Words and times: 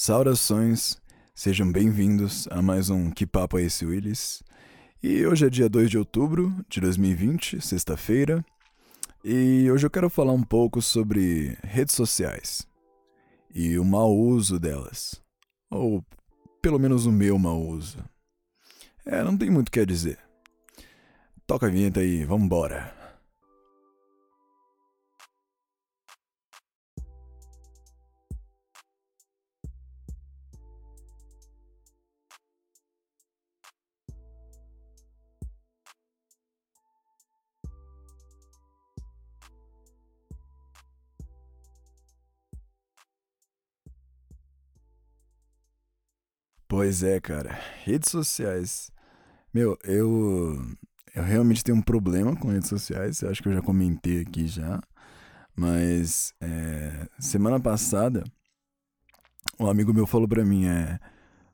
Saudações, 0.00 0.96
sejam 1.34 1.72
bem-vindos 1.72 2.46
a 2.52 2.62
mais 2.62 2.88
um 2.88 3.10
Que 3.10 3.26
Papo 3.26 3.58
é 3.58 3.64
esse 3.64 3.84
Willis? 3.84 4.44
E 5.02 5.26
hoje 5.26 5.44
é 5.44 5.50
dia 5.50 5.68
2 5.68 5.90
de 5.90 5.98
outubro 5.98 6.54
de 6.68 6.80
2020, 6.80 7.60
sexta-feira, 7.60 8.44
e 9.24 9.68
hoje 9.68 9.84
eu 9.84 9.90
quero 9.90 10.08
falar 10.08 10.32
um 10.32 10.42
pouco 10.44 10.80
sobre 10.80 11.58
redes 11.64 11.96
sociais 11.96 12.64
e 13.52 13.76
o 13.76 13.84
mau 13.84 14.16
uso 14.16 14.60
delas, 14.60 15.20
ou 15.68 16.04
pelo 16.62 16.78
menos 16.78 17.04
o 17.04 17.10
meu 17.10 17.36
mau 17.36 17.60
uso. 17.60 17.98
É, 19.04 19.24
não 19.24 19.36
tem 19.36 19.50
muito 19.50 19.66
o 19.66 19.72
que 19.72 19.84
dizer. 19.84 20.20
Toca 21.44 21.66
a 21.66 21.70
vinheta 21.70 21.98
aí, 21.98 22.24
vambora! 22.24 22.97
Pois 46.78 47.02
é, 47.02 47.18
cara. 47.18 47.58
Redes 47.84 48.08
sociais. 48.08 48.92
Meu, 49.52 49.76
eu. 49.82 50.64
Eu 51.12 51.24
realmente 51.24 51.64
tenho 51.64 51.76
um 51.76 51.82
problema 51.82 52.36
com 52.36 52.52
redes 52.52 52.68
sociais. 52.68 53.20
Eu 53.20 53.30
acho 53.30 53.42
que 53.42 53.48
eu 53.48 53.52
já 53.52 53.60
comentei 53.60 54.20
aqui 54.20 54.46
já. 54.46 54.80
Mas. 55.56 56.32
É, 56.40 57.08
semana 57.18 57.58
passada. 57.58 58.22
Um 59.58 59.66
amigo 59.66 59.92
meu 59.92 60.06
falou 60.06 60.28
pra 60.28 60.44
mim: 60.44 60.66
é. 60.66 61.00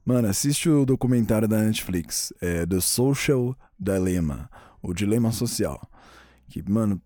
Mano, 0.05 0.29
assiste 0.29 0.69
o 0.69 0.85
documentário 0.85 1.49
da 1.49 1.63
Netflix. 1.63 2.31
É 2.43 2.67
The 2.67 2.81
Social 2.81 3.57
Dilemma. 3.81 4.51
O 4.83 4.93
Dilema 4.93 5.33
Social. 5.33 5.81
Que, 6.51 6.63
mano, 6.71 7.01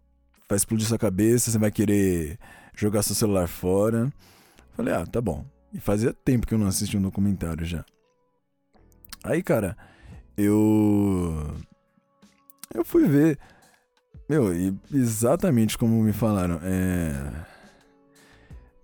vai 0.49 0.57
explodir 0.57 0.89
sua 0.89 0.99
cabeça. 0.99 1.53
Você 1.53 1.59
vai 1.59 1.71
querer 1.71 2.37
jogar 2.75 3.05
seu 3.05 3.15
celular 3.15 3.47
fora. 3.47 4.13
Falei: 4.73 4.93
ah, 4.93 5.07
tá 5.07 5.21
bom. 5.21 5.47
E 5.73 5.79
fazia 5.79 6.13
tempo 6.13 6.49
que 6.49 6.55
eu 6.55 6.59
não 6.59 6.67
assisti 6.67 6.97
um 6.97 7.03
documentário 7.03 7.65
já. 7.65 7.85
Aí, 9.25 9.43
cara, 9.43 9.77
eu. 10.37 11.55
Eu 12.75 12.85
fui 12.85 13.07
ver. 13.07 13.39
Meu, 14.29 14.49
exatamente 14.93 15.77
como 15.79 16.03
me 16.03 16.13
falaram. 16.13 16.61
É. 16.63 17.47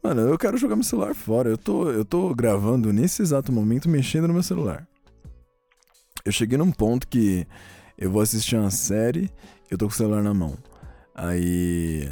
Mano, 0.03 0.23
eu 0.23 0.37
quero 0.37 0.59
jogar 0.59 0.77
meu 0.77 0.85
celular 0.85 1.15
fora. 1.15 1.49
Eu 1.49 1.59
tô, 1.59 1.91
eu 1.91 2.05
tô 2.05 2.35
gravando 2.35 2.93
nesse 2.93 3.23
exato 3.23 3.53
momento 3.53 3.89
mexendo 3.89 4.29
no 4.29 4.35
meu 4.35 4.43
celular. 4.43 4.87
Eu 6.25 6.33
cheguei 6.33 6.59
num 6.59 6.73
ponto 6.73 7.07
que 7.07 7.47
eu 7.97 8.11
vou 8.11 8.21
assistir 8.23 8.57
uma 8.57 8.71
série, 8.71 9.31
eu 9.71 9.79
tô 9.79 9.87
com 9.87 9.93
o 9.93 9.97
celular 9.97 10.23
na 10.23 10.35
mão. 10.35 10.57
Aí. 11.15 12.11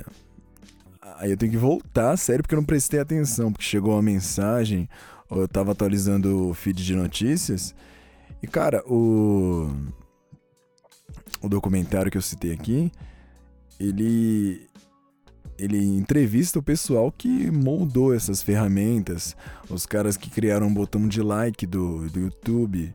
Aí 1.19 1.31
eu 1.31 1.37
tenho 1.37 1.53
que 1.53 1.59
voltar 1.59 2.13
a 2.13 2.17
série 2.17 2.43
porque 2.43 2.55
eu 2.55 2.61
não 2.61 2.65
prestei 2.65 3.01
atenção, 3.01 3.53
porque 3.53 3.65
chegou 3.65 3.95
uma 3.95 4.03
mensagem, 4.03 4.89
ou 5.29 5.41
eu 5.41 5.49
tava 5.49 5.73
atualizando 5.73 6.49
o 6.49 6.55
feed 6.55 6.85
de 6.85 6.95
notícias. 6.95 7.75
E 8.43 8.47
cara, 8.47 8.83
o 8.87 9.71
o 11.43 11.49
documentário 11.49 12.11
que 12.11 12.17
eu 12.17 12.23
citei 12.23 12.53
aqui, 12.53 12.93
ele 13.79 14.69
ele 15.59 15.79
entrevista 15.97 16.59
o 16.59 16.63
pessoal 16.63 17.13
que 17.13 17.51
moldou 17.51 18.13
essas 18.15 18.43
ferramentas, 18.43 19.37
os 19.69 19.87
caras 19.87 20.17
que 20.17 20.31
criaram 20.31 20.67
um 20.67 20.75
botão 20.75 21.07
de 21.07 21.23
like 21.23 21.67
do, 21.67 22.09
do 22.11 22.19
YouTube. 22.19 22.93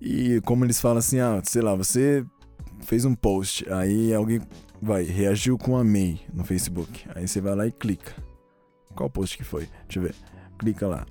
E 0.00 0.40
como 0.42 0.64
eles 0.64 0.80
falam 0.80 0.98
assim, 0.98 1.18
ah, 1.18 1.42
sei 1.44 1.60
lá, 1.60 1.74
você 1.74 2.24
fez 2.80 3.04
um 3.04 3.14
post, 3.14 3.70
aí 3.70 4.14
alguém 4.14 4.40
vai, 4.80 5.02
reagiu 5.02 5.58
com 5.58 5.76
amei 5.76 6.20
no 6.32 6.44
Facebook. 6.44 7.04
Aí 7.14 7.28
você 7.28 7.40
vai 7.40 7.54
lá 7.54 7.66
e 7.66 7.72
clica. 7.72 8.14
Qual 8.94 9.10
post 9.10 9.36
que 9.36 9.44
foi? 9.44 9.68
Deixa 9.84 9.98
eu 9.98 10.02
ver. 10.04 10.14
Clica 10.58 10.86
lá. 10.86 11.06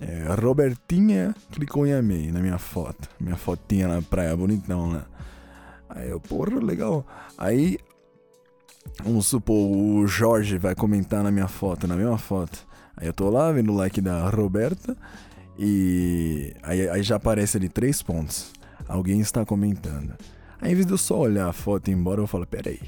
É, 0.00 0.34
Robertinha 0.34 1.34
clicou 1.52 1.86
em 1.86 1.92
amei 1.92 2.32
na 2.32 2.40
minha 2.40 2.58
foto. 2.58 3.08
Minha 3.20 3.36
fotinha 3.36 3.86
na 3.86 4.00
praia, 4.00 4.34
bonitão 4.34 4.90
lá. 4.90 5.06
Aí 5.88 6.08
eu, 6.08 6.18
porra, 6.20 6.58
legal. 6.58 7.06
Aí, 7.36 7.78
vamos 9.04 9.26
supor, 9.26 9.56
o 9.56 10.06
Jorge 10.06 10.56
vai 10.56 10.74
comentar 10.74 11.22
na 11.22 11.30
minha 11.30 11.48
foto, 11.48 11.86
na 11.86 11.96
mesma 11.96 12.16
foto. 12.16 12.66
Aí 12.96 13.06
eu 13.06 13.12
tô 13.12 13.28
lá 13.28 13.50
vendo 13.52 13.72
o 13.72 13.76
like 13.76 14.00
da 14.00 14.28
Roberta 14.28 14.96
e 15.58 16.54
aí, 16.62 16.88
aí 16.88 17.02
já 17.02 17.16
aparece 17.16 17.56
ali 17.56 17.68
três 17.68 18.02
pontos. 18.02 18.52
Alguém 18.88 19.20
está 19.20 19.44
comentando. 19.44 20.14
Aí, 20.60 20.72
em 20.72 20.74
vez 20.74 20.86
de 20.86 20.92
eu 20.92 20.98
só 20.98 21.18
olhar 21.18 21.48
a 21.48 21.52
foto 21.52 21.88
e 21.88 21.90
ir 21.90 21.94
embora, 21.94 22.20
eu 22.20 22.26
falo: 22.26 22.46
peraí, 22.46 22.80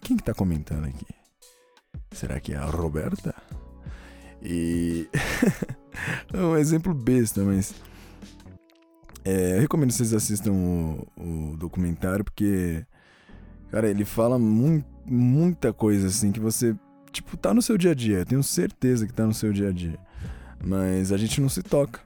quem 0.00 0.16
que 0.16 0.22
tá 0.22 0.34
comentando 0.34 0.86
aqui? 0.86 1.06
Será 2.12 2.40
que 2.40 2.52
é 2.52 2.56
a 2.56 2.64
Roberta? 2.64 3.34
E. 4.42 5.08
é 6.32 6.38
um 6.38 6.56
exemplo 6.56 6.92
besta, 6.94 7.42
mas. 7.42 7.74
É, 9.24 9.56
eu 9.56 9.60
recomendo 9.60 9.88
que 9.88 9.94
vocês 9.94 10.12
assistam 10.12 10.52
o, 10.52 11.06
o, 11.16 11.56
documentário, 11.56 12.24
porque. 12.24 12.84
Cara, 13.70 13.88
ele 13.88 14.04
fala 14.04 14.38
mu 14.38 14.84
muita 15.06 15.72
coisa 15.72 16.08
assim 16.08 16.32
que 16.32 16.40
você. 16.40 16.74
Tipo, 17.12 17.36
tá 17.36 17.54
no 17.54 17.62
seu 17.62 17.78
dia 17.78 17.92
a 17.92 17.94
dia. 17.94 18.18
Eu 18.18 18.26
tenho 18.26 18.42
certeza 18.42 19.06
que 19.06 19.12
tá 19.12 19.26
no 19.26 19.34
seu 19.34 19.52
dia 19.52 19.68
a 19.68 19.72
dia. 19.72 19.98
Mas 20.64 21.12
a 21.12 21.16
gente 21.16 21.40
não 21.40 21.48
se 21.48 21.62
toca. 21.62 22.00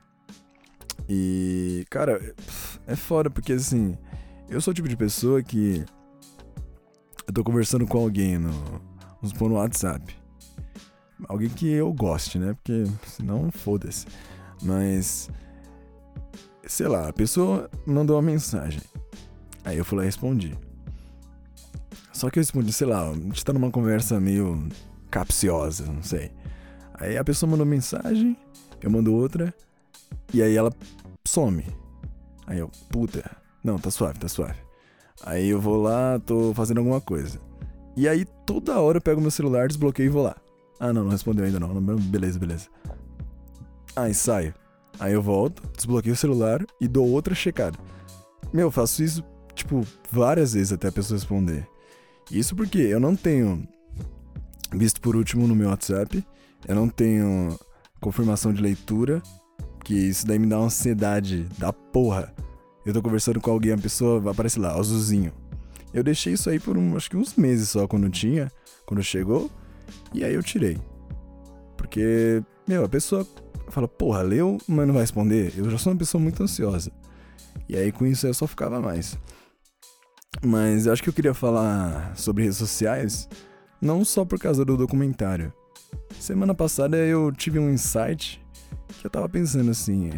E. 1.08 1.84
Cara, 1.90 2.34
é 2.86 2.96
foda, 2.96 3.30
porque 3.30 3.52
assim. 3.52 3.96
Eu 4.48 4.60
sou 4.60 4.72
o 4.72 4.74
tipo 4.74 4.88
de 4.88 4.96
pessoa 4.96 5.42
que. 5.42 5.84
Eu 7.26 7.32
tô 7.34 7.44
conversando 7.44 7.86
com 7.86 7.98
alguém 7.98 8.38
no. 8.38 8.50
Vamos 9.20 9.30
supor 9.30 9.48
no 9.48 9.56
WhatsApp. 9.56 10.17
Alguém 11.26 11.48
que 11.48 11.68
eu 11.68 11.92
goste, 11.92 12.38
né? 12.38 12.54
Porque 12.54 12.84
senão 13.06 13.50
foda-se. 13.50 14.06
Mas. 14.62 15.30
Sei 16.66 16.86
lá, 16.86 17.08
a 17.08 17.12
pessoa 17.12 17.70
mandou 17.86 18.16
uma 18.16 18.22
mensagem. 18.22 18.80
Aí 19.64 19.78
eu 19.78 19.84
fui 19.84 19.98
lá 19.98 20.04
e 20.04 20.06
respondi. 20.06 20.56
Só 22.12 22.28
que 22.30 22.38
eu 22.38 22.42
respondi, 22.42 22.72
sei 22.72 22.86
lá, 22.86 23.08
a 23.08 23.14
gente 23.14 23.44
tá 23.44 23.52
numa 23.52 23.70
conversa 23.70 24.18
meio 24.18 24.68
capciosa, 25.10 25.86
não 25.86 26.02
sei. 26.02 26.32
Aí 26.94 27.16
a 27.16 27.22
pessoa 27.22 27.48
mandou 27.48 27.64
mensagem, 27.64 28.36
eu 28.82 28.90
mando 28.90 29.14
outra, 29.14 29.54
e 30.34 30.42
aí 30.42 30.56
ela 30.56 30.72
some. 31.26 31.64
Aí 32.46 32.58
eu, 32.58 32.70
puta, 32.90 33.30
não, 33.62 33.78
tá 33.78 33.90
suave, 33.90 34.18
tá 34.18 34.26
suave. 34.26 34.58
Aí 35.22 35.48
eu 35.48 35.60
vou 35.60 35.80
lá, 35.80 36.18
tô 36.18 36.52
fazendo 36.54 36.78
alguma 36.78 37.00
coisa. 37.00 37.40
E 37.96 38.08
aí 38.08 38.24
toda 38.46 38.80
hora 38.80 38.98
eu 38.98 39.02
pego 39.02 39.20
meu 39.20 39.30
celular, 39.30 39.68
desbloqueio 39.68 40.06
e 40.06 40.10
vou 40.10 40.22
lá. 40.22 40.36
Ah, 40.80 40.92
não, 40.92 41.04
não 41.04 41.10
respondeu 41.10 41.44
ainda 41.44 41.58
não. 41.58 41.74
Beleza, 41.96 42.38
beleza. 42.38 42.68
Aí 43.96 44.14
saio. 44.14 44.54
Aí 45.00 45.12
eu 45.12 45.22
volto, 45.22 45.62
desbloqueio 45.76 46.14
o 46.14 46.16
celular 46.16 46.64
e 46.80 46.88
dou 46.88 47.08
outra 47.08 47.34
checada. 47.34 47.78
Meu, 48.52 48.66
eu 48.66 48.70
faço 48.70 49.02
isso, 49.02 49.24
tipo, 49.54 49.86
várias 50.10 50.54
vezes 50.54 50.72
até 50.72 50.88
a 50.88 50.92
pessoa 50.92 51.18
responder. 51.18 51.68
Isso 52.30 52.54
porque 52.56 52.78
eu 52.78 52.98
não 52.98 53.14
tenho 53.14 53.66
visto 54.72 55.00
por 55.00 55.16
último 55.16 55.46
no 55.46 55.54
meu 55.54 55.68
WhatsApp, 55.68 56.24
eu 56.66 56.74
não 56.74 56.88
tenho 56.88 57.58
confirmação 58.00 58.52
de 58.52 58.60
leitura, 58.60 59.22
que 59.84 59.94
isso 59.94 60.26
daí 60.26 60.38
me 60.38 60.46
dá 60.46 60.58
uma 60.58 60.66
ansiedade 60.66 61.44
da 61.58 61.72
porra. 61.72 62.34
Eu 62.84 62.92
tô 62.92 63.02
conversando 63.02 63.40
com 63.40 63.50
alguém, 63.50 63.72
a 63.72 63.78
pessoa 63.78 64.30
aparece 64.30 64.58
lá, 64.58 64.74
azulzinho. 64.74 65.32
Eu 65.92 66.02
deixei 66.02 66.34
isso 66.34 66.50
aí 66.50 66.58
por 66.60 66.76
um, 66.76 66.96
acho 66.96 67.10
que 67.10 67.16
uns 67.16 67.34
meses 67.34 67.70
só 67.70 67.86
quando 67.86 68.10
tinha, 68.10 68.50
quando 68.84 69.02
chegou. 69.02 69.50
E 70.12 70.24
aí 70.24 70.34
eu 70.34 70.42
tirei. 70.42 70.78
Porque, 71.76 72.42
meu, 72.66 72.84
a 72.84 72.88
pessoa 72.88 73.26
fala, 73.70 73.86
porra, 73.86 74.22
leu, 74.22 74.58
mas 74.66 74.86
não 74.86 74.94
vai 74.94 75.02
responder. 75.02 75.52
Eu 75.56 75.70
já 75.70 75.78
sou 75.78 75.92
uma 75.92 75.98
pessoa 75.98 76.22
muito 76.22 76.42
ansiosa. 76.42 76.90
E 77.68 77.76
aí 77.76 77.92
com 77.92 78.06
isso 78.06 78.26
eu 78.26 78.34
só 78.34 78.46
ficava 78.46 78.80
mais. 78.80 79.18
Mas 80.44 80.86
eu 80.86 80.92
acho 80.92 81.02
que 81.02 81.08
eu 81.08 81.12
queria 81.12 81.34
falar 81.34 82.16
sobre 82.16 82.44
redes 82.44 82.58
sociais, 82.58 83.28
não 83.80 84.04
só 84.04 84.24
por 84.24 84.38
causa 84.38 84.64
do 84.64 84.76
documentário. 84.76 85.52
Semana 86.18 86.54
passada 86.54 86.96
eu 86.96 87.32
tive 87.32 87.58
um 87.58 87.70
insight 87.70 88.44
que 89.00 89.06
eu 89.06 89.10
tava 89.10 89.28
pensando 89.28 89.70
assim: 89.70 90.10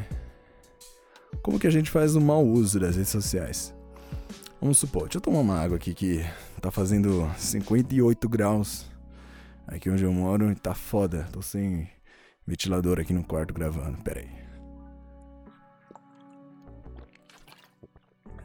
como 1.43 1.59
que 1.59 1.67
a 1.67 1.71
gente 1.71 1.91
faz 1.91 2.15
o 2.15 2.21
mau 2.21 2.45
uso 2.45 2.79
das 2.79 2.97
redes 2.97 3.11
sociais? 3.11 3.75
Vamos 4.61 4.79
supor, 4.79 5.05
deixa 5.05 5.19
eu 5.19 5.23
tomar 5.23 5.41
uma 5.41 5.59
água 5.59 5.77
aqui 5.77 5.95
que 5.95 6.25
tá 6.61 6.71
fazendo 6.71 7.31
58 7.39 8.29
graus 8.29 8.85
Aqui 9.71 9.89
onde 9.89 10.05
eu 10.05 10.13
moro 10.13 10.55
tá 10.57 10.75
foda. 10.75 11.29
Tô 11.33 11.41
sem 11.41 11.89
ventilador 12.47 12.99
aqui 12.99 13.13
no 13.13 13.25
quarto 13.25 13.55
gravando. 13.55 14.03
Pera 14.03 14.21
aí. 14.21 14.29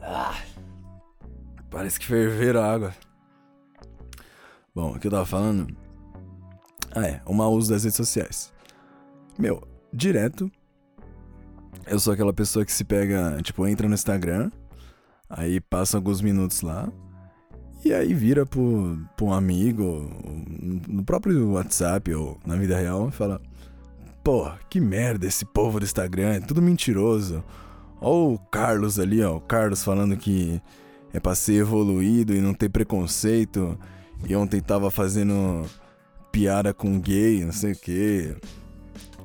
Ah, 0.00 0.40
parece 1.68 1.98
que 1.98 2.06
ferveram 2.06 2.62
a 2.62 2.72
água. 2.72 2.94
Bom, 4.72 4.94
o 4.94 5.00
que 5.00 5.08
eu 5.08 5.10
tava 5.10 5.26
falando. 5.26 5.76
Ah, 6.94 7.06
é. 7.06 7.20
O 7.26 7.34
mau 7.34 7.52
uso 7.52 7.70
das 7.70 7.82
redes 7.82 7.96
sociais. 7.96 8.52
Meu, 9.36 9.66
direto, 9.92 10.50
eu 11.86 11.98
sou 11.98 12.12
aquela 12.12 12.32
pessoa 12.32 12.64
que 12.64 12.72
se 12.72 12.84
pega, 12.84 13.40
tipo, 13.42 13.66
entra 13.66 13.88
no 13.88 13.94
Instagram, 13.94 14.50
aí 15.28 15.60
passa 15.60 15.96
alguns 15.96 16.20
minutos 16.20 16.62
lá, 16.62 16.90
e 17.86 17.94
aí 17.94 18.12
vira 18.12 18.44
pro, 18.44 18.98
um 19.22 19.32
amigo, 19.32 20.10
no 20.88 21.04
próprio 21.04 21.52
WhatsApp 21.52 22.12
ou 22.12 22.36
na 22.44 22.56
vida 22.56 22.76
real, 22.76 23.08
e 23.08 23.12
fala: 23.12 23.40
Pô, 24.24 24.50
que 24.68 24.80
merda 24.80 25.24
esse 25.24 25.44
povo 25.44 25.78
do 25.78 25.84
Instagram, 25.84 26.34
é 26.34 26.40
tudo 26.40 26.60
mentiroso. 26.60 27.44
Ó 28.00 28.32
o 28.32 28.38
Carlos 28.38 28.98
ali, 28.98 29.22
ó, 29.22 29.36
o 29.36 29.40
Carlos 29.40 29.84
falando 29.84 30.16
que 30.16 30.60
é 31.12 31.20
pra 31.20 31.36
ser 31.36 31.54
evoluído 31.54 32.34
e 32.34 32.40
não 32.40 32.52
ter 32.52 32.68
preconceito. 32.68 33.78
E 34.28 34.34
ontem 34.34 34.60
tava 34.60 34.90
fazendo 34.90 35.64
piada 36.32 36.74
com 36.74 36.98
gay, 36.98 37.44
não 37.44 37.52
sei 37.52 37.70
o 37.72 37.76
que. 37.76 38.36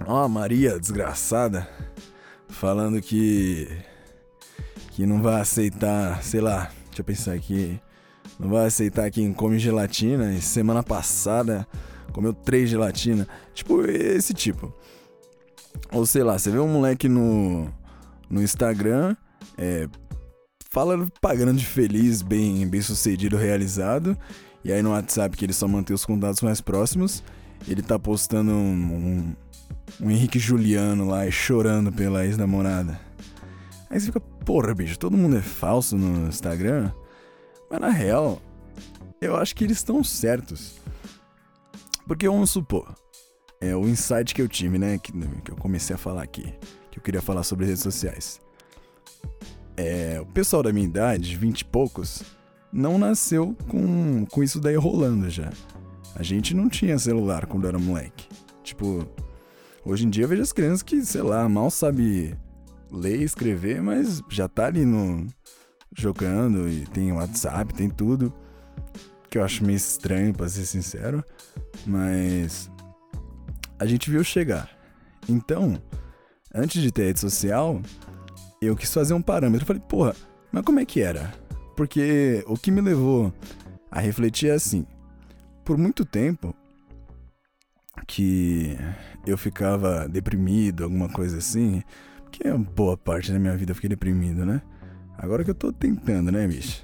Ó 0.06 0.24
a 0.24 0.30
Maria, 0.30 0.80
desgraçada, 0.80 1.68
falando 2.48 3.02
que. 3.02 3.68
que 4.92 5.04
não 5.08 5.20
vai 5.20 5.42
aceitar, 5.42 6.22
sei 6.24 6.42
lá, 6.42 6.72
deixa 6.86 7.02
eu 7.02 7.06
pensar 7.06 7.34
aqui. 7.34 7.80
Não 8.42 8.50
vai 8.50 8.66
aceitar 8.66 9.12
quem 9.12 9.32
come 9.32 9.60
gelatina 9.60 10.34
e 10.34 10.42
semana 10.42 10.82
passada 10.82 11.68
comeu 12.12 12.34
três 12.34 12.70
gelatina. 12.70 13.28
Tipo, 13.54 13.84
esse 13.86 14.34
tipo. 14.34 14.74
Ou 15.92 16.06
sei 16.08 16.24
lá, 16.24 16.38
você 16.38 16.50
vê 16.50 16.58
um 16.58 16.68
moleque 16.68 17.08
no, 17.08 17.70
no 18.30 18.42
Instagram, 18.42 19.16
é, 19.58 19.88
fala 20.72 21.08
pagando 21.22 21.54
de 21.54 21.66
feliz, 21.66 22.22
bem, 22.24 22.68
bem 22.68 22.82
sucedido, 22.82 23.38
realizado. 23.38 24.18
E 24.64 24.72
aí 24.72 24.82
no 24.82 24.90
WhatsApp, 24.90 25.38
que 25.38 25.46
ele 25.46 25.54
só 25.54 25.68
mantém 25.68 25.94
os 25.94 26.06
contatos 26.06 26.42
mais 26.42 26.62
próximos, 26.62 27.24
ele 27.68 27.82
tá 27.82 28.00
postando 28.00 28.52
um, 28.52 28.56
um, 28.74 29.36
um 30.02 30.12
Henrique 30.12 30.40
Juliano 30.40 31.08
lá 31.08 31.28
e 31.28 31.32
chorando 31.32 31.92
pela 31.92 32.26
ex-namorada. 32.26 33.00
Aí 33.90 34.00
você 34.00 34.08
fica, 34.08 34.20
porra, 34.20 34.74
bicho, 34.74 34.98
todo 34.98 35.18
mundo 35.18 35.38
é 35.38 35.42
falso 35.42 35.96
no 35.96 36.28
Instagram? 36.28 36.92
Mas 37.72 37.80
na 37.80 37.90
real, 37.90 38.42
eu 39.22 39.38
acho 39.38 39.56
que 39.56 39.64
eles 39.64 39.78
estão 39.78 40.04
certos. 40.04 40.76
Porque 42.06 42.28
vamos 42.28 42.50
supor, 42.50 42.94
é 43.62 43.74
o 43.74 43.88
insight 43.88 44.36
que 44.36 44.42
eu 44.42 44.50
tive, 44.50 44.78
né? 44.78 44.98
Que, 44.98 45.14
que 45.14 45.52
eu 45.52 45.56
comecei 45.56 45.96
a 45.96 45.98
falar 45.98 46.22
aqui, 46.22 46.54
que 46.92 47.00
eu 47.00 47.04
queria 47.04 47.22
falar 47.22 47.44
sobre 47.44 47.66
redes 47.66 47.82
sociais. 47.82 48.42
É, 49.78 50.20
o 50.20 50.26
pessoal 50.26 50.62
da 50.62 50.74
minha 50.74 50.86
idade, 50.86 51.38
20 51.38 51.62
e 51.62 51.66
poucos, 51.66 52.24
não 52.74 52.98
nasceu 52.98 53.56
com, 53.70 54.26
com 54.26 54.44
isso 54.44 54.60
daí 54.60 54.76
rolando 54.76 55.30
já. 55.30 55.50
A 56.14 56.24
gente 56.24 56.54
não 56.54 56.68
tinha 56.68 57.00
celular 57.00 57.46
quando 57.46 57.70
era 57.70 57.80
moleque. 57.80 58.28
Tipo, 58.62 59.08
hoje 59.86 60.06
em 60.06 60.10
dia 60.10 60.26
eu 60.26 60.28
vejo 60.28 60.42
as 60.42 60.52
crianças 60.52 60.84
que, 60.84 61.06
sei 61.06 61.22
lá, 61.22 61.48
mal 61.48 61.72
sabe 61.72 62.36
ler 62.92 63.22
e 63.22 63.24
escrever, 63.24 63.82
mas 63.82 64.22
já 64.30 64.50
tá 64.50 64.66
ali 64.66 64.86
no, 64.86 65.26
jogando 65.96 66.70
e 66.70 66.86
tem 66.88 67.12
WhatsApp, 67.12 67.74
tem 67.74 67.90
tudo. 67.90 68.34
Que 69.30 69.38
eu 69.38 69.44
acho 69.44 69.64
meio 69.64 69.78
estranho, 69.78 70.34
pra 70.34 70.50
ser 70.50 70.66
sincero. 70.66 71.24
Mas 71.86 72.70
a 73.80 73.86
gente 73.86 74.10
viu 74.10 74.24
chegar. 74.24 74.70
Então, 75.28 75.82
antes 76.54 76.82
de 76.82 76.92
ter 76.92 77.06
rede 77.06 77.20
social, 77.20 77.82
eu 78.62 78.76
quis 78.76 78.94
fazer 78.94 79.14
um 79.14 79.22
parâmetro. 79.22 79.64
Eu 79.64 79.68
falei, 79.68 79.82
porra, 79.88 80.16
mas 80.52 80.64
como 80.64 80.80
é 80.80 80.86
que 80.86 81.02
era? 81.02 81.34
Porque 81.76 82.44
o 82.46 82.58
que 82.58 82.72
me 82.72 82.82
levou 82.82 83.34
a 83.90 84.00
refletir 84.00 84.50
é 84.50 84.54
assim: 84.54 84.86
por 85.64 85.78
muito 85.78 86.06
tempo 86.06 86.54
que 88.08 88.78
eu 89.26 89.38
ficava 89.38 90.08
deprimido, 90.08 90.84
alguma 90.84 91.10
coisa 91.10 91.38
assim, 91.38 91.82
que 92.32 92.48
é 92.48 92.58
boa 92.58 92.98
parte 92.98 93.32
da 93.32 93.40
minha 93.40 93.56
vida 93.56 93.72
eu 93.72 93.76
fiquei 93.76 93.90
deprimido, 93.90 94.46
né? 94.46 94.62
Agora 95.22 95.44
que 95.44 95.52
eu 95.52 95.56
tô 95.56 95.72
tentando, 95.72 96.32
né, 96.32 96.48
bicho? 96.48 96.82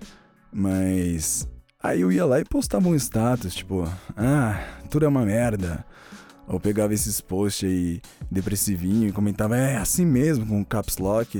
Mas. 0.54 1.50
Aí 1.81 2.01
eu 2.01 2.12
ia 2.12 2.24
lá 2.24 2.39
e 2.39 2.45
postava 2.45 2.88
um 2.88 2.94
status, 2.94 3.56
tipo, 3.56 3.92
ah, 4.16 4.63
tudo 4.92 5.06
é 5.06 5.07
uma 5.07 5.25
merda. 5.25 5.84
Ou 6.48 6.60
pegava 6.60 6.94
esses 6.94 7.19
posts 7.19 7.68
aí 7.68 8.00
depressivinho 8.30 9.10
e 9.10 9.12
comentava, 9.12 9.57
é 9.57 9.78
assim 9.78 10.06
mesmo, 10.06 10.45
com 10.45 10.63
caps 10.63 11.00
lock. 11.00 11.39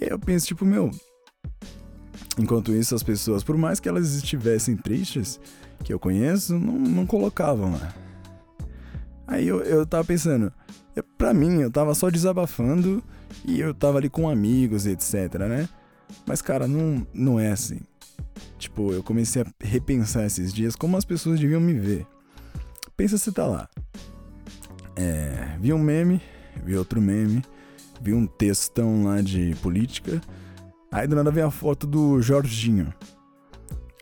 E 0.00 0.04
aí 0.04 0.10
eu 0.10 0.18
penso, 0.18 0.48
tipo, 0.48 0.64
meu. 0.64 0.90
Enquanto 2.36 2.72
isso, 2.72 2.96
as 2.96 3.04
pessoas, 3.04 3.44
por 3.44 3.56
mais 3.56 3.78
que 3.78 3.88
elas 3.88 4.12
estivessem 4.14 4.76
tristes, 4.76 5.38
que 5.84 5.92
eu 5.92 6.00
conheço, 6.00 6.58
não, 6.58 6.78
não 6.80 7.06
colocavam 7.06 7.72
lá. 7.72 7.94
Aí 9.24 9.46
eu, 9.46 9.60
eu 9.60 9.86
tava 9.86 10.04
pensando, 10.04 10.52
pra 11.16 11.32
mim, 11.32 11.60
eu 11.60 11.70
tava 11.70 11.94
só 11.94 12.10
desabafando 12.10 13.02
e 13.44 13.60
eu 13.60 13.72
tava 13.72 13.98
ali 13.98 14.10
com 14.10 14.28
amigos, 14.28 14.84
etc, 14.84 15.34
né? 15.48 15.68
Mas, 16.26 16.42
cara, 16.42 16.66
não, 16.66 17.06
não 17.12 17.40
é 17.40 17.50
assim. 17.52 17.80
Tipo, 18.58 18.92
eu 18.92 19.02
comecei 19.02 19.42
a 19.42 19.46
repensar 19.60 20.24
esses 20.24 20.52
dias 20.52 20.76
como 20.76 20.96
as 20.96 21.04
pessoas 21.04 21.40
deviam 21.40 21.60
me 21.60 21.74
ver. 21.74 22.06
Pensa 22.96 23.18
se 23.18 23.32
tá 23.32 23.46
lá. 23.46 23.68
É, 24.94 25.56
vi 25.60 25.72
um 25.72 25.78
meme, 25.78 26.20
vi 26.64 26.76
outro 26.76 27.00
meme, 27.00 27.42
vi 28.00 28.12
um 28.12 28.26
textão 28.26 29.04
lá 29.04 29.20
de 29.20 29.54
política. 29.62 30.20
Aí 30.90 31.06
do 31.06 31.16
nada 31.16 31.30
vem 31.30 31.42
a 31.42 31.50
foto 31.50 31.86
do 31.86 32.20
Jorginho. 32.20 32.92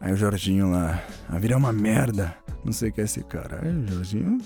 Aí 0.01 0.13
o 0.13 0.17
Jorginho 0.17 0.71
lá, 0.71 1.03
a 1.29 1.39
vida 1.39 1.55
é 1.55 1.57
uma 1.57 1.73
merda. 1.73 2.37
Não 2.65 2.73
sei 2.73 2.91
o 2.91 2.93
que 2.93 3.01
é 3.01 3.05
esse 3.05 3.23
cara. 3.23 3.61
Aí 3.63 3.71
o 3.71 3.87
Jorginho. 3.87 4.39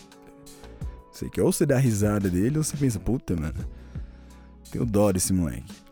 Sei 1.11 1.31
que 1.31 1.41
ou 1.41 1.53
você 1.53 1.65
dá 1.65 1.79
risada 1.79 2.29
dele 2.29 2.59
ou 2.59 2.65
você 2.65 2.77
pensa, 2.77 2.99
puta, 2.99 3.35
mano. 3.37 3.65
Tenho 4.71 4.85
dó 4.85 5.13
desse 5.13 5.33
moleque. 5.33 5.84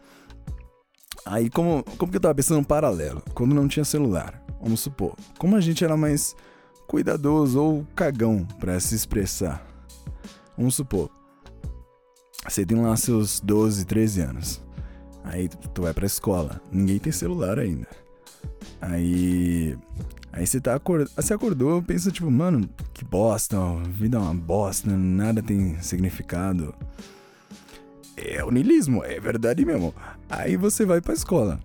Aí, 1.25 1.49
como, 1.49 1.85
como 1.97 2.11
que 2.11 2.17
eu 2.17 2.21
tava 2.21 2.35
pensando 2.35 2.61
um 2.61 2.65
paralelo? 2.65 3.23
Quando 3.35 3.55
não 3.55 3.69
tinha 3.69 3.85
celular, 3.85 4.43
vamos 4.61 4.81
supor. 4.81 5.15
Como 5.39 5.57
a 5.57 5.61
gente 5.61 5.85
era 5.85 5.97
mais 5.97 6.35
cuidadoso 6.87 7.61
ou 7.63 7.87
cagão 7.95 8.47
para 8.59 8.79
se 8.81 8.95
expressar. 8.95 9.65
Vamos 10.57 10.75
supor. 10.75 11.11
Você 12.49 12.67
tem 12.67 12.81
lá 12.81 12.97
seus 12.97 13.41
12, 13.41 13.85
13 13.87 14.21
anos. 14.21 14.63
Aí 15.25 15.49
tu 15.49 15.83
vai 15.83 15.95
pra 15.95 16.07
escola. 16.07 16.61
Ninguém 16.73 16.99
tem 16.99 17.13
celular 17.13 17.59
ainda. 17.59 17.87
Aí. 18.81 19.79
Aí 20.33 20.47
você 20.47 20.61
tá 20.61 20.75
acord... 20.75 21.09
você 21.15 21.35
acordou, 21.35 21.83
pensa 21.83 22.11
tipo, 22.11 22.31
mano, 22.31 22.69
que 22.95 23.05
bosta, 23.05 23.61
ó, 23.61 23.77
vida 23.85 24.17
é 24.17 24.21
uma 24.21 24.35
bosta, 24.35 24.91
nada 24.91 25.43
tem 25.43 25.79
significado 25.83 26.75
é 28.17 28.45
o 28.45 28.51
niilismo, 28.51 29.05
é 29.05 29.19
verdade 29.19 29.65
mesmo. 29.65 29.95
Aí 30.33 30.57
você 30.57 30.87
vai 30.87 31.03
pra 31.03 31.13
escola. 31.13 31.61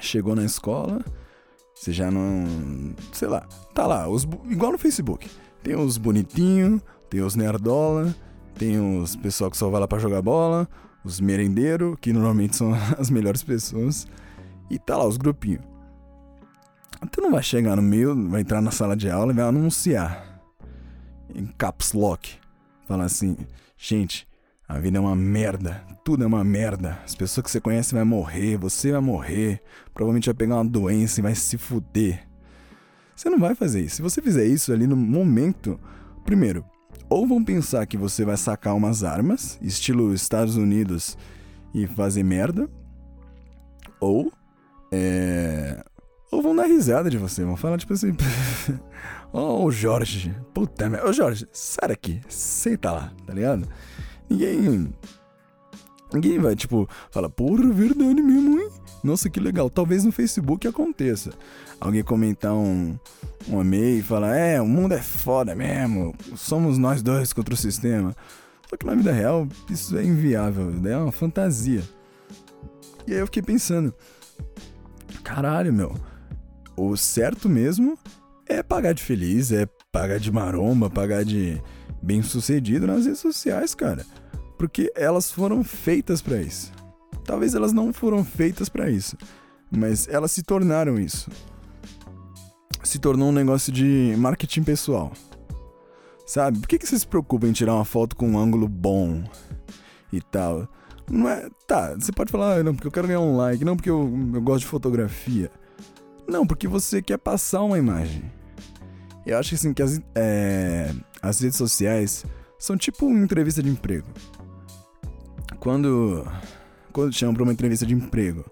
Chegou 0.00 0.36
na 0.36 0.44
escola, 0.44 1.04
você 1.74 1.92
já 1.92 2.08
não. 2.08 2.94
Sei 3.12 3.26
lá, 3.26 3.40
tá 3.74 3.84
lá, 3.84 4.08
os, 4.08 4.22
igual 4.48 4.70
no 4.70 4.78
Facebook. 4.78 5.28
Tem 5.60 5.74
os 5.74 5.98
bonitinhos, 5.98 6.80
tem 7.10 7.20
os 7.20 7.34
nerdola, 7.34 8.14
tem 8.54 8.78
os 8.78 9.16
pessoal 9.16 9.50
que 9.50 9.56
só 9.56 9.68
vai 9.68 9.80
lá 9.80 9.88
pra 9.88 9.98
jogar 9.98 10.22
bola, 10.22 10.68
os 11.04 11.20
merendeiros, 11.20 11.96
que 12.00 12.12
normalmente 12.12 12.56
são 12.56 12.72
as 12.96 13.10
melhores 13.10 13.42
pessoas, 13.42 14.06
e 14.70 14.78
tá 14.78 14.96
lá 14.96 15.04
os 15.04 15.16
grupinhos. 15.16 15.64
Tu 17.10 17.20
não 17.20 17.32
vai 17.32 17.42
chegar 17.42 17.74
no 17.74 17.82
meio, 17.82 18.28
vai 18.28 18.42
entrar 18.42 18.60
na 18.60 18.70
sala 18.70 18.96
de 18.96 19.10
aula 19.10 19.32
e 19.32 19.36
vai 19.36 19.44
anunciar 19.44 20.40
em 21.34 21.46
caps 21.46 21.92
lock. 21.92 22.36
Falar 22.86 23.04
assim, 23.04 23.36
gente, 23.76 24.28
a 24.72 24.78
vida 24.78 24.96
é 24.96 25.00
uma 25.00 25.14
merda, 25.14 25.84
tudo 26.02 26.24
é 26.24 26.26
uma 26.26 26.42
merda. 26.42 26.98
As 27.04 27.14
pessoas 27.14 27.44
que 27.44 27.50
você 27.50 27.60
conhece 27.60 27.94
vão 27.94 28.06
morrer, 28.06 28.56
você 28.56 28.90
vai 28.90 29.02
morrer, 29.02 29.62
provavelmente 29.92 30.26
vai 30.26 30.34
pegar 30.34 30.56
uma 30.56 30.64
doença 30.64 31.20
e 31.20 31.22
vai 31.22 31.34
se 31.34 31.58
fuder. 31.58 32.26
Você 33.14 33.28
não 33.28 33.38
vai 33.38 33.54
fazer 33.54 33.82
isso. 33.82 33.96
Se 33.96 34.02
você 34.02 34.22
fizer 34.22 34.46
isso 34.46 34.72
ali 34.72 34.86
no 34.86 34.96
momento, 34.96 35.78
primeiro, 36.24 36.64
ou 37.10 37.26
vão 37.26 37.44
pensar 37.44 37.84
que 37.86 37.98
você 37.98 38.24
vai 38.24 38.38
sacar 38.38 38.74
umas 38.74 39.04
armas, 39.04 39.58
estilo 39.60 40.14
Estados 40.14 40.56
Unidos, 40.56 41.18
e 41.74 41.86
fazer 41.86 42.22
merda, 42.22 42.66
ou 44.00 44.32
é, 44.90 45.84
ou 46.30 46.40
vão 46.40 46.56
dar 46.56 46.64
risada 46.64 47.10
de 47.10 47.18
você, 47.18 47.44
vão 47.44 47.56
falar 47.56 47.76
tipo 47.76 47.92
assim, 47.92 48.16
ô 49.34 49.64
oh, 49.64 49.70
Jorge, 49.70 50.34
puta 50.54 50.88
merda, 50.88 51.10
ô 51.10 51.12
Jorge, 51.12 51.46
sai 51.52 51.90
daqui, 51.90 52.22
senta 52.26 52.90
lá, 52.90 53.12
tá 53.26 53.34
ligado? 53.34 53.68
Ninguém. 54.32 54.94
Ninguém 56.12 56.38
vai, 56.38 56.56
tipo, 56.56 56.88
fala, 57.10 57.28
porra, 57.28 57.68
verdade 57.70 58.22
mesmo, 58.22 58.60
hein? 58.60 58.70
Nossa, 59.04 59.28
que 59.28 59.38
legal. 59.38 59.68
Talvez 59.68 60.04
no 60.04 60.12
Facebook 60.12 60.66
aconteça. 60.66 61.32
Alguém 61.78 62.02
comentar 62.02 62.54
um, 62.54 62.98
um 63.48 63.60
e-mail 63.60 63.98
e 63.98 64.02
falar, 64.02 64.36
é, 64.36 64.60
o 64.60 64.66
mundo 64.66 64.94
é 64.94 65.02
foda 65.02 65.54
mesmo. 65.54 66.14
Somos 66.34 66.78
nós 66.78 67.02
dois 67.02 67.32
contra 67.32 67.52
o 67.52 67.56
sistema. 67.56 68.14
Só 68.70 68.76
que 68.76 68.86
na 68.86 68.94
vida 68.94 69.12
real, 69.12 69.46
isso 69.68 69.96
é 69.98 70.04
inviável, 70.04 70.66
né? 70.70 70.92
é 70.92 70.96
uma 70.96 71.12
fantasia. 71.12 71.82
E 73.06 73.12
aí 73.12 73.18
eu 73.18 73.26
fiquei 73.26 73.42
pensando, 73.42 73.92
caralho, 75.22 75.72
meu, 75.72 75.94
o 76.76 76.96
certo 76.96 77.48
mesmo 77.48 77.98
é 78.48 78.62
pagar 78.62 78.94
de 78.94 79.02
feliz, 79.02 79.52
é 79.52 79.66
pagar 79.90 80.18
de 80.18 80.32
maromba, 80.32 80.88
pagar 80.88 81.24
de 81.24 81.60
bem 82.00 82.22
sucedido 82.22 82.86
nas 82.86 83.04
redes 83.04 83.20
sociais, 83.20 83.74
cara. 83.74 84.06
Porque 84.56 84.92
elas 84.94 85.30
foram 85.30 85.64
feitas 85.64 86.20
para 86.22 86.40
isso. 86.40 86.72
Talvez 87.24 87.54
elas 87.54 87.72
não 87.72 87.92
foram 87.92 88.24
feitas 88.24 88.68
para 88.68 88.90
isso, 88.90 89.16
mas 89.70 90.08
elas 90.08 90.32
se 90.32 90.42
tornaram 90.42 90.98
isso. 90.98 91.30
Se 92.82 92.98
tornou 92.98 93.28
um 93.28 93.32
negócio 93.32 93.72
de 93.72 94.14
marketing 94.18 94.62
pessoal. 94.62 95.12
Sabe? 96.26 96.58
Por 96.58 96.68
que, 96.68 96.78
que 96.78 96.86
você 96.86 96.98
se 96.98 97.06
preocupa 97.06 97.46
em 97.46 97.52
tirar 97.52 97.74
uma 97.74 97.84
foto 97.84 98.16
com 98.16 98.30
um 98.30 98.38
ângulo 98.38 98.68
bom 98.68 99.22
e 100.12 100.20
tal? 100.20 100.68
Não 101.10 101.28
é. 101.28 101.48
Tá, 101.66 101.94
você 101.94 102.10
pode 102.12 102.32
falar, 102.32 102.58
ah, 102.58 102.62
não, 102.62 102.74
porque 102.74 102.86
eu 102.86 102.92
quero 102.92 103.06
ganhar 103.06 103.20
um 103.20 103.36
like, 103.36 103.64
não 103.64 103.76
porque 103.76 103.90
eu, 103.90 104.10
eu 104.34 104.40
gosto 104.40 104.60
de 104.60 104.66
fotografia. 104.66 105.50
Não, 106.26 106.46
porque 106.46 106.66
você 106.66 107.02
quer 107.02 107.18
passar 107.18 107.62
uma 107.62 107.78
imagem. 107.78 108.22
Eu 109.26 109.38
acho 109.38 109.54
assim 109.54 109.72
que 109.72 109.82
as, 109.82 110.00
é, 110.14 110.92
as 111.20 111.40
redes 111.40 111.56
sociais 111.56 112.24
são 112.58 112.76
tipo 112.76 113.06
uma 113.06 113.24
entrevista 113.24 113.62
de 113.62 113.68
emprego. 113.68 114.06
Quando, 115.62 116.26
quando 116.92 117.12
te 117.12 117.20
chamam 117.20 117.34
para 117.34 117.44
uma 117.44 117.52
entrevista 117.52 117.86
de 117.86 117.94
emprego, 117.94 118.44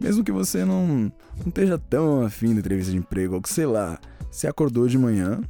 mesmo 0.00 0.24
que 0.24 0.32
você 0.32 0.64
não, 0.64 0.88
não 0.88 1.12
esteja 1.46 1.78
tão 1.78 2.22
afim 2.22 2.52
da 2.52 2.58
entrevista 2.58 2.90
de 2.90 2.98
emprego, 2.98 3.36
ou 3.36 3.40
que 3.40 3.48
sei 3.48 3.64
lá, 3.64 3.96
você 4.28 4.48
acordou 4.48 4.88
de 4.88 4.98
manhã, 4.98 5.40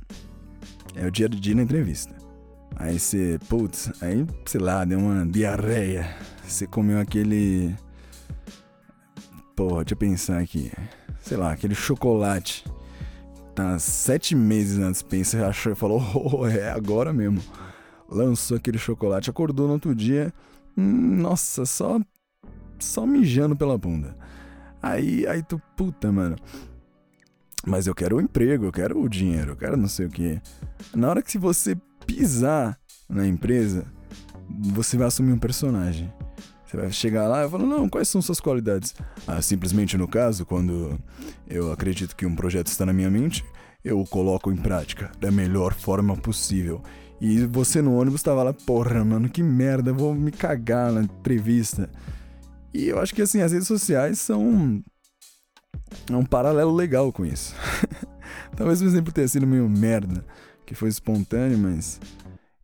é 0.94 1.06
o 1.06 1.10
dia 1.10 1.30
de 1.30 1.40
dia 1.40 1.54
na 1.54 1.62
entrevista. 1.62 2.14
Aí 2.76 2.98
você, 2.98 3.38
putz, 3.48 3.90
aí 4.02 4.26
sei 4.44 4.60
lá, 4.60 4.84
deu 4.84 4.98
uma 4.98 5.24
diarreia. 5.24 6.14
Você 6.46 6.66
comeu 6.66 7.00
aquele. 7.00 7.74
Porra, 9.56 9.84
deixa 9.84 9.94
eu 9.94 9.96
pensar 9.96 10.40
aqui. 10.40 10.70
Sei 11.22 11.38
lá, 11.38 11.52
aquele 11.52 11.74
chocolate 11.74 12.66
tá 13.54 13.78
sete 13.78 14.34
meses 14.34 14.76
na 14.76 14.90
dispensa, 14.90 15.46
achou 15.46 15.72
e 15.72 15.74
falou, 15.74 16.02
oh, 16.14 16.46
é 16.46 16.70
agora 16.70 17.14
mesmo. 17.14 17.40
Lançou 18.10 18.58
aquele 18.58 18.76
chocolate, 18.76 19.30
acordou 19.30 19.66
no 19.66 19.72
outro 19.72 19.94
dia, 19.94 20.30
nossa, 20.76 21.64
só 21.66 22.00
só 22.78 23.06
mijando 23.06 23.56
pela 23.56 23.78
bunda. 23.78 24.16
Aí, 24.82 25.26
aí 25.26 25.42
tu, 25.42 25.60
puta, 25.76 26.10
mano. 26.10 26.36
Mas 27.64 27.86
eu 27.86 27.94
quero 27.94 28.16
o 28.16 28.20
emprego, 28.20 28.64
eu 28.64 28.72
quero 28.72 29.00
o 29.00 29.08
dinheiro, 29.08 29.52
eu 29.52 29.56
quero 29.56 29.76
não 29.76 29.86
sei 29.86 30.06
o 30.06 30.10
que. 30.10 30.40
Na 30.94 31.08
hora 31.08 31.22
que 31.22 31.38
você 31.38 31.76
pisar 32.04 32.76
na 33.08 33.26
empresa, 33.26 33.86
você 34.48 34.96
vai 34.96 35.06
assumir 35.06 35.32
um 35.32 35.38
personagem. 35.38 36.12
Você 36.66 36.76
vai 36.76 36.90
chegar 36.90 37.28
lá 37.28 37.46
e 37.46 37.50
falar, 37.50 37.64
não, 37.64 37.88
quais 37.88 38.08
são 38.08 38.20
suas 38.20 38.40
qualidades? 38.40 38.94
Ah, 39.26 39.40
simplesmente 39.40 39.96
no 39.96 40.08
caso, 40.08 40.44
quando 40.44 40.98
eu 41.46 41.70
acredito 41.70 42.16
que 42.16 42.26
um 42.26 42.34
projeto 42.34 42.66
está 42.68 42.84
na 42.84 42.92
minha 42.92 43.10
mente, 43.10 43.44
eu 43.84 44.00
o 44.00 44.06
coloco 44.06 44.50
em 44.50 44.56
prática 44.56 45.12
da 45.20 45.30
melhor 45.30 45.74
forma 45.74 46.16
possível. 46.16 46.82
E 47.24 47.46
você 47.46 47.80
no 47.80 47.94
ônibus 47.94 48.18
estava 48.18 48.42
lá, 48.42 48.52
porra, 48.52 49.04
mano, 49.04 49.28
que 49.28 49.44
merda, 49.44 49.92
vou 49.92 50.12
me 50.12 50.32
cagar 50.32 50.90
na 50.90 51.04
entrevista. 51.04 51.88
E 52.74 52.88
eu 52.88 52.98
acho 52.98 53.14
que 53.14 53.22
assim, 53.22 53.40
as 53.40 53.52
redes 53.52 53.68
sociais 53.68 54.18
são 54.18 54.82
é 56.10 56.16
um 56.16 56.24
paralelo 56.24 56.74
legal 56.74 57.12
com 57.12 57.24
isso. 57.24 57.54
Talvez 58.56 58.82
o 58.82 58.86
exemplo 58.86 59.12
tenha 59.12 59.28
sido 59.28 59.46
meio 59.46 59.68
merda, 59.68 60.24
que 60.66 60.74
foi 60.74 60.88
espontâneo, 60.88 61.56
mas 61.56 62.00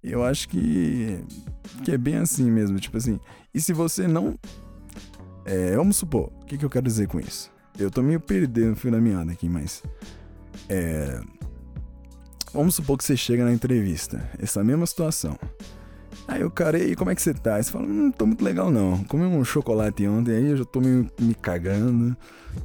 eu 0.02 0.24
acho 0.24 0.48
que, 0.48 1.22
que 1.84 1.92
é 1.92 1.96
bem 1.96 2.16
assim 2.16 2.50
mesmo. 2.50 2.80
Tipo 2.80 2.96
assim, 2.96 3.20
e 3.54 3.60
se 3.60 3.72
você 3.72 4.08
não. 4.08 4.36
É, 5.44 5.76
vamos 5.76 5.98
supor, 5.98 6.32
o 6.42 6.46
que, 6.46 6.58
que 6.58 6.64
eu 6.64 6.70
quero 6.70 6.84
dizer 6.84 7.06
com 7.06 7.20
isso? 7.20 7.48
Eu 7.78 7.92
tô 7.92 8.02
meio 8.02 8.18
perdendo 8.18 8.72
o 8.72 8.76
fio 8.76 8.90
da 8.90 9.00
meada 9.00 9.30
aqui, 9.30 9.48
mas. 9.48 9.84
É. 10.68 11.20
Vamos 12.52 12.74
supor 12.74 12.96
que 12.96 13.04
você 13.04 13.16
chega 13.16 13.44
na 13.44 13.52
entrevista, 13.52 14.28
essa 14.38 14.64
mesma 14.64 14.86
situação. 14.86 15.38
Aí 16.26 16.44
o 16.44 16.50
cara, 16.50 16.78
e 16.78 16.94
como 16.94 17.10
é 17.10 17.14
que 17.14 17.22
você 17.22 17.32
tá? 17.32 17.62
Você 17.62 17.70
fala, 17.70 17.86
não 17.86 18.10
tô 18.10 18.26
muito 18.26 18.44
legal 18.44 18.70
não. 18.70 19.02
Comi 19.04 19.24
um 19.24 19.44
chocolate 19.44 20.06
ontem, 20.06 20.32
aí 20.32 20.50
eu 20.50 20.56
já 20.58 20.64
tô 20.64 20.80
meio 20.80 21.10
me 21.18 21.34
cagando. 21.34 22.16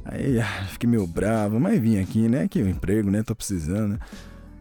Aí 0.04 0.38
ah, 0.38 0.66
fiquei 0.70 0.88
meio 0.88 1.06
bravo, 1.06 1.58
mas 1.58 1.80
vim 1.80 1.98
aqui, 1.98 2.28
né? 2.28 2.46
Que 2.46 2.60
o 2.62 2.68
emprego, 2.68 3.10
né? 3.10 3.22
Tô 3.22 3.34
precisando. 3.34 3.98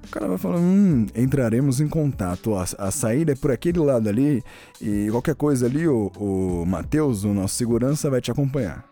O 0.05 0.09
cara 0.09 0.27
vai 0.27 0.37
falando, 0.37 0.63
hum, 0.63 1.05
entraremos 1.15 1.81
em 1.81 1.87
contato. 1.87 2.55
A, 2.55 2.65
a 2.77 2.91
saída 2.91 3.33
é 3.33 3.35
por 3.35 3.51
aquele 3.51 3.79
lado 3.79 4.07
ali. 4.07 4.43
E 4.81 5.07
qualquer 5.11 5.35
coisa 5.35 5.65
ali, 5.65 5.87
o, 5.87 6.11
o 6.17 6.65
Matheus, 6.65 7.23
o 7.23 7.33
nosso 7.33 7.55
segurança, 7.55 8.09
vai 8.09 8.21
te 8.21 8.31
acompanhar. 8.31 8.85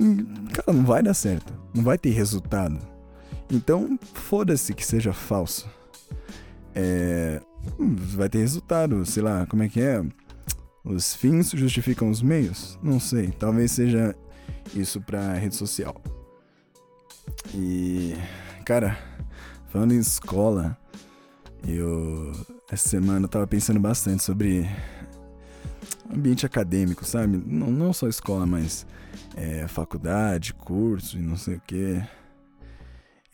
Hum, 0.00 0.24
cara, 0.52 0.72
não 0.72 0.84
vai 0.84 1.02
dar 1.02 1.14
certo. 1.14 1.52
Não 1.74 1.82
vai 1.84 1.96
ter 1.98 2.10
resultado. 2.10 2.95
Então, 3.50 3.98
foda-se 4.14 4.74
que 4.74 4.84
seja 4.84 5.12
falso. 5.12 5.68
É, 6.74 7.40
hum, 7.78 7.94
vai 7.96 8.28
ter 8.28 8.38
resultado, 8.38 9.04
sei 9.06 9.22
lá, 9.22 9.46
como 9.46 9.62
é 9.62 9.68
que 9.68 9.80
é? 9.80 10.02
Os 10.84 11.14
fins 11.14 11.50
justificam 11.50 12.10
os 12.10 12.22
meios? 12.22 12.78
Não 12.82 13.00
sei, 13.00 13.28
talvez 13.30 13.72
seja 13.72 14.14
isso 14.74 15.00
pra 15.00 15.34
rede 15.34 15.54
social. 15.54 16.00
E, 17.54 18.14
cara, 18.64 18.96
Falando 19.76 19.92
em 19.92 19.98
escola, 19.98 20.74
eu 21.68 22.32
essa 22.70 22.88
semana 22.88 23.26
eu 23.26 23.28
tava 23.28 23.46
pensando 23.46 23.78
bastante 23.78 24.22
sobre 24.22 24.66
ambiente 26.10 26.46
acadêmico, 26.46 27.04
sabe? 27.04 27.36
Não, 27.36 27.70
não 27.70 27.92
só 27.92 28.08
escola, 28.08 28.46
mas 28.46 28.86
é, 29.36 29.68
faculdade, 29.68 30.54
curso 30.54 31.18
e 31.18 31.20
não 31.20 31.36
sei 31.36 31.56
o 31.56 31.60
que. 31.60 32.02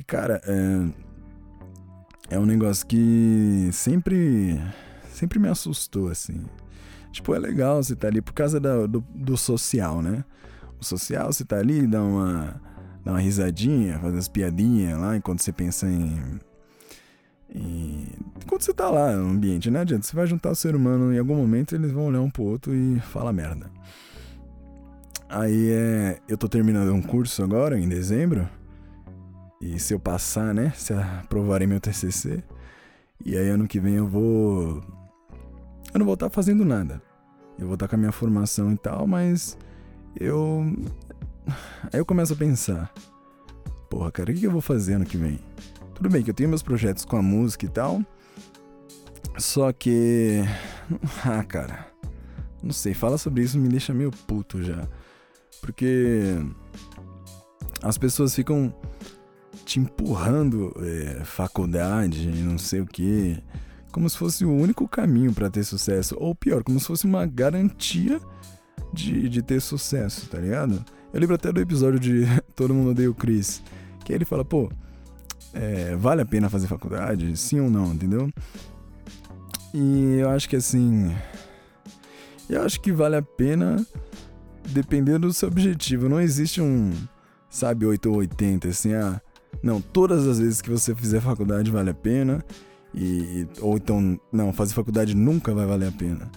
E 0.03 0.05
cara, 0.05 0.41
é, 0.45 2.35
é 2.35 2.39
um 2.41 2.45
negócio 2.45 2.85
que 2.85 3.69
sempre, 3.73 4.61
sempre 5.09 5.39
me 5.39 5.47
assustou, 5.47 6.09
assim. 6.09 6.45
Tipo, 7.13 7.37
é 7.37 7.39
legal 7.39 7.81
você 7.81 7.95
tá 7.95 8.09
ali 8.09 8.21
por 8.21 8.33
causa 8.33 8.59
do, 8.59 9.01
do 9.15 9.37
social, 9.37 10.03
né? 10.03 10.25
O 10.81 10.85
social, 10.85 11.33
você 11.33 11.45
tá 11.45 11.57
ali, 11.57 11.87
dá 11.87 12.03
uma 12.03 12.61
dar 13.05 13.13
uma 13.13 13.21
risadinha, 13.21 14.01
fazer 14.01 14.19
as 14.19 14.27
piadinhas 14.27 14.99
lá 14.99 15.17
enquanto 15.17 15.41
você 15.41 15.53
pensa 15.53 15.87
em. 15.87 16.41
enquanto 17.49 18.63
você 18.63 18.75
tá 18.75 18.91
lá 18.91 19.15
no 19.15 19.31
ambiente, 19.31 19.71
né? 19.71 19.83
adianta. 19.83 20.05
Você 20.05 20.17
vai 20.17 20.27
juntar 20.27 20.51
o 20.51 20.57
ser 20.57 20.75
humano 20.75 21.15
em 21.15 21.19
algum 21.21 21.37
momento 21.37 21.77
eles 21.77 21.93
vão 21.93 22.07
olhar 22.07 22.23
um 22.23 22.31
pro 22.31 22.43
outro 22.43 22.75
e 22.75 22.99
falar 22.99 23.33
merda. 23.33 23.71
Aí 25.29 25.71
é. 25.71 26.19
Eu 26.29 26.37
tô 26.37 26.49
terminando 26.49 26.93
um 26.93 27.01
curso 27.01 27.45
agora, 27.45 27.79
em 27.79 27.89
dezembro. 27.89 28.49
E 29.63 29.79
se 29.79 29.95
eu 29.95 30.01
passar, 30.01 30.53
né? 30.53 30.73
Se 30.77 30.93
aprovarem 30.93 31.69
meu 31.69 31.81
TCC. 31.81 32.43
E 33.25 33.39
aí 33.39 33.49
ano 33.49 33.67
que 33.67 33.81
vem 33.81 33.95
eu 33.95 34.07
vou. 34.07 34.83
Eu 35.95 35.99
não 35.99 36.05
vou 36.05 36.15
estar 36.15 36.29
tá 36.29 36.35
fazendo 36.35 36.65
nada. 36.65 37.01
Eu 37.59 37.67
vou 37.67 37.75
estar 37.75 37.87
tá 37.87 37.91
com 37.91 37.97
a 37.97 37.99
minha 37.99 38.13
formação 38.13 38.73
e 38.73 38.77
tal, 38.77 39.07
mas 39.07 39.57
eu 40.19 40.67
Aí 41.93 42.01
eu 42.01 42.07
começo 42.07 42.33
a 42.33 42.37
pensar: 42.37 42.93
porra, 43.91 44.11
cara, 44.11 44.31
o 44.31 44.35
que 44.35 44.45
eu 44.45 44.51
vou 44.51 44.61
fazer 44.61 44.95
ano 44.95 45.05
que 45.05 45.17
vem? 45.17 45.39
Tudo 45.95 46.09
bem 46.09 46.23
que 46.23 46.31
eu 46.31 46.35
tenho 46.35 46.49
meus 46.49 46.63
projetos 46.63 47.05
com 47.05 47.17
a 47.17 47.23
música 47.23 47.67
e 47.67 47.69
tal, 47.69 48.05
só 49.39 49.73
que. 49.73 50.43
Ah, 51.25 51.43
cara, 51.43 51.87
não 52.63 52.73
sei, 52.73 52.93
fala 52.93 53.17
sobre 53.17 53.43
isso 53.43 53.59
me 53.59 53.69
deixa 53.69 53.95
meio 53.95 54.11
puto 54.11 54.63
já. 54.63 54.87
Porque 55.63 56.37
as 57.83 57.97
pessoas 57.97 58.35
ficam 58.35 58.75
te 59.73 59.81
empurrando 59.81 60.75
é, 60.81 61.25
faculdade 61.25 62.29
não 62.43 62.59
sei 62.59 62.83
o 62.83 62.87
que, 62.87 63.43
como 63.91 64.09
se 64.09 64.19
fosse 64.19 64.45
o 64.45 64.53
único 64.53 64.87
caminho 64.87 65.33
para 65.33 65.49
ter 65.49 65.65
sucesso. 65.65 66.15
Ou 66.19 66.35
pior, 66.35 66.63
como 66.63 66.79
se 66.79 66.87
fosse 66.87 67.07
uma 67.07 67.25
garantia 67.25 68.21
de, 68.93 69.31
de 69.31 69.41
ter 69.41 69.63
sucesso, 69.63 70.29
tá 70.29 70.39
ligado? 70.39 70.85
Eu 71.11 71.19
lembro 71.19 71.37
até 71.37 71.51
do 71.51 71.59
episódio 71.59 71.99
de 71.99 72.27
Todo 72.55 72.75
Mundo 72.75 72.91
Odeia 72.91 73.11
o 73.11 73.15
Chris, 73.15 73.63
que 74.05 74.13
ele 74.13 74.27
fala, 74.27 74.45
pô, 74.45 74.71
é, 75.55 75.97
vale 75.97 76.21
a 76.21 76.27
pena 76.27 76.51
fazer 76.51 76.67
faculdade? 76.67 77.35
Sim 77.39 77.61
ou 77.61 77.71
não, 77.71 77.95
entendeu? 77.95 78.31
E 79.73 80.19
eu 80.21 80.29
acho 80.29 80.51
que 80.51 80.57
assim. 80.57 81.17
Eu 82.47 82.61
acho 82.61 82.79
que 82.79 82.93
vale 82.93 83.17
a 83.17 83.23
pena 83.23 83.87
dependendo 84.69 85.29
do 85.29 85.33
seu 85.33 85.49
objetivo. 85.49 86.11
Não 86.11 86.21
existe 86.21 86.61
um, 86.61 86.93
sabe, 87.49 87.87
8 87.87 88.11
ou 88.11 88.17
80, 88.17 88.69
assim, 88.69 88.93
ah. 88.93 89.19
Não, 89.63 89.81
todas 89.81 90.27
as 90.27 90.39
vezes 90.39 90.61
que 90.61 90.71
você 90.71 90.95
fizer 90.95 91.21
faculdade 91.21 91.71
vale 91.71 91.91
a 91.91 91.95
pena. 91.95 92.45
E, 92.95 93.47
ou 93.61 93.77
então, 93.77 94.21
não, 94.31 94.53
fazer 94.53 94.75
faculdade 94.75 95.15
nunca 95.15 95.55
vai 95.55 95.67
valer 95.67 95.89
a 95.89 95.93
pena. 95.93 96.31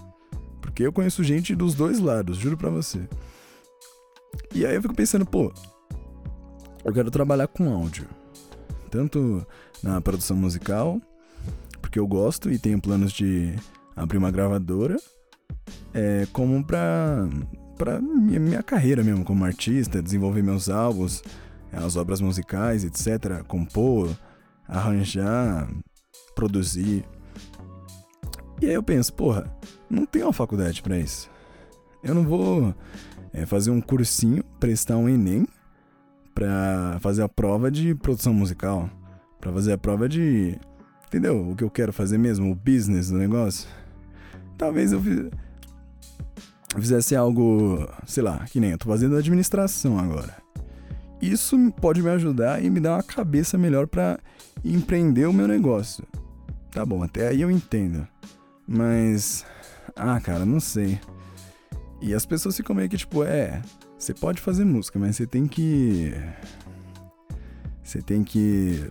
Porque 0.60 0.82
eu 0.82 0.92
conheço 0.92 1.24
gente 1.24 1.54
dos 1.54 1.74
dois 1.74 1.98
lados, 1.98 2.38
juro 2.38 2.56
pra 2.56 2.70
você. 2.70 3.08
E 4.54 4.64
aí 4.64 4.74
eu 4.74 4.82
fico 4.82 4.94
pensando, 4.94 5.26
pô, 5.26 5.52
eu 6.84 6.92
quero 6.92 7.10
trabalhar 7.10 7.48
com 7.48 7.72
áudio. 7.72 8.06
Tanto 8.90 9.44
na 9.82 10.00
produção 10.00 10.36
musical, 10.36 11.00
porque 11.80 11.98
eu 11.98 12.06
gosto 12.06 12.50
e 12.50 12.58
tenho 12.58 12.80
planos 12.80 13.12
de 13.12 13.54
abrir 13.94 14.18
uma 14.18 14.30
gravadora, 14.30 14.96
é, 15.92 16.26
como 16.32 16.62
pra, 16.64 17.28
pra 17.76 18.00
minha, 18.00 18.38
minha 18.38 18.62
carreira 18.62 19.02
mesmo, 19.02 19.24
como 19.24 19.44
artista, 19.44 20.02
desenvolver 20.02 20.42
meus 20.42 20.68
álbuns, 20.68 21.22
as 21.76 21.96
obras 21.96 22.20
musicais, 22.20 22.84
etc. 22.84 23.42
Compor, 23.46 24.10
arranjar, 24.66 25.68
produzir. 26.34 27.04
E 28.60 28.66
aí 28.66 28.74
eu 28.74 28.82
penso, 28.82 29.12
porra, 29.12 29.50
não 29.88 30.06
tem 30.06 30.22
uma 30.22 30.32
faculdade 30.32 30.82
para 30.82 30.98
isso. 30.98 31.30
Eu 32.02 32.14
não 32.14 32.24
vou 32.24 32.74
é, 33.32 33.44
fazer 33.44 33.70
um 33.70 33.80
cursinho, 33.80 34.42
prestar 34.58 34.96
um 34.96 35.08
Enem 35.08 35.46
pra 36.34 36.98
fazer 37.00 37.22
a 37.22 37.28
prova 37.28 37.70
de 37.70 37.94
produção 37.94 38.32
musical, 38.32 38.90
pra 39.40 39.52
fazer 39.52 39.72
a 39.72 39.78
prova 39.78 40.08
de. 40.08 40.58
Entendeu? 41.06 41.50
O 41.50 41.56
que 41.56 41.64
eu 41.64 41.70
quero 41.70 41.92
fazer 41.92 42.18
mesmo, 42.18 42.50
o 42.50 42.54
business 42.54 43.10
do 43.10 43.18
negócio. 43.18 43.68
Talvez 44.58 44.92
eu 44.92 45.00
fizesse 46.78 47.14
algo, 47.14 47.88
sei 48.06 48.22
lá, 48.22 48.44
que 48.46 48.60
nem 48.60 48.70
eu 48.70 48.78
tô 48.78 48.88
fazendo 48.88 49.16
administração 49.16 49.98
agora. 49.98 50.45
Isso 51.20 51.56
pode 51.80 52.02
me 52.02 52.10
ajudar 52.10 52.62
e 52.62 52.68
me 52.68 52.80
dar 52.80 52.94
uma 52.94 53.02
cabeça 53.02 53.56
melhor 53.56 53.86
para 53.86 54.18
empreender 54.64 55.26
o 55.26 55.32
meu 55.32 55.48
negócio. 55.48 56.04
Tá 56.70 56.84
bom, 56.84 57.02
até 57.02 57.28
aí 57.28 57.40
eu 57.40 57.50
entendo. 57.50 58.06
Mas. 58.66 59.44
Ah, 59.94 60.20
cara, 60.20 60.44
não 60.44 60.60
sei. 60.60 61.00
E 62.02 62.12
as 62.12 62.26
pessoas 62.26 62.56
ficam 62.56 62.76
meio 62.76 62.88
que 62.88 62.96
tipo, 62.96 63.24
é. 63.24 63.62
Você 63.98 64.12
pode 64.12 64.40
fazer 64.40 64.64
música, 64.64 64.98
mas 64.98 65.16
você 65.16 65.26
tem 65.26 65.46
que. 65.46 66.12
Você 67.82 68.02
tem 68.02 68.22
que. 68.22 68.90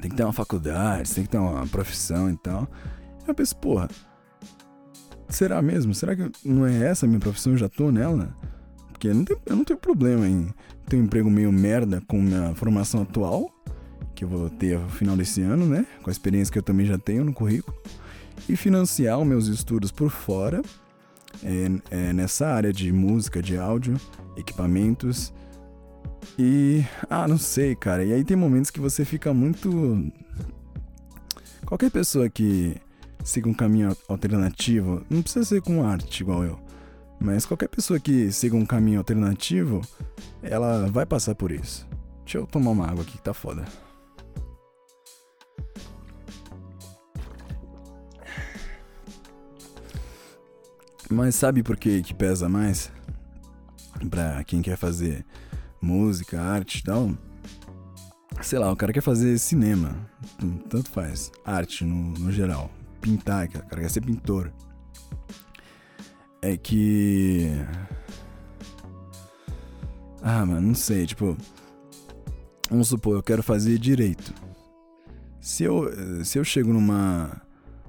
Tem 0.00 0.10
que 0.10 0.16
ter 0.16 0.22
uma 0.22 0.32
faculdade, 0.32 1.12
tem 1.12 1.24
que 1.24 1.30
ter 1.30 1.38
uma 1.38 1.66
profissão 1.66 2.30
e 2.30 2.36
tal. 2.36 2.68
Eu 3.26 3.34
penso, 3.34 3.56
porra. 3.56 3.88
Será 5.28 5.60
mesmo? 5.60 5.92
Será 5.92 6.14
que 6.14 6.30
não 6.44 6.64
é 6.64 6.86
essa 6.86 7.04
a 7.04 7.08
minha 7.08 7.20
profissão? 7.20 7.52
Eu 7.52 7.58
já 7.58 7.68
tô 7.68 7.90
nela? 7.90 8.34
Porque 8.98 9.06
eu 9.06 9.14
não 9.14 9.24
tenho, 9.24 9.64
tenho 9.64 9.78
problema 9.78 10.26
em 10.26 10.52
ter 10.88 10.96
um 10.96 11.04
emprego 11.04 11.30
meio 11.30 11.52
merda 11.52 12.02
com 12.08 12.20
minha 12.20 12.52
formação 12.56 13.02
atual, 13.02 13.48
que 14.12 14.24
eu 14.24 14.28
vou 14.28 14.50
ter 14.50 14.76
no 14.76 14.88
final 14.88 15.16
desse 15.16 15.40
ano, 15.40 15.66
né? 15.66 15.86
Com 16.02 16.10
a 16.10 16.12
experiência 16.12 16.50
que 16.50 16.58
eu 16.58 16.62
também 16.64 16.84
já 16.84 16.98
tenho 16.98 17.24
no 17.24 17.32
currículo 17.32 17.76
e 18.48 18.56
financiar 18.56 19.16
os 19.20 19.24
meus 19.24 19.46
estudos 19.46 19.92
por 19.92 20.10
fora 20.10 20.60
é, 21.44 21.70
é, 21.92 22.12
nessa 22.12 22.48
área 22.48 22.72
de 22.72 22.90
música, 22.90 23.40
de 23.40 23.56
áudio, 23.56 23.94
equipamentos. 24.36 25.32
E. 26.36 26.84
Ah, 27.08 27.28
não 27.28 27.38
sei, 27.38 27.76
cara. 27.76 28.04
E 28.04 28.12
aí 28.12 28.24
tem 28.24 28.36
momentos 28.36 28.68
que 28.68 28.80
você 28.80 29.04
fica 29.04 29.32
muito. 29.32 30.10
Qualquer 31.64 31.92
pessoa 31.92 32.28
que 32.28 32.74
siga 33.22 33.48
um 33.48 33.54
caminho 33.54 33.96
alternativo, 34.08 35.04
não 35.08 35.22
precisa 35.22 35.44
ser 35.44 35.62
com 35.62 35.86
arte 35.86 36.22
igual 36.24 36.42
eu, 36.42 36.58
mas 37.20 37.44
qualquer 37.44 37.68
pessoa 37.68 37.98
que 37.98 38.30
siga 38.30 38.56
um 38.56 38.64
caminho 38.64 38.98
alternativo, 38.98 39.80
ela 40.42 40.88
vai 40.88 41.04
passar 41.04 41.34
por 41.34 41.50
isso. 41.50 41.86
Deixa 42.24 42.38
eu 42.38 42.46
tomar 42.46 42.70
uma 42.70 42.86
água 42.86 43.02
aqui 43.02 43.12
que 43.12 43.22
tá 43.22 43.34
foda. 43.34 43.64
Mas 51.10 51.34
sabe 51.34 51.62
por 51.62 51.76
que, 51.76 52.02
que 52.02 52.12
pesa 52.12 52.48
mais? 52.48 52.92
Pra 54.10 54.44
quem 54.44 54.60
quer 54.60 54.76
fazer 54.76 55.24
música, 55.80 56.40
arte 56.40 56.78
e 56.78 56.82
tal. 56.82 57.10
Sei 58.42 58.58
lá, 58.58 58.70
o 58.70 58.76
cara 58.76 58.92
quer 58.92 59.00
fazer 59.00 59.38
cinema. 59.38 59.96
Tanto 60.68 60.90
faz. 60.90 61.32
Arte 61.44 61.84
no, 61.84 62.12
no 62.12 62.30
geral. 62.30 62.70
Pintar, 63.00 63.46
o 63.46 63.50
cara 63.50 63.82
quer 63.82 63.90
ser 63.90 64.02
pintor. 64.02 64.52
É 66.40 66.56
que. 66.56 67.50
Ah, 70.22 70.44
mano, 70.46 70.68
não 70.68 70.74
sei, 70.74 71.06
tipo. 71.06 71.36
Vamos 72.70 72.88
supor, 72.88 73.16
eu 73.16 73.22
quero 73.22 73.42
fazer 73.42 73.78
direito. 73.78 74.34
Se 75.40 75.64
eu, 75.64 75.90
se 76.24 76.38
eu 76.38 76.44
chego 76.44 76.72
numa 76.72 77.40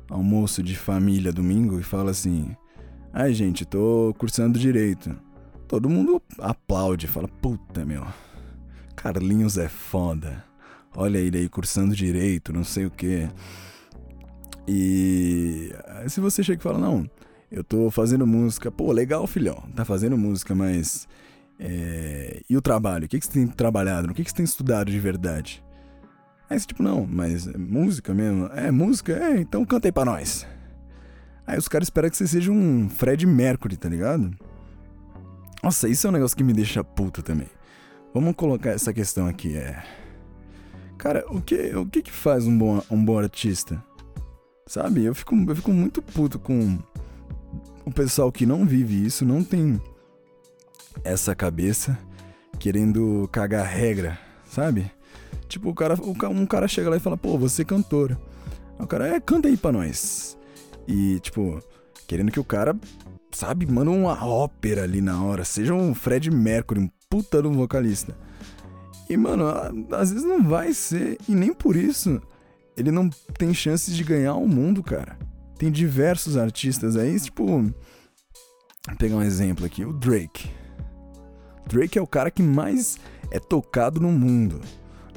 almoço 0.09 0.63
de 0.63 0.75
família 0.75 1.31
domingo 1.31 1.79
e 1.79 1.83
falo 1.83 2.09
assim: 2.09 2.55
Ai, 3.13 3.33
gente, 3.33 3.65
tô 3.65 4.13
cursando 4.17 4.57
direito. 4.57 5.15
Todo 5.67 5.89
mundo 5.89 6.21
aplaude, 6.39 7.07
fala: 7.07 7.27
Puta, 7.27 7.85
meu. 7.85 8.05
Carlinhos 8.95 9.57
é 9.57 9.69
foda. 9.69 10.43
Olha 10.95 11.19
ele 11.19 11.37
aí 11.37 11.49
cursando 11.49 11.95
direito, 11.95 12.51
não 12.51 12.63
sei 12.63 12.85
o 12.85 12.91
que. 12.91 13.29
E 14.67 15.71
se 16.07 16.19
você 16.19 16.43
chega 16.43 16.59
e 16.59 16.63
fala: 16.63 16.79
Não, 16.79 17.09
eu 17.51 17.63
tô 17.63 17.89
fazendo 17.89 18.25
música. 18.27 18.71
Pô, 18.71 18.91
legal, 18.91 19.25
filhão. 19.25 19.63
Tá 19.75 19.83
fazendo 19.83 20.17
música, 20.17 20.53
mas. 20.53 21.07
É... 21.59 22.41
E 22.49 22.55
o 22.55 22.61
trabalho? 22.61 23.05
O 23.05 23.07
que, 23.07 23.19
que 23.19 23.25
você 23.25 23.31
tem 23.31 23.47
trabalhado? 23.47 24.11
O 24.11 24.13
que, 24.13 24.23
que 24.23 24.29
você 24.29 24.37
tem 24.37 24.45
estudado 24.45 24.91
de 24.91 24.99
verdade? 24.99 25.63
Aí 26.49 26.59
você, 26.59 26.65
tipo, 26.65 26.81
não, 26.81 27.05
mas 27.05 27.47
é 27.47 27.57
música 27.57 28.13
mesmo? 28.13 28.47
É 28.47 28.71
música? 28.71 29.13
É, 29.13 29.39
então 29.39 29.63
canta 29.65 29.87
aí 29.87 29.91
pra 29.91 30.05
nós. 30.05 30.47
Aí 31.45 31.57
os 31.57 31.67
caras 31.67 31.87
esperam 31.87 32.09
que 32.09 32.17
você 32.17 32.27
seja 32.27 32.51
um 32.51 32.89
Fred 32.89 33.25
Mercury, 33.25 33.77
tá 33.77 33.89
ligado? 33.89 34.31
Nossa, 35.63 35.87
isso 35.87 36.07
é 36.07 36.09
um 36.09 36.13
negócio 36.13 36.37
que 36.37 36.43
me 36.43 36.53
deixa 36.53 36.83
puto 36.83 37.21
também. 37.21 37.47
Vamos 38.13 38.35
colocar 38.35 38.71
essa 38.71 38.93
questão 38.93 39.27
aqui, 39.27 39.55
é. 39.55 39.83
Cara, 40.97 41.25
o 41.29 41.41
que, 41.41 41.75
o 41.75 41.85
que 41.85 42.01
que 42.01 42.11
faz 42.11 42.45
um 42.47 42.57
bom, 42.57 42.81
um 42.89 43.03
bom 43.03 43.19
artista? 43.19 43.83
Sabe? 44.65 45.03
Eu 45.03 45.13
fico, 45.13 45.35
eu 45.35 45.55
fico 45.55 45.71
muito 45.71 46.01
puto 46.01 46.39
com 46.39 46.79
o 47.89 47.93
pessoal 47.93 48.31
que 48.31 48.45
não 48.45 48.65
vive 48.65 49.05
isso, 49.05 49.25
não 49.25 49.43
tem 49.43 49.81
essa 51.03 51.33
cabeça 51.33 51.97
querendo 52.59 53.27
cagar 53.31 53.65
regra, 53.65 54.19
sabe? 54.45 54.91
Tipo, 55.47 55.69
o 55.69 55.73
cara, 55.73 55.95
um 56.29 56.45
cara 56.45 56.67
chega 56.67 56.89
lá 56.89 56.97
e 56.97 56.99
fala, 56.99 57.17
pô, 57.17 57.37
você 57.37 57.63
é 57.63 57.65
cantor. 57.65 58.17
O 58.77 58.85
cara, 58.85 59.15
é, 59.15 59.19
canta 59.19 59.47
aí 59.47 59.57
pra 59.57 59.71
nós. 59.71 60.37
E, 60.87 61.19
tipo, 61.19 61.59
querendo 62.07 62.31
que 62.31 62.39
o 62.39 62.43
cara, 62.43 62.75
sabe, 63.31 63.65
manda 63.65 63.89
uma 63.89 64.23
ópera 64.25 64.83
ali 64.83 65.01
na 65.01 65.23
hora. 65.23 65.43
Seja 65.43 65.73
um 65.73 65.95
Fred 65.95 66.29
Mercury, 66.29 66.81
um 66.81 66.89
puta 67.09 67.41
de 67.41 67.47
um 67.47 67.53
vocalista. 67.53 68.15
E, 69.09 69.17
mano, 69.17 69.45
às 69.91 70.11
vezes 70.11 70.27
não 70.27 70.43
vai 70.43 70.73
ser. 70.73 71.17
E 71.27 71.33
nem 71.33 71.53
por 71.53 71.75
isso 71.75 72.21
ele 72.77 72.91
não 72.91 73.09
tem 73.37 73.53
chances 73.53 73.95
de 73.95 74.03
ganhar 74.03 74.35
o 74.35 74.47
mundo, 74.47 74.81
cara. 74.81 75.17
Tem 75.59 75.69
diversos 75.69 76.37
artistas 76.37 76.95
aí, 76.95 77.19
tipo. 77.19 77.45
Vou 77.45 77.73
pegar 78.97 79.17
um 79.17 79.21
exemplo 79.21 79.65
aqui, 79.65 79.83
o 79.83 79.91
Drake. 79.91 80.49
Drake 81.67 81.99
é 81.99 82.01
o 82.01 82.07
cara 82.07 82.31
que 82.31 82.41
mais 82.41 82.97
é 83.29 83.39
tocado 83.39 83.99
no 83.99 84.09
mundo, 84.09 84.61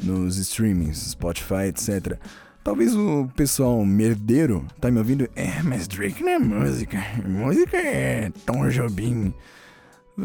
nos 0.03 0.37
streamings, 0.39 1.13
Spotify, 1.13 1.69
etc. 1.69 2.19
Talvez 2.65 2.95
o 2.95 3.29
pessoal 3.37 3.85
merdeiro 3.87 4.67
tá 4.81 4.91
me 4.91 4.99
ouvindo. 4.99 5.31
É, 5.37 5.63
mas 5.63 5.87
Drake 5.87 6.25
não 6.25 6.31
é 6.31 6.39
música. 6.41 6.99
Música 7.25 7.77
é 7.77 8.31
Tom 8.45 8.69
Jobim. 8.69 9.33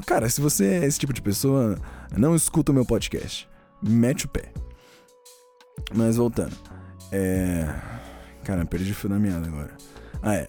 Cara, 0.03 0.27
se 0.29 0.41
você 0.41 0.65
é 0.65 0.85
esse 0.85 0.99
tipo 0.99 1.13
de 1.13 1.21
pessoa, 1.21 1.79
não 2.17 2.35
escuta 2.35 2.71
o 2.71 2.75
meu 2.75 2.85
podcast. 2.85 3.47
Mete 3.81 4.25
o 4.25 4.29
pé. 4.29 4.51
Mas 5.95 6.17
voltando. 6.17 6.55
É. 7.11 7.67
Cara, 8.43 8.65
perdi 8.65 8.91
o 8.91 8.95
fio 8.95 9.09
da 9.09 9.19
meada 9.19 9.47
agora. 9.47 9.77
Ah, 10.21 10.35
é. 10.35 10.47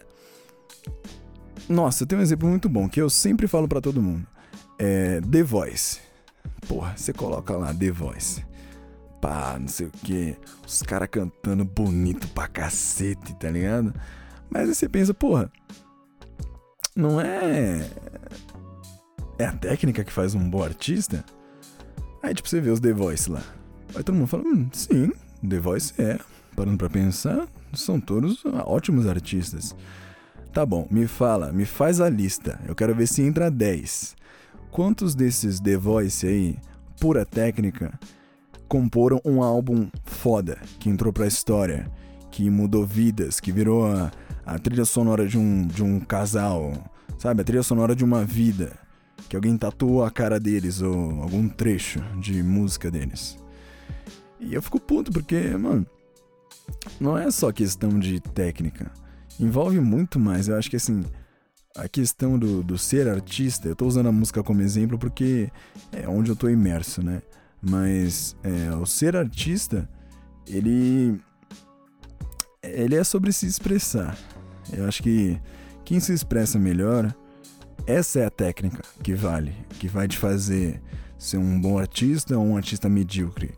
Nossa, 1.69 2.07
tenho 2.07 2.21
um 2.21 2.25
exemplo 2.25 2.49
muito 2.49 2.69
bom 2.69 2.89
que 2.89 3.01
eu 3.01 3.11
sempre 3.11 3.47
falo 3.47 3.69
para 3.69 3.81
todo 3.81 4.03
mundo. 4.03 4.27
É 4.79 5.21
The 5.21 5.43
Voice. 5.43 6.01
Porra, 6.67 6.95
você 6.97 7.13
coloca 7.13 7.57
lá 7.57 7.75
The 7.75 7.91
Voice 7.91 8.49
pá, 9.21 9.57
não 9.61 9.69
sei 9.69 9.87
o 9.87 9.91
que. 9.91 10.37
Os 10.67 10.83
caras 10.83 11.09
cantando 11.11 11.65
bonito 11.65 12.29
pra 12.29 12.49
cacete, 12.49 13.35
tá 13.37 13.51
ligado? 13.51 13.95
Mas 14.51 14.69
aí 14.69 14.75
você 14.75 14.89
pensa, 14.89 15.13
porra, 15.13 15.51
não 16.97 17.21
é. 17.21 17.89
É 19.39 19.45
a 19.45 19.53
técnica 19.53 20.05
que 20.05 20.13
faz 20.13 20.35
um 20.35 20.49
bom 20.49 20.63
artista? 20.63 21.25
Aí, 22.23 22.35
tipo, 22.35 22.49
você 22.49 22.61
vê 22.61 22.71
os 22.71 22.81
The 22.81 22.93
Voice 22.93 23.31
lá. 23.31 23.43
Aí 23.95 24.03
todo 24.03 24.17
mundo 24.17 24.27
fala, 24.27 24.43
hum, 24.45 24.69
sim, 24.73 25.13
The 25.49 25.61
Voice 25.61 25.95
é. 26.01 26.19
Parando 26.57 26.77
pra 26.77 26.91
pensar, 26.91 27.47
são 27.75 28.01
todos 28.01 28.45
ótimos 28.67 29.07
artistas. 29.07 29.75
Tá 30.53 30.65
bom, 30.65 30.87
me 30.91 31.07
fala, 31.07 31.53
me 31.53 31.65
faz 31.65 32.01
a 32.01 32.09
lista. 32.09 32.59
Eu 32.67 32.75
quero 32.75 32.95
ver 32.95 33.07
se 33.07 33.23
entra 33.23 33.51
10. 33.51 34.17
Quantos 34.71 35.15
desses 35.15 35.61
The 35.61 35.77
Voice 35.77 36.27
aí, 36.27 36.59
pura 37.01 37.25
técnica, 37.25 37.99
comporam 38.67 39.21
um 39.25 39.43
álbum 39.43 39.89
foda, 40.05 40.59
que 40.79 40.89
entrou 40.89 41.13
pra 41.13 41.27
história, 41.27 41.91
que 42.31 42.51
mudou 42.51 42.85
vidas, 42.85 43.41
que 43.41 43.51
virou 43.51 43.87
a, 43.87 44.11
a 44.45 44.59
trilha 44.59 44.85
sonora 44.85 45.27
de 45.27 45.39
um, 45.39 45.67
de 45.67 45.83
um 45.83 46.01
casal, 46.01 46.73
sabe? 47.19 47.41
A 47.41 47.45
trilha 47.45 47.63
sonora 47.63 47.95
de 47.95 48.05
uma 48.05 48.25
vida, 48.25 48.79
que 49.29 49.37
alguém 49.37 49.57
tatuou 49.57 50.05
a 50.05 50.11
cara 50.11 50.39
deles 50.39 50.83
ou 50.83 51.23
algum 51.23 51.49
trecho 51.49 52.01
de 52.21 52.43
música 52.43 52.91
deles. 52.91 53.39
E 54.41 54.55
eu 54.55 54.63
fico 54.63 54.79
puto 54.79 55.11
porque, 55.11 55.41
mano, 55.57 55.87
não 57.01 57.17
é 57.17 57.31
só 57.31 57.53
questão 57.53 57.99
de 57.99 58.21
técnica, 58.21 58.91
envolve 59.39 59.81
muito 59.81 60.19
mais. 60.19 60.49
Eu 60.49 60.57
acho 60.57 60.71
que 60.71 60.77
assim, 60.77 61.05
a 61.77 61.89
questão 61.89 62.39
do, 62.39 62.63
do 62.63 62.77
ser 62.77 63.09
artista, 63.09 63.69
eu 63.69 63.77
tô 63.77 63.87
usando 63.87 64.09
a 64.09 64.13
música 64.13 64.43
como 64.43 64.63
exemplo 64.63 64.99
porque 64.99 65.51
é 65.93 66.09
onde 66.09 66.31
eu 66.31 66.37
tô 66.37 66.49
imerso, 66.49 67.03
né? 67.03 67.23
Mas 67.63 68.37
é, 68.43 68.75
o 68.75 68.87
ser 68.87 69.17
artista, 69.17 69.89
ele 70.47 71.21
ele 72.63 72.97
é 72.97 73.05
sobre 73.05 73.33
se 73.33 73.47
expressar. 73.47 74.17
Eu 74.73 74.87
acho 74.87 75.03
que 75.03 75.41
quem 75.85 76.01
se 76.01 76.13
expressa 76.13 76.59
melhor, 76.59 77.15
essa 77.87 78.21
é 78.21 78.27
a 78.27 78.31
técnica 78.31 78.83
que 79.03 79.15
vale, 79.15 79.55
que 79.79 79.89
vai 79.89 80.07
te 80.07 80.19
fazer 80.19 80.83
ser 81.19 81.39
um 81.39 81.61
bom 81.61 81.79
artista 81.79 82.37
ou 82.37 82.45
um 82.45 82.57
artista 82.57 82.89
medíocre. 82.89 83.53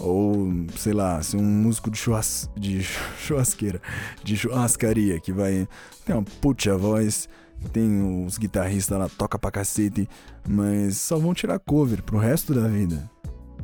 Ou, 0.00 0.50
sei 0.76 0.94
lá, 0.94 1.22
ser 1.22 1.36
um 1.36 1.42
músico 1.42 1.90
de, 1.90 1.98
churras, 1.98 2.50
de 2.56 2.82
churrasqueira, 3.20 3.80
de 4.24 4.36
churrascaria, 4.36 5.20
que 5.20 5.32
vai 5.32 5.68
ter 6.06 6.14
uma 6.14 6.22
puta 6.22 6.76
voz, 6.76 7.28
tem 7.72 8.24
os 8.24 8.38
guitarristas 8.38 8.98
lá, 8.98 9.08
toca 9.08 9.38
pra 9.38 9.50
cacete, 9.50 10.08
mas 10.48 10.96
só 10.96 11.18
vão 11.18 11.34
tirar 11.34 11.58
cover 11.58 12.02
pro 12.02 12.18
resto 12.18 12.54
da 12.54 12.66
vida, 12.66 13.10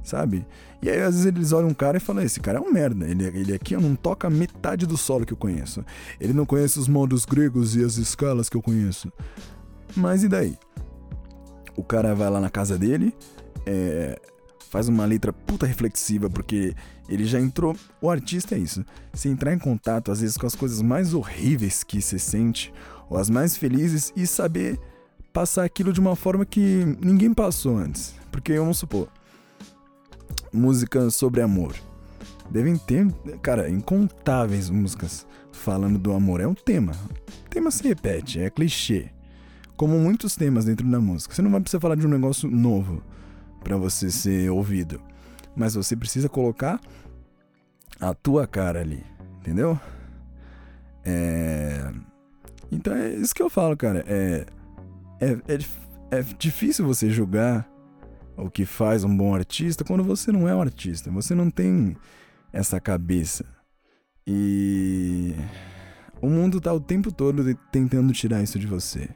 sabe? 0.02 0.46
E 0.82 0.90
aí 0.90 1.00
às 1.00 1.14
vezes 1.14 1.26
eles 1.26 1.52
olham 1.52 1.70
um 1.70 1.74
cara 1.74 1.96
e 1.96 2.00
falam, 2.00 2.22
esse 2.22 2.38
cara 2.38 2.58
é 2.58 2.60
um 2.60 2.70
merda, 2.70 3.08
ele, 3.08 3.24
ele 3.24 3.54
aqui 3.54 3.74
não 3.76 3.96
toca 3.96 4.28
metade 4.28 4.86
do 4.86 4.96
solo 4.96 5.24
que 5.24 5.32
eu 5.32 5.38
conheço, 5.38 5.84
ele 6.20 6.34
não 6.34 6.44
conhece 6.44 6.78
os 6.78 6.86
modos 6.86 7.24
gregos 7.24 7.74
e 7.74 7.82
as 7.82 7.96
escalas 7.96 8.48
que 8.48 8.56
eu 8.56 8.62
conheço. 8.62 9.10
Mas 9.96 10.22
e 10.22 10.28
daí? 10.28 10.58
O 11.74 11.82
cara 11.82 12.14
vai 12.14 12.28
lá 12.28 12.40
na 12.40 12.50
casa 12.50 12.78
dele, 12.78 13.14
é, 13.64 14.20
faz 14.76 14.88
uma 14.88 15.06
letra 15.06 15.32
puta 15.32 15.64
reflexiva, 15.64 16.28
porque 16.28 16.74
ele 17.08 17.24
já 17.24 17.40
entrou. 17.40 17.74
O 17.98 18.10
artista 18.10 18.56
é 18.56 18.58
isso. 18.58 18.84
Se 19.14 19.26
entrar 19.26 19.54
em 19.54 19.58
contato, 19.58 20.12
às 20.12 20.20
vezes, 20.20 20.36
com 20.36 20.46
as 20.46 20.54
coisas 20.54 20.82
mais 20.82 21.14
horríveis 21.14 21.82
que 21.82 22.02
você 22.02 22.18
sente, 22.18 22.74
ou 23.08 23.16
as 23.16 23.30
mais 23.30 23.56
felizes, 23.56 24.12
e 24.14 24.26
saber 24.26 24.78
passar 25.32 25.64
aquilo 25.64 25.94
de 25.94 25.98
uma 26.00 26.14
forma 26.14 26.44
que 26.44 26.84
ninguém 27.00 27.32
passou 27.32 27.78
antes. 27.78 28.16
Porque 28.30 28.58
vamos 28.58 28.76
supor, 28.76 29.08
música 30.52 31.08
sobre 31.08 31.40
amor. 31.40 31.74
Devem 32.50 32.76
ter, 32.76 33.10
cara, 33.40 33.70
incontáveis 33.70 34.68
músicas 34.68 35.26
falando 35.52 35.98
do 35.98 36.12
amor. 36.12 36.42
É 36.42 36.46
um 36.46 36.54
tema. 36.54 36.92
O 37.46 37.48
tema 37.48 37.70
se 37.70 37.82
repete, 37.82 38.40
é 38.40 38.50
clichê. 38.50 39.08
Como 39.74 39.98
muitos 39.98 40.36
temas 40.36 40.66
dentro 40.66 40.86
da 40.86 41.00
música. 41.00 41.34
Você 41.34 41.40
não 41.40 41.50
vai 41.50 41.62
precisar 41.62 41.80
falar 41.80 41.94
de 41.94 42.06
um 42.06 42.10
negócio 42.10 42.50
novo 42.50 43.02
para 43.66 43.76
você 43.76 44.12
ser 44.12 44.48
ouvido. 44.48 45.02
Mas 45.56 45.74
você 45.74 45.96
precisa 45.96 46.28
colocar 46.28 46.80
a 47.98 48.14
tua 48.14 48.46
cara 48.46 48.80
ali, 48.80 49.04
entendeu? 49.40 49.78
É... 51.04 51.92
Então 52.70 52.94
é 52.94 53.10
isso 53.10 53.34
que 53.34 53.42
eu 53.42 53.50
falo, 53.50 53.76
cara. 53.76 54.04
É... 54.06 54.46
É, 55.20 55.30
é, 55.52 56.18
é 56.18 56.22
difícil 56.38 56.86
você 56.86 57.10
julgar 57.10 57.68
o 58.36 58.48
que 58.48 58.64
faz 58.64 59.02
um 59.02 59.16
bom 59.16 59.34
artista 59.34 59.82
quando 59.82 60.04
você 60.04 60.30
não 60.30 60.48
é 60.48 60.54
um 60.54 60.60
artista. 60.60 61.10
Você 61.10 61.34
não 61.34 61.50
tem 61.50 61.96
essa 62.52 62.78
cabeça. 62.78 63.44
E 64.24 65.34
o 66.22 66.28
mundo 66.28 66.60
tá 66.60 66.72
o 66.72 66.80
tempo 66.80 67.10
todo 67.10 67.42
tentando 67.72 68.12
tirar 68.12 68.42
isso 68.44 68.60
de 68.60 68.66
você. 68.68 69.08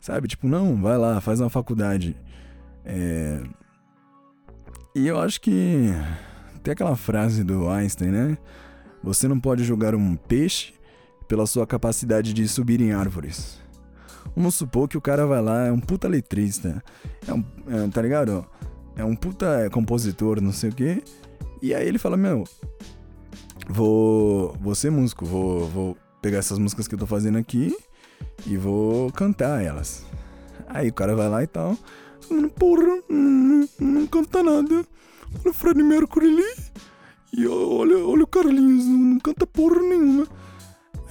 Sabe? 0.00 0.28
Tipo, 0.28 0.46
não, 0.46 0.80
vai 0.80 0.96
lá, 0.96 1.20
faz 1.20 1.40
uma 1.40 1.50
faculdade. 1.50 2.16
É... 2.84 3.42
E 4.94 5.06
eu 5.06 5.18
acho 5.18 5.40
que 5.40 5.90
tem 6.62 6.72
aquela 6.72 6.94
frase 6.94 7.42
do 7.42 7.68
Einstein, 7.68 8.10
né? 8.10 8.38
Você 9.02 9.26
não 9.26 9.40
pode 9.40 9.64
julgar 9.64 9.94
um 9.94 10.14
peixe 10.14 10.74
pela 11.26 11.46
sua 11.46 11.66
capacidade 11.66 12.34
de 12.34 12.46
subir 12.46 12.80
em 12.80 12.92
árvores. 12.92 13.58
Vamos 14.36 14.54
supor 14.54 14.88
que 14.88 14.98
o 14.98 15.00
cara 15.00 15.26
vai 15.26 15.40
lá, 15.40 15.66
é 15.66 15.72
um 15.72 15.80
puta 15.80 16.06
letrista, 16.08 16.82
é 17.26 17.32
um, 17.32 17.44
é, 17.68 17.88
tá 17.88 18.02
ligado? 18.02 18.46
É 18.94 19.04
um 19.04 19.16
puta 19.16 19.68
compositor, 19.70 20.40
não 20.40 20.52
sei 20.52 20.70
o 20.70 20.74
quê. 20.74 21.02
E 21.62 21.74
aí 21.74 21.88
ele 21.88 21.98
fala, 21.98 22.16
meu, 22.16 22.44
vou, 23.68 24.54
vou 24.60 24.74
ser 24.74 24.90
músico, 24.90 25.24
vou, 25.24 25.68
vou 25.68 25.96
pegar 26.20 26.38
essas 26.38 26.58
músicas 26.58 26.86
que 26.86 26.94
eu 26.94 26.98
tô 26.98 27.06
fazendo 27.06 27.38
aqui 27.38 27.74
e 28.46 28.58
vou 28.58 29.10
cantar 29.12 29.64
elas. 29.64 30.04
Aí 30.68 30.88
o 30.88 30.94
cara 30.94 31.16
vai 31.16 31.28
lá 31.28 31.42
e 31.42 31.46
tal. 31.46 31.76
Porra, 32.50 33.02
não, 33.08 33.68
não 33.80 34.06
canta 34.06 34.42
nada. 34.42 34.84
Olha 35.40 35.50
o 35.50 35.54
Fred 35.54 35.82
Mercury 35.82 36.26
ali. 36.26 36.72
E 37.32 37.46
olha, 37.46 37.96
olha 37.98 38.24
o 38.24 38.26
Carlinhos, 38.26 38.84
não 38.84 39.18
canta 39.18 39.46
porra 39.46 39.80
nenhuma. 39.80 40.26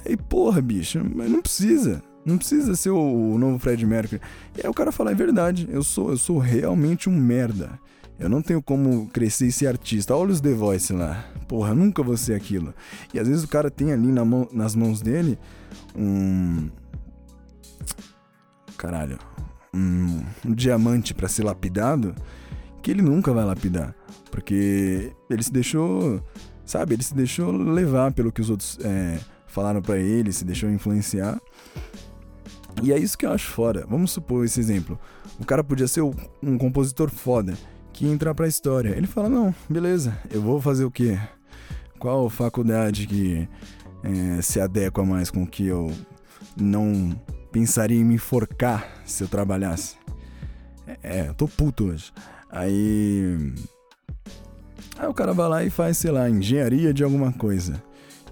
Aí, 0.06 0.16
porra, 0.16 0.62
bicho, 0.62 1.04
mas 1.14 1.30
não 1.30 1.42
precisa. 1.42 2.02
Não 2.24 2.38
precisa 2.38 2.76
ser 2.76 2.90
o, 2.90 3.36
novo 3.36 3.58
Fred 3.58 3.84
Mercury. 3.84 4.20
E 4.56 4.60
aí 4.62 4.70
o 4.70 4.74
cara 4.74 4.92
fala, 4.92 5.10
é 5.10 5.14
verdade, 5.14 5.68
eu 5.70 5.82
sou, 5.82 6.10
eu 6.10 6.16
sou 6.16 6.38
realmente 6.38 7.08
um 7.08 7.16
merda. 7.16 7.78
Eu 8.20 8.28
não 8.28 8.40
tenho 8.40 8.62
como 8.62 9.08
crescer 9.08 9.48
e 9.48 9.52
ser 9.52 9.66
artista. 9.66 10.14
Olha 10.14 10.30
os 10.30 10.40
The 10.40 10.52
Voice 10.52 10.92
lá. 10.92 11.24
Porra, 11.48 11.74
nunca 11.74 12.04
vou 12.04 12.16
ser 12.16 12.34
aquilo. 12.34 12.72
E 13.12 13.18
às 13.18 13.26
vezes 13.26 13.42
o 13.42 13.48
cara 13.48 13.68
tem 13.68 13.92
ali 13.92 14.12
na 14.12 14.24
mão, 14.24 14.48
nas 14.52 14.76
mãos 14.76 15.02
dele 15.02 15.36
um. 15.96 16.70
Caralho 18.76 19.18
um, 19.74 20.22
um 20.44 20.54
diamante 20.54 21.14
para 21.14 21.28
ser 21.28 21.44
lapidado 21.44 22.14
que 22.82 22.90
ele 22.90 23.02
nunca 23.02 23.32
vai 23.32 23.44
lapidar. 23.44 23.94
Porque 24.30 25.12
ele 25.30 25.42
se 25.42 25.52
deixou, 25.52 26.22
sabe, 26.64 26.94
ele 26.94 27.02
se 27.02 27.14
deixou 27.14 27.52
levar 27.52 28.12
pelo 28.12 28.32
que 28.32 28.40
os 28.40 28.50
outros 28.50 28.78
é, 28.82 29.18
falaram 29.46 29.80
para 29.80 29.98
ele, 29.98 30.32
se 30.32 30.44
deixou 30.44 30.70
influenciar. 30.70 31.40
E 32.82 32.92
é 32.92 32.98
isso 32.98 33.16
que 33.16 33.26
eu 33.26 33.32
acho 33.32 33.50
foda. 33.50 33.86
Vamos 33.88 34.10
supor 34.10 34.44
esse 34.44 34.58
exemplo. 34.58 34.98
O 35.38 35.44
cara 35.44 35.62
podia 35.62 35.86
ser 35.86 36.02
um 36.42 36.58
compositor 36.58 37.10
foda 37.10 37.54
que 37.92 38.06
entrar 38.06 38.34
pra 38.34 38.48
história. 38.48 38.90
Ele 38.90 39.06
fala: 39.06 39.28
Não, 39.28 39.54
beleza, 39.68 40.18
eu 40.30 40.40
vou 40.40 40.60
fazer 40.60 40.84
o 40.84 40.90
quê? 40.90 41.18
Qual 41.98 42.28
faculdade 42.30 43.06
que 43.06 43.48
é, 44.02 44.42
se 44.42 44.60
adequa 44.60 45.04
mais 45.04 45.30
com 45.30 45.42
o 45.42 45.46
que 45.46 45.66
eu 45.66 45.92
não 46.56 47.14
pensaria 47.52 48.00
em 48.00 48.04
me 48.04 48.14
enforcar 48.14 49.02
se 49.04 49.22
eu 49.22 49.28
trabalhasse. 49.28 49.96
É, 51.02 51.28
eu 51.28 51.34
tô 51.34 51.46
puto 51.46 51.84
hoje. 51.84 52.10
Aí. 52.50 53.52
Aí 54.98 55.06
o 55.06 55.14
cara 55.14 55.32
vai 55.32 55.48
lá 55.48 55.64
e 55.64 55.70
faz, 55.70 55.98
sei 55.98 56.10
lá, 56.10 56.28
engenharia 56.28 56.92
de 56.92 57.04
alguma 57.04 57.32
coisa. 57.32 57.82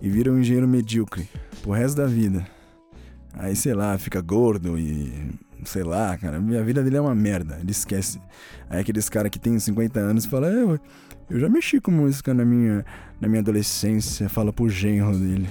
E 0.01 0.09
vira 0.09 0.33
um 0.33 0.39
engenheiro 0.39 0.67
medíocre 0.67 1.29
pro 1.63 1.73
resto 1.73 1.99
da 1.99 2.07
vida. 2.07 2.47
Aí, 3.35 3.55
sei 3.55 3.75
lá, 3.75 3.97
fica 3.99 4.21
gordo 4.21 4.79
e. 4.79 5.13
Sei 5.65 5.83
lá, 5.83 6.17
cara. 6.17 6.39
A 6.39 6.63
vida 6.63 6.83
dele 6.83 6.97
é 6.97 7.01
uma 7.01 7.15
merda. 7.15 7.59
Ele 7.61 7.71
esquece. 7.71 8.21
Aí 8.69 8.81
aqueles 8.81 9.11
caras 9.11 9.31
que 9.31 9.39
tem 9.39 9.59
50 9.59 10.01
anos 10.01 10.25
falam, 10.25 10.75
é, 10.75 10.81
eu 11.29 11.39
já 11.39 11.49
mexi 11.49 11.81
com 11.81 11.91
música 11.91 12.33
na 12.33 12.45
minha, 12.45 12.85
na 13.21 13.29
minha 13.29 13.41
adolescência. 13.41 14.29
Fala 14.29 14.53
pro 14.53 14.69
genro 14.71 15.19
dele. 15.19 15.49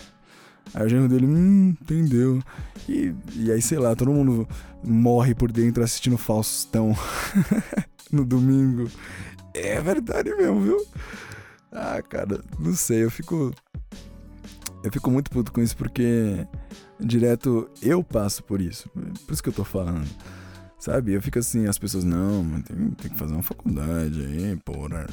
Aí 0.74 0.86
o 0.86 0.90
genro 0.90 1.08
dele, 1.08 1.26
hum, 1.26 1.76
entendeu. 1.82 2.42
E, 2.88 3.14
e 3.36 3.52
aí, 3.52 3.62
sei 3.62 3.80
lá, 3.80 3.96
todo 3.96 4.12
mundo 4.12 4.48
morre 4.84 5.34
por 5.34 5.52
dentro 5.52 5.84
assistindo 5.84 6.18
Faustão 6.18 6.96
no 8.12 8.26
domingo. 8.26 8.90
É 9.54 9.82
verdade 9.82 10.34
mesmo, 10.36 10.62
viu? 10.62 10.86
Ah, 11.72 12.02
cara, 12.02 12.42
não 12.58 12.74
sei, 12.74 13.04
eu 13.04 13.12
fico. 13.12 13.54
Eu 14.84 14.92
fico 14.92 15.12
muito 15.12 15.30
puto 15.30 15.52
com 15.52 15.62
isso 15.62 15.76
porque 15.76 16.48
direto 17.00 17.70
eu 17.82 18.04
passo 18.04 18.44
por 18.44 18.62
isso. 18.62 18.90
Por 18.90 19.34
isso 19.34 19.44
que 19.44 19.50
eu 19.50 19.54
tô 19.54 19.64
falando. 19.64 20.08
Sabe? 20.80 21.14
Eu 21.14 21.22
fico 21.22 21.38
assim, 21.38 21.68
as 21.68 21.78
pessoas, 21.78 22.06
não, 22.06 22.62
tem, 22.62 22.92
tem 22.92 23.12
que 23.12 23.18
fazer 23.18 23.34
uma 23.34 23.44
faculdade 23.44 24.26
aí, 24.26 24.56
porra. 24.64 25.06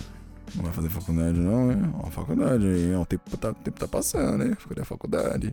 Não 0.54 0.64
vai 0.64 0.72
fazer 0.72 0.88
faculdade, 0.88 1.38
não, 1.38 1.70
é? 1.70 1.74
Uma 1.74 2.10
faculdade 2.10 2.66
aí, 2.66 2.94
o 2.94 3.04
tempo 3.04 3.36
tá, 3.36 3.50
o 3.50 3.54
tempo 3.54 3.78
tá 3.78 3.88
passando, 3.88 4.38
né? 4.38 4.56
Fazer 4.58 4.80
a 4.80 4.84
faculdade. 4.84 5.52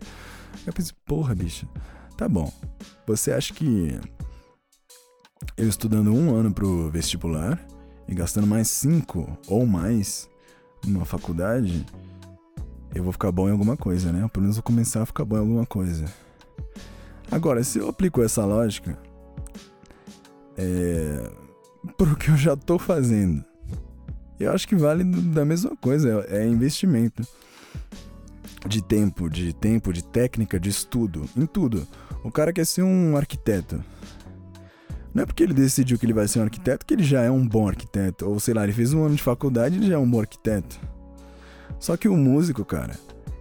Eu 0.66 0.72
pensei, 0.72 0.94
porra, 1.04 1.34
bicho, 1.34 1.68
tá 2.16 2.28
bom. 2.28 2.52
Você 3.06 3.32
acha 3.32 3.52
que 3.52 3.98
eu 5.56 5.68
estudando 5.68 6.12
um 6.12 6.34
ano 6.34 6.52
pro 6.52 6.90
vestibular 6.90 7.60
e 8.08 8.14
gastando 8.14 8.46
mais 8.46 8.68
cinco 8.68 9.36
ou 9.48 9.66
mais 9.66 10.28
numa 10.86 11.04
faculdade, 11.04 11.84
eu 12.94 13.02
vou 13.02 13.12
ficar 13.12 13.32
bom 13.32 13.48
em 13.48 13.52
alguma 13.52 13.76
coisa, 13.76 14.12
né? 14.12 14.28
Pelo 14.28 14.42
menos 14.42 14.56
vou 14.56 14.62
começar 14.62 15.02
a 15.02 15.06
ficar 15.06 15.24
bom 15.24 15.36
em 15.36 15.40
alguma 15.40 15.66
coisa. 15.66 16.04
Agora, 17.30 17.64
se 17.64 17.78
eu 17.78 17.88
aplico 17.88 18.22
essa 18.22 18.44
lógica, 18.44 18.98
é. 20.56 21.30
pro 21.96 22.16
que 22.16 22.30
eu 22.30 22.36
já 22.36 22.56
tô 22.56 22.78
fazendo 22.78 23.44
eu 24.38 24.52
acho 24.52 24.66
que 24.66 24.74
vale 24.74 25.04
da 25.04 25.44
mesma 25.44 25.76
coisa, 25.76 26.26
é 26.28 26.46
investimento 26.46 27.26
de 28.66 28.82
tempo, 28.82 29.28
de 29.28 29.52
tempo, 29.52 29.92
de 29.92 30.02
técnica, 30.02 30.58
de 30.58 30.70
estudo, 30.70 31.28
em 31.36 31.46
tudo. 31.46 31.86
O 32.22 32.30
cara 32.30 32.52
quer 32.52 32.64
ser 32.64 32.82
um 32.82 33.16
arquiteto. 33.16 33.82
Não 35.12 35.22
é 35.22 35.26
porque 35.26 35.42
ele 35.42 35.54
decidiu 35.54 35.98
que 35.98 36.06
ele 36.06 36.12
vai 36.12 36.26
ser 36.26 36.40
um 36.40 36.42
arquiteto 36.42 36.84
que 36.84 36.94
ele 36.94 37.04
já 37.04 37.22
é 37.22 37.30
um 37.30 37.46
bom 37.46 37.68
arquiteto. 37.68 38.26
Ou 38.26 38.40
sei 38.40 38.54
lá, 38.54 38.64
ele 38.64 38.72
fez 38.72 38.92
um 38.92 39.04
ano 39.04 39.14
de 39.14 39.22
faculdade 39.22 39.76
e 39.76 39.78
ele 39.78 39.86
já 39.86 39.94
é 39.94 39.98
um 39.98 40.10
bom 40.10 40.20
arquiteto. 40.20 40.80
Só 41.78 41.96
que 41.96 42.08
o 42.08 42.16
músico, 42.16 42.64
cara, 42.64 42.98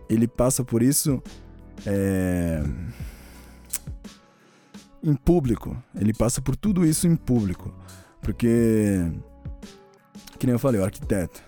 ele 0.09 0.27
passa 0.27 0.63
por 0.63 0.83
isso 0.83 1.23
é... 1.85 2.61
em 5.01 5.15
público. 5.15 5.75
Ele 5.95 6.13
passa 6.13 6.41
por 6.41 6.55
tudo 6.55 6.85
isso 6.85 7.07
em 7.07 7.15
público. 7.15 7.73
Porque 8.21 9.11
que 10.37 10.45
nem 10.45 10.53
eu 10.53 10.59
falei, 10.59 10.79
o 10.79 10.83
arquiteto. 10.83 11.41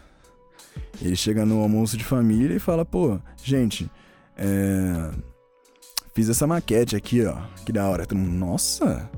Ele 1.02 1.16
chega 1.16 1.46
no 1.46 1.60
almoço 1.62 1.98
de 1.98 2.04
família 2.04 2.56
e 2.56 2.60
fala, 2.60 2.86
pô, 2.86 3.20
gente, 3.44 3.90
é... 4.38 5.12
fiz 6.14 6.30
essa 6.30 6.48
maquete 6.48 6.96
aqui, 6.96 7.26
ó. 7.26 7.38
Que 7.66 7.72
da 7.72 7.88
hora. 7.88 8.06
Nossa, 8.14 9.10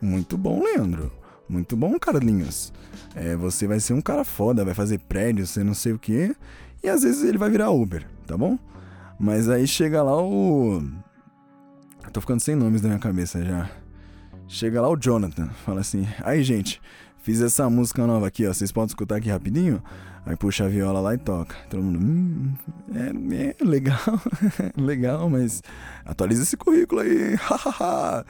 muito 0.00 0.36
bom, 0.36 0.62
Leandro. 0.62 1.12
Muito 1.48 1.76
bom, 1.76 1.98
Carlinhos. 1.98 2.72
É, 3.14 3.36
você 3.36 3.66
vai 3.66 3.80
ser 3.80 3.92
um 3.92 4.00
cara 4.00 4.24
foda, 4.24 4.64
vai 4.64 4.74
fazer 4.74 4.98
prédio, 4.98 5.46
você 5.46 5.62
não 5.62 5.74
sei 5.74 5.92
o 5.92 5.98
que. 5.98 6.34
E 6.82 6.88
às 6.88 7.02
vezes 7.02 7.24
ele 7.24 7.38
vai 7.38 7.50
virar 7.50 7.70
Uber, 7.70 8.06
tá 8.26 8.36
bom? 8.36 8.58
Mas 9.18 9.48
aí 9.48 9.66
chega 9.66 10.02
lá 10.02 10.20
o. 10.22 10.82
Tô 12.12 12.20
ficando 12.20 12.40
sem 12.40 12.54
nomes 12.54 12.82
na 12.82 12.88
minha 12.88 13.00
cabeça 13.00 13.44
já. 13.44 13.70
Chega 14.48 14.80
lá 14.80 14.88
o 14.88 14.96
Jonathan, 14.96 15.48
fala 15.64 15.80
assim: 15.80 16.06
aí 16.22 16.42
gente, 16.42 16.80
fiz 17.26 17.40
essa 17.40 17.68
música 17.68 18.06
nova 18.06 18.28
aqui, 18.28 18.46
ó. 18.46 18.54
Vocês 18.54 18.70
podem 18.70 18.86
escutar 18.86 19.16
aqui 19.16 19.28
rapidinho? 19.28 19.82
Aí 20.24 20.36
puxa 20.36 20.64
a 20.64 20.68
viola 20.68 21.00
lá 21.00 21.12
e 21.12 21.18
toca. 21.18 21.56
Todo 21.68 21.82
mundo, 21.82 21.98
hum, 21.98 22.54
é, 22.94 23.48
é 23.48 23.64
legal, 23.64 23.98
legal, 24.78 25.28
mas 25.28 25.60
atualiza 26.04 26.44
esse 26.44 26.56
currículo 26.56 27.00
aí, 27.00 27.34
hahaha. 27.42 28.24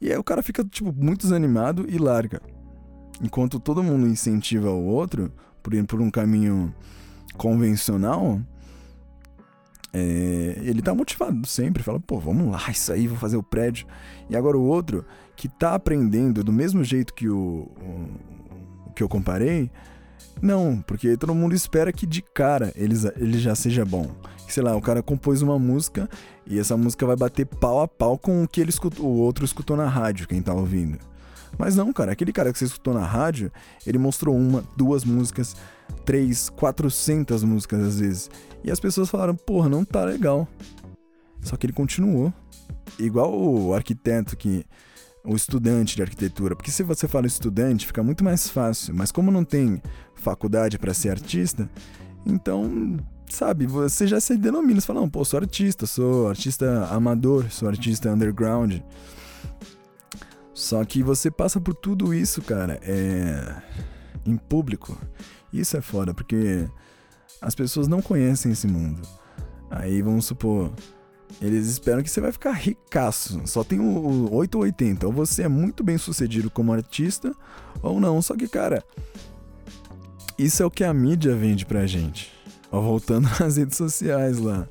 e 0.00 0.10
aí 0.10 0.16
o 0.16 0.24
cara 0.24 0.42
fica, 0.42 0.64
tipo, 0.64 0.90
muito 0.90 1.20
desanimado 1.20 1.84
e 1.86 1.98
larga. 1.98 2.40
Enquanto 3.22 3.60
todo 3.60 3.82
mundo 3.82 4.06
incentiva 4.06 4.70
o 4.70 4.86
outro 4.86 5.30
por 5.62 5.74
ir 5.74 5.84
por 5.84 6.00
um 6.00 6.10
caminho 6.10 6.74
convencional, 7.36 8.40
é, 9.92 10.58
ele 10.62 10.82
tá 10.82 10.94
motivado 10.94 11.46
sempre, 11.46 11.82
fala, 11.82 11.98
pô, 12.00 12.18
vamos 12.18 12.50
lá, 12.50 12.70
isso 12.70 12.92
aí, 12.92 13.06
vou 13.06 13.18
fazer 13.18 13.36
o 13.36 13.42
prédio. 13.42 13.86
E 14.28 14.36
agora 14.36 14.56
o 14.56 14.62
outro, 14.62 15.04
que 15.36 15.48
tá 15.48 15.74
aprendendo 15.74 16.44
do 16.44 16.52
mesmo 16.52 16.84
jeito 16.84 17.14
que 17.14 17.28
o, 17.28 17.68
o, 18.86 18.92
que 18.94 19.02
eu 19.02 19.08
comparei, 19.08 19.70
não, 20.40 20.80
porque 20.86 21.16
todo 21.16 21.34
mundo 21.34 21.54
espera 21.54 21.92
que 21.92 22.06
de 22.06 22.22
cara 22.22 22.72
ele, 22.76 22.94
ele 23.16 23.38
já 23.38 23.54
seja 23.54 23.84
bom. 23.84 24.10
Sei 24.48 24.62
lá, 24.62 24.74
o 24.74 24.80
cara 24.80 25.02
compôs 25.02 25.42
uma 25.42 25.58
música 25.58 26.08
e 26.46 26.58
essa 26.58 26.76
música 26.76 27.06
vai 27.06 27.16
bater 27.16 27.46
pau 27.46 27.80
a 27.80 27.88
pau 27.88 28.18
com 28.18 28.42
o 28.42 28.48
que 28.48 28.60
ele 28.60 28.70
escutou, 28.70 29.06
o 29.06 29.18
outro 29.18 29.44
escutou 29.44 29.76
na 29.76 29.86
rádio, 29.86 30.26
quem 30.26 30.42
tá 30.42 30.52
ouvindo. 30.52 30.98
Mas 31.58 31.76
não, 31.76 31.92
cara, 31.92 32.12
aquele 32.12 32.32
cara 32.32 32.52
que 32.52 32.58
você 32.58 32.64
escutou 32.64 32.94
na 32.94 33.04
rádio, 33.04 33.52
ele 33.86 33.98
mostrou 33.98 34.36
uma, 34.36 34.64
duas 34.76 35.04
músicas, 35.04 35.54
três, 35.90 36.48
quatrocentas 36.50 37.42
músicas 37.42 37.80
às 37.80 38.00
vezes. 38.00 38.30
E 38.62 38.70
as 38.70 38.80
pessoas 38.80 39.08
falaram, 39.08 39.34
porra, 39.34 39.68
não 39.68 39.84
tá 39.84 40.04
legal. 40.04 40.46
Só 41.42 41.56
que 41.56 41.66
ele 41.66 41.72
continuou. 41.72 42.32
Igual 42.98 43.32
o 43.32 43.74
arquiteto 43.74 44.36
que. 44.36 44.64
O 45.22 45.36
estudante 45.36 45.96
de 45.96 46.02
arquitetura. 46.02 46.56
Porque 46.56 46.70
se 46.70 46.82
você 46.82 47.06
fala 47.06 47.26
estudante, 47.26 47.86
fica 47.86 48.02
muito 48.02 48.24
mais 48.24 48.48
fácil. 48.48 48.94
Mas 48.94 49.12
como 49.12 49.30
não 49.30 49.44
tem 49.44 49.82
faculdade 50.14 50.78
para 50.78 50.94
ser 50.94 51.10
artista, 51.10 51.68
então, 52.24 52.96
sabe, 53.28 53.66
você 53.66 54.06
já 54.06 54.18
se 54.18 54.36
denomina. 54.36 54.80
Você 54.80 54.86
fala, 54.86 55.00
não, 55.00 55.10
pô, 55.10 55.22
sou 55.22 55.38
artista, 55.38 55.86
sou 55.86 56.28
artista 56.28 56.86
amador, 56.86 57.50
sou 57.50 57.68
artista 57.68 58.10
underground. 58.10 58.80
Só 60.54 60.84
que 60.84 61.02
você 61.02 61.30
passa 61.30 61.60
por 61.60 61.74
tudo 61.74 62.12
isso, 62.14 62.42
cara, 62.42 62.78
é 62.82 63.62
em 64.26 64.36
público. 64.36 64.96
Isso 65.52 65.76
é 65.76 65.80
foda, 65.80 66.14
porque 66.14 66.68
as 67.40 67.54
pessoas 67.54 67.88
não 67.88 68.02
conhecem 68.02 68.52
esse 68.52 68.66
mundo. 68.66 69.00
Aí 69.70 70.02
vamos 70.02 70.26
supor, 70.26 70.72
eles 71.40 71.66
esperam 71.68 72.02
que 72.02 72.10
você 72.10 72.20
vai 72.20 72.32
ficar 72.32 72.52
ricaço. 72.52 73.40
Só 73.46 73.62
tem 73.62 73.78
o 73.78 74.32
8 74.34 74.54
ou 74.56 74.62
80. 74.62 75.06
Ou 75.06 75.12
você 75.12 75.42
é 75.42 75.48
muito 75.48 75.84
bem 75.84 75.98
sucedido 75.98 76.50
como 76.50 76.72
artista, 76.72 77.32
ou 77.82 78.00
não. 78.00 78.20
Só 78.20 78.34
que, 78.34 78.48
cara, 78.48 78.84
isso 80.38 80.62
é 80.62 80.66
o 80.66 80.70
que 80.70 80.84
a 80.84 80.92
mídia 80.92 81.34
vende 81.36 81.64
pra 81.64 81.86
gente. 81.86 82.32
Ó, 82.72 82.80
voltando 82.80 83.28
nas 83.38 83.56
redes 83.56 83.76
sociais 83.76 84.38
lá. 84.38 84.66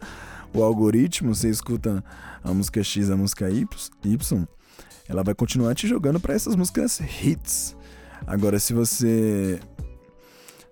O 0.54 0.63
algoritmo, 0.63 1.34
você 1.34 1.50
escuta 1.50 2.04
a 2.44 2.54
música 2.54 2.84
X, 2.84 3.10
a 3.10 3.15
música 3.15 3.50
Y, 3.50 4.48
ela 5.08 5.24
vai 5.24 5.36
continuar 5.36 5.76
te 5.76 5.88
jogando 5.88 6.20
para 6.20 6.34
essas 6.34 6.56
músicas 6.56 7.00
hits. 7.00 7.76
Agora, 8.26 8.60
se 8.60 8.74
você 8.74 9.60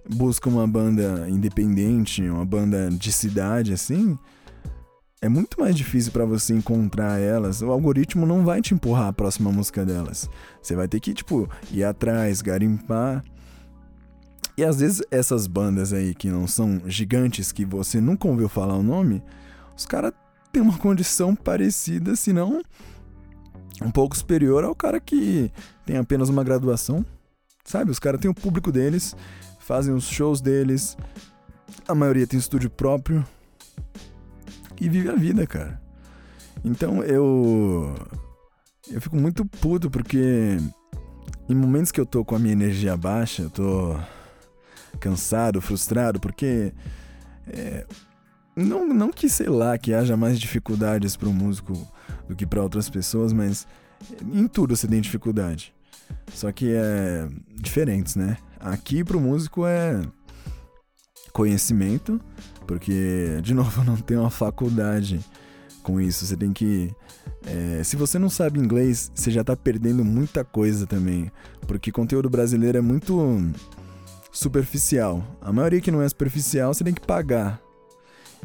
busca 0.10 0.50
uma 0.50 0.68
banda 0.68 1.28
independente, 1.30 2.22
uma 2.22 2.46
banda 2.46 2.90
de 2.90 3.12
cidade 3.12 3.74
assim, 3.74 4.18
é 5.22 5.28
muito 5.28 5.60
mais 5.60 5.76
difícil 5.76 6.12
para 6.12 6.26
você 6.26 6.54
encontrar 6.54 7.20
elas. 7.20 7.62
O 7.62 7.72
algoritmo 7.72 8.26
não 8.26 8.46
vai 8.46 8.62
te 8.62 8.74
empurrar 8.74 9.08
a 9.08 9.14
próxima 9.14 9.52
música 9.52 9.84
delas. 9.84 10.30
Você 10.62 10.76
vai 10.76 10.88
ter 10.88 11.00
que, 11.00 11.14
tipo, 11.14 11.50
ir 11.72 11.84
atrás, 11.84 12.42
garimpar. 12.42 13.24
E 14.56 14.64
às 14.64 14.80
vezes 14.80 15.02
essas 15.10 15.48
bandas 15.48 15.92
aí 15.92 16.14
que 16.14 16.30
não 16.30 16.48
são 16.48 16.82
gigantes, 16.86 17.52
que 17.52 17.66
você 17.66 18.00
nunca 18.00 18.28
ouviu 18.28 18.48
falar 18.48 18.76
o 18.76 18.84
nome, 18.84 19.24
os 19.76 19.86
caras 19.86 20.14
têm 20.52 20.62
uma 20.62 20.78
condição 20.78 21.36
parecida, 21.36 22.16
se 22.16 22.32
não 22.32 22.62
um 23.82 23.92
pouco 23.92 24.18
superior 24.18 24.64
ao 24.64 24.74
cara 24.74 25.00
que 25.00 25.52
tem 25.86 25.98
apenas 25.98 26.30
uma 26.30 26.44
graduação. 26.44 27.06
Sabe? 27.64 27.92
Os 27.92 28.00
caras 28.00 28.22
têm 28.22 28.32
o 28.32 28.34
público 28.34 28.72
deles, 28.72 29.16
fazem 29.68 29.94
os 29.94 30.06
shows 30.06 30.40
deles, 30.40 30.98
a 31.86 31.94
maioria 31.94 32.26
tem 32.26 32.40
estúdio 32.40 32.70
próprio 32.70 33.28
e 34.80 34.88
vive 34.88 35.10
a 35.10 35.16
vida, 35.16 35.46
cara. 35.46 35.82
Então 36.64 37.04
eu. 37.04 37.94
Eu 38.90 39.02
fico 39.02 39.18
muito 39.18 39.46
puto 39.46 39.90
porque 39.90 40.58
em 41.50 41.54
momentos 41.54 41.92
que 41.92 42.00
eu 42.00 42.06
tô 42.06 42.24
com 42.24 42.34
a 42.34 42.40
minha 42.40 42.54
energia 42.54 42.96
baixa, 42.96 43.42
eu 43.42 43.50
tô 43.50 44.00
cansado, 45.02 45.60
frustrado, 45.60 46.18
porque. 46.18 46.72
É, 47.46 47.86
não, 48.56 48.88
não 48.88 49.12
que, 49.12 49.28
sei 49.28 49.50
lá, 49.50 49.78
que 49.78 49.94
haja 49.94 50.16
mais 50.16 50.40
dificuldades 50.40 51.18
para 51.18 51.28
um 51.28 51.34
músico 51.34 51.74
do 52.28 52.36
que 52.36 52.46
para 52.46 52.64
outras 52.64 52.90
pessoas, 52.90 53.34
mas 53.34 53.68
em 54.34 54.48
tudo 54.48 54.78
você 54.78 54.88
tem 54.88 55.02
dificuldade. 55.02 55.77
Só 56.34 56.52
que 56.52 56.74
é 56.74 57.28
diferentes, 57.56 58.16
né? 58.16 58.38
Aqui 58.60 59.04
pro 59.04 59.20
músico 59.20 59.66
é 59.66 60.02
conhecimento, 61.32 62.20
porque, 62.66 63.40
de 63.42 63.54
novo, 63.56 63.84
não 63.84 63.96
tem 63.96 64.18
uma 64.18 64.30
faculdade 64.30 65.20
com 65.84 66.02
isso. 66.02 66.26
Você 66.26 66.36
tem 66.36 66.52
que. 66.52 66.94
É, 67.46 67.82
se 67.84 67.96
você 67.96 68.20
não 68.20 68.30
sabe 68.30 68.60
inglês, 68.60 69.12
você 69.16 69.32
já 69.32 69.44
tá 69.44 69.56
perdendo 69.56 70.04
muita 70.04 70.44
coisa 70.44 70.86
também. 70.86 71.32
Porque 71.66 71.92
conteúdo 71.92 72.30
brasileiro 72.30 72.78
é 72.78 72.82
muito 72.82 73.40
superficial. 74.32 75.24
A 75.42 75.52
maioria 75.52 75.82
que 75.82 75.92
não 75.92 76.02
é 76.02 76.10
superficial, 76.10 76.74
você 76.74 76.84
tem 76.84 76.94
que 76.94 77.06
pagar. 77.06 77.62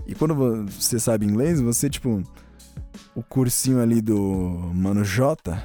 E 0.07 0.15
quando 0.15 0.35
você 0.67 0.99
sabe 0.99 1.27
inglês, 1.27 1.61
você, 1.61 1.89
tipo, 1.91 2.23
o 3.15 3.23
cursinho 3.23 3.81
ali 3.81 4.01
do 4.01 4.71
Mano 4.75 5.05
J, 5.05 5.63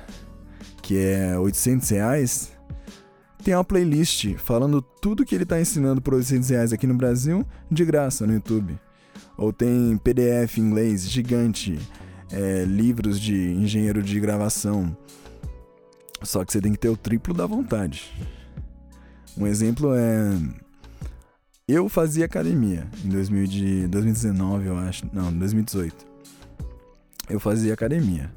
que 0.87 0.97
é 0.97 1.37
800 1.37 1.89
reais, 1.89 2.53
tem 3.43 3.53
uma 3.53 3.63
playlist 3.65 4.35
falando 4.37 4.81
tudo 4.81 5.25
que 5.25 5.35
ele 5.35 5.43
está 5.43 5.59
ensinando 5.59 6.01
por 6.01 6.13
800 6.13 6.47
reais 6.47 6.71
aqui 6.71 6.87
no 6.87 6.93
Brasil 6.93 7.45
de 7.69 7.83
graça 7.83 8.25
no 8.25 8.31
YouTube. 8.31 8.79
Ou 9.37 9.51
tem 9.51 9.97
PDF 9.97 10.57
em 10.57 10.61
inglês 10.61 11.09
gigante, 11.09 11.77
é, 12.31 12.63
livros 12.63 13.19
de 13.19 13.35
engenheiro 13.35 14.01
de 14.01 14.17
gravação. 14.17 14.95
Só 16.23 16.45
que 16.45 16.53
você 16.53 16.61
tem 16.61 16.71
que 16.71 16.79
ter 16.79 16.87
o 16.87 16.95
triplo 16.95 17.33
da 17.33 17.45
vontade. 17.45 18.09
Um 19.37 19.45
exemplo 19.45 19.93
é. 19.93 20.39
Eu 21.67 21.89
fazia 21.89 22.23
academia 22.23 22.87
em 23.03 23.09
2019, 23.09 24.67
eu 24.67 24.77
acho. 24.77 25.05
Não, 25.11 25.33
2018 25.33 26.07
eu 27.29 27.39
fazia 27.39 27.73
academia. 27.73 28.31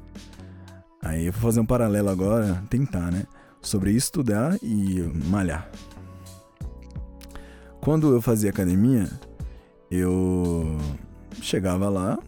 Aí 1.01 1.25
eu 1.25 1.31
vou 1.31 1.41
fazer 1.41 1.59
um 1.59 1.65
paralelo 1.65 2.09
agora, 2.09 2.63
tentar, 2.69 3.11
né? 3.11 3.25
Sobre 3.61 3.91
estudar 3.91 4.57
e 4.61 5.01
malhar. 5.25 5.69
Quando 7.79 8.13
eu 8.13 8.21
fazia 8.21 8.51
academia, 8.51 9.09
eu 9.89 10.77
chegava 11.41 11.89
lá, 11.89 12.19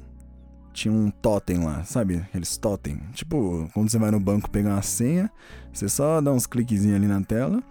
tinha 0.73 0.91
um 0.91 1.11
totem 1.11 1.63
lá, 1.63 1.83
sabe? 1.83 2.17
Aqueles 2.17 2.57
totem. 2.57 2.97
Tipo, 3.13 3.69
quando 3.73 3.89
você 3.89 3.99
vai 3.99 4.09
no 4.09 4.19
banco 4.19 4.49
pegar 4.49 4.71
uma 4.71 4.81
senha, 4.81 5.31
você 5.71 5.87
só 5.87 6.19
dá 6.19 6.31
uns 6.31 6.47
cliquezinhos 6.47 6.95
ali 6.95 7.07
na 7.07 7.21
tela, 7.21 7.61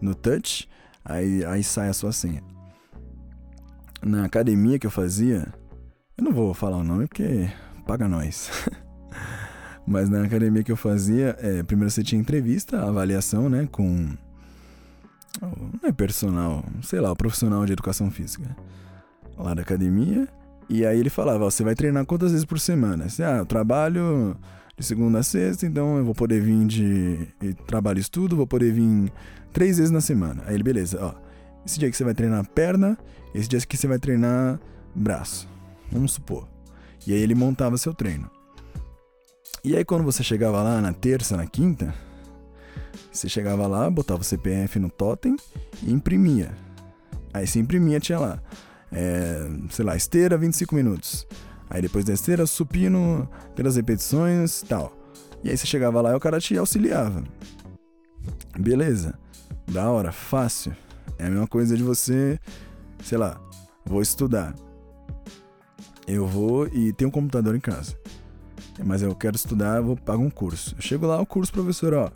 no 0.00 0.14
touch, 0.14 0.68
aí, 1.04 1.44
aí 1.44 1.62
sai 1.62 1.88
a 1.88 1.94
sua 1.94 2.10
senha. 2.10 2.42
Na 4.02 4.24
academia 4.24 4.78
que 4.78 4.86
eu 4.86 4.90
fazia, 4.90 5.52
eu 6.16 6.24
não 6.24 6.32
vou 6.32 6.52
falar 6.52 6.78
o 6.78 6.84
nome 6.84 7.06
porque 7.06 7.48
paga 7.86 8.08
nós. 8.08 8.50
Mas 9.88 10.10
na 10.10 10.22
academia 10.22 10.62
que 10.62 10.70
eu 10.70 10.76
fazia, 10.76 11.34
é, 11.40 11.62
primeiro 11.62 11.90
você 11.90 12.02
tinha 12.02 12.20
entrevista, 12.20 12.82
avaliação, 12.82 13.48
né, 13.48 13.66
com 13.72 14.08
não 15.40 15.88
é 15.88 15.92
personal, 15.92 16.64
sei 16.82 17.00
lá, 17.00 17.10
o 17.10 17.16
profissional 17.16 17.64
de 17.64 17.72
educação 17.72 18.10
física 18.10 18.54
lá 19.36 19.54
da 19.54 19.62
academia. 19.62 20.28
E 20.68 20.84
aí 20.84 20.98
ele 20.98 21.08
falava, 21.08 21.44
ó, 21.44 21.50
você 21.50 21.64
vai 21.64 21.74
treinar 21.74 22.04
quantas 22.04 22.32
vezes 22.32 22.44
por 22.44 22.60
semana? 22.60 23.08
Você, 23.08 23.22
ah, 23.22 23.38
eu 23.38 23.46
trabalho 23.46 24.36
de 24.76 24.84
segunda 24.84 25.20
a 25.20 25.22
sexta, 25.22 25.64
então 25.64 25.96
eu 25.96 26.04
vou 26.04 26.14
poder 26.14 26.42
vir 26.42 26.66
de 26.66 27.28
trabalho 27.66 27.98
e 27.98 28.00
estudo, 28.02 28.36
vou 28.36 28.46
poder 28.46 28.72
vir 28.72 29.10
três 29.52 29.78
vezes 29.78 29.90
na 29.90 30.02
semana. 30.02 30.42
Aí 30.46 30.54
ele, 30.54 30.62
beleza, 30.62 30.98
ó, 31.00 31.14
esse 31.64 31.78
dia 31.78 31.90
que 31.90 31.96
você 31.96 32.04
vai 32.04 32.14
treinar 32.14 32.46
perna, 32.50 32.98
esse 33.34 33.48
dia 33.48 33.60
que 33.60 33.76
você 33.76 33.86
vai 33.86 33.98
treinar 33.98 34.60
braço. 34.94 35.48
Vamos 35.90 36.12
supor. 36.12 36.46
E 37.06 37.14
aí 37.14 37.22
ele 37.22 37.34
montava 37.34 37.78
seu 37.78 37.94
treino. 37.94 38.28
E 39.64 39.76
aí 39.76 39.84
quando 39.84 40.04
você 40.04 40.22
chegava 40.22 40.62
lá 40.62 40.80
na 40.80 40.92
terça, 40.92 41.36
na 41.36 41.46
quinta, 41.46 41.94
você 43.10 43.28
chegava 43.28 43.66
lá, 43.66 43.90
botava 43.90 44.20
o 44.20 44.24
CPF 44.24 44.78
no 44.78 44.90
totem 44.90 45.36
e 45.82 45.92
imprimia. 45.92 46.52
Aí 47.32 47.46
se 47.46 47.58
imprimia, 47.58 48.00
tinha 48.00 48.18
lá, 48.18 48.42
é, 48.92 49.48
sei 49.70 49.84
lá, 49.84 49.96
esteira 49.96 50.36
25 50.36 50.74
minutos. 50.74 51.26
Aí 51.68 51.82
depois 51.82 52.04
da 52.04 52.14
esteira, 52.14 52.46
supino 52.46 53.28
pelas 53.54 53.76
repetições 53.76 54.62
tal. 54.62 54.96
E 55.42 55.50
aí 55.50 55.56
você 55.56 55.66
chegava 55.66 56.00
lá 56.00 56.12
e 56.12 56.14
o 56.14 56.20
cara 56.20 56.40
te 56.40 56.56
auxiliava. 56.56 57.22
Beleza, 58.58 59.18
da 59.66 59.90
hora, 59.90 60.10
fácil. 60.12 60.74
É 61.18 61.26
a 61.26 61.30
mesma 61.30 61.46
coisa 61.46 61.76
de 61.76 61.82
você, 61.82 62.38
sei 63.02 63.18
lá, 63.18 63.40
vou 63.84 64.00
estudar. 64.00 64.54
Eu 66.06 66.26
vou 66.26 66.66
e 66.68 66.92
tenho 66.92 67.08
um 67.08 67.12
computador 67.12 67.54
em 67.54 67.60
casa. 67.60 67.96
Mas 68.84 69.02
eu 69.02 69.14
quero 69.14 69.36
estudar, 69.36 69.80
vou 69.80 69.96
pagar 69.96 70.18
um 70.18 70.30
curso. 70.30 70.74
Eu 70.76 70.82
chego 70.82 71.06
lá, 71.06 71.20
o 71.20 71.26
curso, 71.26 71.52
professor, 71.52 71.94
ó. 71.94 72.10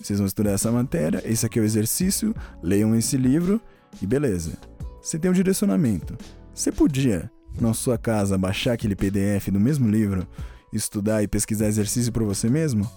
Vocês 0.00 0.18
vão 0.18 0.26
estudar 0.26 0.50
essa 0.50 0.70
matéria, 0.70 1.22
esse 1.24 1.46
aqui 1.46 1.58
é 1.58 1.62
o 1.62 1.64
exercício, 1.64 2.34
leiam 2.62 2.94
esse 2.94 3.16
livro 3.16 3.60
e 4.00 4.06
beleza. 4.06 4.52
Você 5.00 5.18
tem 5.18 5.30
um 5.30 5.34
direcionamento. 5.34 6.16
Você 6.54 6.70
podia, 6.70 7.30
na 7.60 7.72
sua 7.72 7.96
casa, 7.96 8.36
baixar 8.36 8.72
aquele 8.72 8.94
PDF 8.94 9.48
do 9.50 9.60
mesmo 9.60 9.88
livro, 9.88 10.26
estudar 10.72 11.22
e 11.22 11.28
pesquisar 11.28 11.66
exercício 11.66 12.12
por 12.12 12.24
você 12.24 12.48
mesmo? 12.50 12.90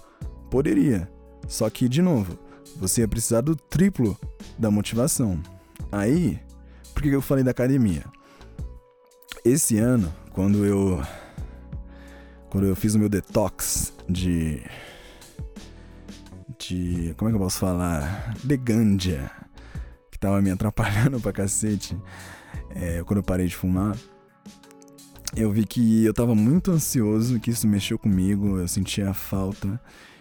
Poderia. 0.50 1.10
Só 1.48 1.70
que, 1.70 1.88
de 1.88 2.02
novo, 2.02 2.38
você 2.76 3.00
ia 3.00 3.08
precisar 3.08 3.40
do 3.40 3.56
triplo 3.56 4.18
da 4.58 4.70
motivação. 4.70 5.40
Aí, 5.90 6.38
por 6.92 7.02
que 7.02 7.08
eu 7.08 7.22
falei 7.22 7.42
da 7.42 7.50
academia? 7.50 8.04
Esse 9.44 9.78
ano, 9.78 10.12
quando 10.32 10.66
eu 10.66 11.02
quando 12.50 12.66
eu 12.66 12.76
fiz 12.76 12.94
o 12.94 12.98
meu 12.98 13.08
detox 13.08 13.94
de 14.08 14.62
de 16.58 17.14
como 17.16 17.28
é 17.28 17.32
que 17.32 17.36
eu 17.36 17.40
posso 17.40 17.58
falar? 17.58 18.34
De 18.44 18.56
ganja, 18.56 19.30
que 20.10 20.18
tava 20.18 20.42
me 20.42 20.50
atrapalhando 20.52 21.18
pra 21.20 21.32
cacete. 21.32 21.96
É, 22.74 23.02
quando 23.04 23.18
eu 23.18 23.22
parei 23.22 23.46
de 23.46 23.56
fumar, 23.56 23.96
eu 25.34 25.50
vi 25.50 25.64
que 25.64 26.04
eu 26.04 26.12
tava 26.12 26.34
muito 26.34 26.70
ansioso, 26.70 27.40
que 27.40 27.50
isso 27.50 27.66
mexeu 27.66 27.98
comigo, 27.98 28.58
eu 28.58 28.68
sentia 28.68 29.14
falta, 29.14 29.80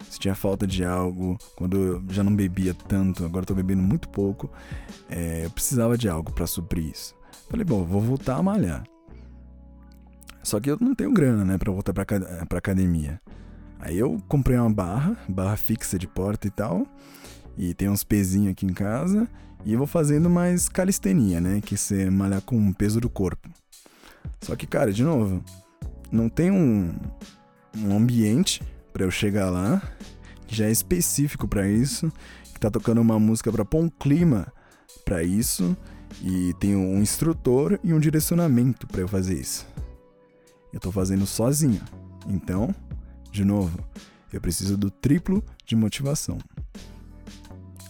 sentia 0.09 0.33
falta 0.33 0.65
de 0.65 0.83
algo, 0.83 1.37
quando 1.55 1.77
eu 1.77 2.03
já 2.09 2.23
não 2.23 2.35
bebia 2.35 2.73
tanto, 2.73 3.25
agora 3.25 3.45
tô 3.45 3.53
bebendo 3.53 3.81
muito 3.81 4.07
pouco, 4.09 4.49
é, 5.09 5.45
eu 5.45 5.49
precisava 5.49 5.97
de 5.97 6.07
algo 6.07 6.31
para 6.31 6.47
suprir 6.47 6.91
isso. 6.91 7.15
Falei, 7.49 7.65
bom, 7.65 7.83
vou 7.83 8.01
voltar 8.01 8.35
a 8.35 8.43
malhar. 8.43 8.83
Só 10.43 10.59
que 10.59 10.71
eu 10.71 10.77
não 10.79 10.95
tenho 10.95 11.13
grana, 11.13 11.43
né, 11.43 11.57
pra 11.57 11.71
voltar 11.71 11.93
pra, 11.93 12.05
pra 12.05 12.57
academia. 12.57 13.21
Aí 13.79 13.97
eu 13.97 14.21
comprei 14.27 14.57
uma 14.57 14.69
barra, 14.69 15.17
barra 15.27 15.55
fixa 15.55 15.97
de 15.97 16.07
porta 16.07 16.47
e 16.47 16.51
tal, 16.51 16.85
e 17.57 17.73
tem 17.73 17.89
uns 17.89 18.03
pezinhos 18.03 18.51
aqui 18.51 18.65
em 18.65 18.73
casa, 18.73 19.27
e 19.65 19.75
vou 19.75 19.87
fazendo 19.87 20.29
mais 20.29 20.69
calistenia, 20.69 21.39
né, 21.39 21.61
que 21.61 21.77
você 21.77 22.09
malhar 22.09 22.41
com 22.41 22.57
o 22.57 22.73
peso 22.73 22.99
do 22.99 23.09
corpo. 23.09 23.49
Só 24.41 24.55
que, 24.55 24.65
cara, 24.65 24.91
de 24.91 25.03
novo, 25.03 25.43
não 26.11 26.29
tem 26.29 26.51
um, 26.51 26.93
um 27.77 27.95
ambiente 27.95 28.61
para 28.91 29.03
eu 29.03 29.11
chegar 29.11 29.49
lá 29.49 29.81
que 30.47 30.55
já 30.55 30.65
é 30.65 30.71
específico 30.71 31.47
para 31.47 31.67
isso, 31.67 32.11
que 32.53 32.59
tá 32.59 32.71
tocando 32.71 32.99
uma 32.99 33.19
música 33.19 33.51
para 33.51 33.63
pôr 33.63 33.83
um 33.83 33.89
clima 33.89 34.51
para 35.05 35.23
isso 35.23 35.77
e 36.23 36.53
tem 36.59 36.75
um 36.75 36.99
instrutor 36.99 37.79
e 37.83 37.93
um 37.93 37.99
direcionamento 37.99 38.87
para 38.87 39.01
eu 39.01 39.07
fazer 39.07 39.35
isso. 39.35 39.67
Eu 40.71 40.79
tô 40.79 40.91
fazendo 40.91 41.25
sozinho. 41.25 41.81
Então, 42.27 42.73
de 43.31 43.43
novo, 43.43 43.79
eu 44.31 44.39
preciso 44.39 44.77
do 44.77 44.91
triplo 44.91 45.43
de 45.65 45.75
motivação. 45.75 46.37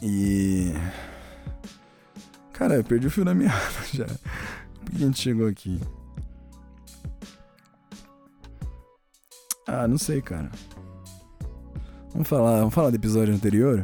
E 0.02 0.72
cara, 2.54 2.76
eu 2.76 2.84
perdi 2.84 3.08
o 3.08 3.12
fio 3.12 3.26
da 3.26 3.34
meada 3.34 3.60
já. 3.94 4.06
Por 4.06 4.92
que 4.92 5.04
a 5.04 5.08
gente 5.08 5.20
chegou 5.20 5.48
aqui? 5.48 5.80
Ah, 9.68 9.88
não 9.88 9.98
sei, 9.98 10.22
cara. 10.22 10.50
Vamos 12.12 12.28
falar, 12.28 12.60
vamos 12.60 12.74
falar 12.74 12.90
do 12.90 12.96
episódio 12.96 13.34
anterior? 13.34 13.84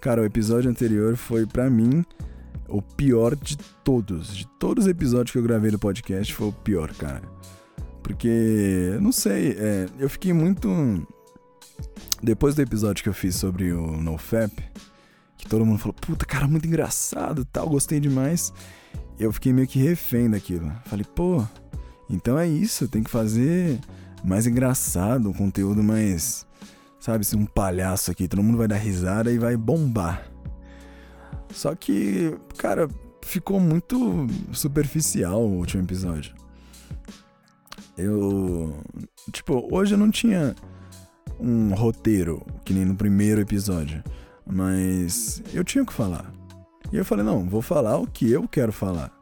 Cara, 0.00 0.22
o 0.22 0.24
episódio 0.24 0.70
anterior 0.70 1.16
foi 1.16 1.46
para 1.46 1.70
mim 1.70 2.04
o 2.68 2.82
pior 2.82 3.36
de 3.36 3.56
todos. 3.84 4.34
De 4.34 4.46
todos 4.58 4.84
os 4.84 4.90
episódios 4.90 5.30
que 5.30 5.38
eu 5.38 5.42
gravei 5.42 5.70
do 5.70 5.78
podcast, 5.78 6.34
foi 6.34 6.48
o 6.48 6.52
pior, 6.52 6.92
cara. 6.94 7.22
Porque, 8.02 8.98
não 9.00 9.12
sei, 9.12 9.56
é, 9.58 9.86
eu 9.98 10.08
fiquei 10.08 10.32
muito. 10.32 10.68
Depois 12.22 12.54
do 12.54 12.62
episódio 12.62 13.02
que 13.02 13.08
eu 13.08 13.14
fiz 13.14 13.36
sobre 13.36 13.72
o 13.72 13.96
NoFap, 13.96 14.52
que 15.38 15.48
todo 15.48 15.64
mundo 15.64 15.78
falou, 15.78 15.94
puta, 15.94 16.26
cara, 16.26 16.46
muito 16.46 16.66
engraçado 16.66 17.44
tal, 17.44 17.68
gostei 17.68 17.98
demais. 17.98 18.52
Eu 19.18 19.32
fiquei 19.32 19.52
meio 19.52 19.66
que 19.66 19.78
refém 19.78 20.28
daquilo. 20.28 20.70
Falei, 20.84 21.04
pô, 21.14 21.42
então 22.08 22.38
é 22.38 22.46
isso, 22.46 22.88
tem 22.88 23.02
que 23.02 23.10
fazer 23.10 23.78
mais 24.22 24.46
engraçado, 24.46 25.30
um 25.30 25.32
conteúdo 25.32 25.82
mais, 25.82 26.46
sabe, 26.98 27.22
assim, 27.22 27.36
um 27.36 27.46
palhaço 27.46 28.10
aqui, 28.10 28.28
todo 28.28 28.42
mundo 28.42 28.58
vai 28.58 28.68
dar 28.68 28.76
risada 28.76 29.32
e 29.32 29.38
vai 29.38 29.56
bombar. 29.56 30.30
Só 31.52 31.74
que, 31.74 32.36
cara, 32.58 32.88
ficou 33.22 33.58
muito 33.58 34.26
superficial 34.52 35.42
o 35.42 35.58
último 35.58 35.82
episódio. 35.82 36.39
Eu, 38.00 38.74
tipo, 39.32 39.68
hoje 39.70 39.94
eu 39.94 39.98
não 39.98 40.10
tinha 40.10 40.54
um 41.38 41.74
roteiro, 41.74 42.44
que 42.64 42.72
nem 42.72 42.84
no 42.84 42.94
primeiro 42.94 43.40
episódio, 43.40 44.02
mas 44.46 45.42
eu 45.54 45.64
tinha 45.64 45.84
que 45.84 45.92
falar. 45.92 46.32
E 46.92 46.96
eu 46.96 47.04
falei, 47.04 47.24
não, 47.24 47.48
vou 47.48 47.62
falar 47.62 47.98
o 47.98 48.06
que 48.06 48.30
eu 48.30 48.46
quero 48.48 48.72
falar. 48.72 49.12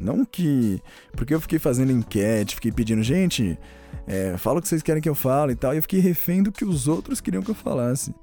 Não 0.00 0.24
que. 0.24 0.80
Porque 1.12 1.34
eu 1.34 1.40
fiquei 1.40 1.58
fazendo 1.58 1.90
enquete, 1.90 2.54
fiquei 2.54 2.70
pedindo, 2.70 3.02
gente, 3.02 3.58
é, 4.06 4.36
fala 4.36 4.58
o 4.58 4.62
que 4.62 4.68
vocês 4.68 4.82
querem 4.82 5.02
que 5.02 5.08
eu 5.08 5.14
fale 5.14 5.52
e 5.52 5.56
tal. 5.56 5.74
E 5.74 5.78
eu 5.78 5.82
fiquei 5.82 6.00
refém 6.00 6.42
do 6.42 6.52
que 6.52 6.64
os 6.64 6.86
outros 6.86 7.20
queriam 7.20 7.42
que 7.42 7.50
eu 7.50 7.54
falasse. 7.54 8.14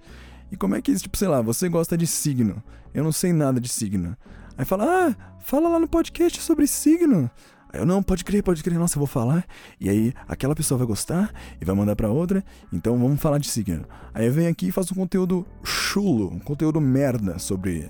E 0.51 0.55
como 0.55 0.75
é 0.75 0.81
que, 0.81 0.95
tipo, 0.95 1.17
sei 1.17 1.27
lá, 1.27 1.41
você 1.41 1.67
gosta 1.67 1.97
de 1.97 2.07
signo? 2.07 2.63
Eu 2.93 3.03
não 3.03 3.11
sei 3.11 3.33
nada 3.33 3.59
de 3.59 3.67
signo. 3.67 4.15
Aí 4.57 4.63
fala, 4.63 4.85
ah, 4.85 5.39
fala 5.41 5.67
lá 5.67 5.79
no 5.79 5.87
podcast 5.87 6.41
sobre 6.41 6.65
signo. 6.65 7.29
Eu, 7.77 7.85
não, 7.85 8.01
pode 8.01 8.23
crer, 8.23 8.43
pode 8.43 8.63
crer, 8.63 8.77
nossa, 8.77 8.97
eu 8.97 8.99
vou 8.99 9.07
falar. 9.07 9.45
E 9.79 9.89
aí 9.89 10.13
aquela 10.27 10.55
pessoa 10.55 10.77
vai 10.77 10.88
gostar 10.88 11.33
e 11.59 11.65
vai 11.65 11.75
mandar 11.75 11.95
pra 11.95 12.09
outra. 12.09 12.43
Então 12.71 12.97
vamos 12.97 13.21
falar 13.21 13.38
de 13.38 13.47
signo. 13.47 13.85
Aí 14.13 14.29
venho 14.29 14.49
aqui 14.49 14.67
e 14.67 14.71
faço 14.71 14.93
um 14.93 14.97
conteúdo 14.97 15.45
chulo, 15.63 16.31
um 16.33 16.39
conteúdo 16.39 16.79
merda 16.81 17.39
sobre, 17.39 17.89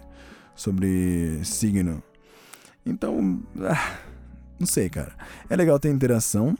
sobre 0.56 1.40
signo. 1.44 2.04
Então, 2.86 3.42
ah, 3.62 3.98
não 4.60 4.68
sei, 4.68 4.90
cara. 4.90 5.14
É 5.50 5.56
legal 5.56 5.80
ter 5.80 5.90
interação. 5.90 6.58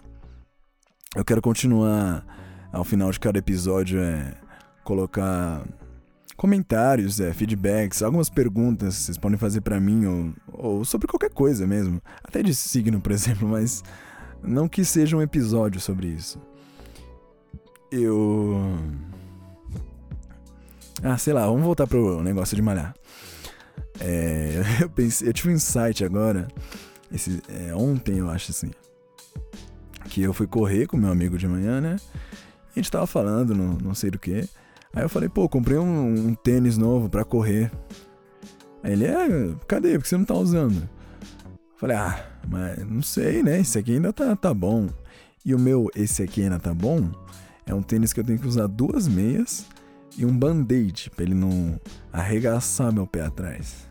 Eu 1.16 1.24
quero 1.24 1.42
continuar 1.42 2.26
ao 2.74 2.84
final 2.84 3.10
de 3.10 3.20
cada 3.20 3.40
episódio 3.40 4.00
é 4.00 4.34
colocar 4.84 5.66
comentários, 6.36 7.20
é, 7.20 7.34
feedbacks, 7.34 8.02
algumas 8.02 8.30
perguntas 8.30 8.96
vocês 8.96 9.18
podem 9.18 9.38
fazer 9.38 9.62
para 9.62 9.80
mim 9.80 10.06
ou, 10.06 10.34
ou 10.52 10.86
sobre 10.86 11.08
qualquer 11.08 11.30
coisa 11.30 11.66
mesmo, 11.66 12.02
até 12.24 12.44
de 12.44 12.54
signo, 12.54 13.00
por 13.00 13.12
exemplo, 13.14 13.48
mas 13.48 13.84
não 14.44 14.68
que 14.68 14.84
seja 14.84 15.16
um 15.16 15.22
episódio 15.22 15.80
sobre 15.80 16.08
isso. 16.08 16.40
Eu 17.92 18.78
Ah, 21.04 21.18
sei 21.18 21.34
lá, 21.34 21.46
vamos 21.46 21.64
voltar 21.64 21.88
pro 21.88 22.22
negócio 22.22 22.56
de 22.56 22.62
malhar. 22.62 22.94
É, 24.00 24.62
eu 24.82 24.90
pensei, 24.90 25.30
eu 25.30 25.34
tive 25.34 25.50
um 25.50 25.54
insight 25.54 26.04
agora, 26.04 26.48
esse, 27.12 27.42
é, 27.50 27.74
ontem 27.74 28.18
eu 28.18 28.30
acho 28.30 28.52
assim, 28.52 28.72
que 30.10 30.22
eu 30.22 30.34
fui 30.34 30.48
correr 30.48 30.88
com 30.88 30.98
meu 30.98 31.12
amigo 31.12 31.38
de 31.38 31.48
manhã, 31.48 31.80
né? 31.80 31.98
E 32.76 32.80
a 32.80 32.82
gente 32.82 32.92
tava 32.92 33.08
falando, 33.08 33.56
não, 33.56 33.78
não 33.78 33.94
sei 33.96 34.12
do 34.12 34.20
que. 34.20 34.48
Aí 34.96 35.04
eu 35.04 35.10
falei, 35.10 35.28
pô, 35.28 35.50
comprei 35.50 35.78
um, 35.78 36.30
um 36.30 36.34
tênis 36.34 36.78
novo 36.78 37.10
pra 37.10 37.26
correr. 37.26 37.70
Aí 38.82 38.94
ele, 38.94 39.06
é, 39.06 39.54
cadê? 39.68 39.94
Porque 39.94 40.08
você 40.08 40.18
não 40.18 40.24
tá 40.24 40.34
usando? 40.34 40.78
Eu 40.82 41.78
falei, 41.78 41.98
ah, 41.98 42.26
mas 42.48 42.80
não 42.90 43.02
sei, 43.02 43.44
né? 43.44 43.60
Esse 43.60 43.78
aqui 43.78 43.96
ainda 43.96 44.14
tá, 44.14 44.34
tá 44.38 44.54
bom. 44.54 44.88
E 45.44 45.54
o 45.54 45.60
meu, 45.60 45.92
esse 45.94 46.24
aqui 46.24 46.44
ainda 46.44 46.58
tá 46.58 46.74
bom, 46.74 47.12
é 47.66 47.74
um 47.74 47.82
tênis 47.82 48.14
que 48.14 48.20
eu 48.20 48.24
tenho 48.24 48.40
que 48.40 48.48
usar 48.48 48.68
duas 48.68 49.08
meias 49.08 49.66
e 50.18 50.26
um 50.26 50.36
band-aid 50.36 51.12
pra 51.12 51.26
ele 51.26 51.36
não 51.36 51.80
arregaçar 52.12 52.94
meu 52.94 53.06
pé 53.06 53.22
atrás. 53.22 53.88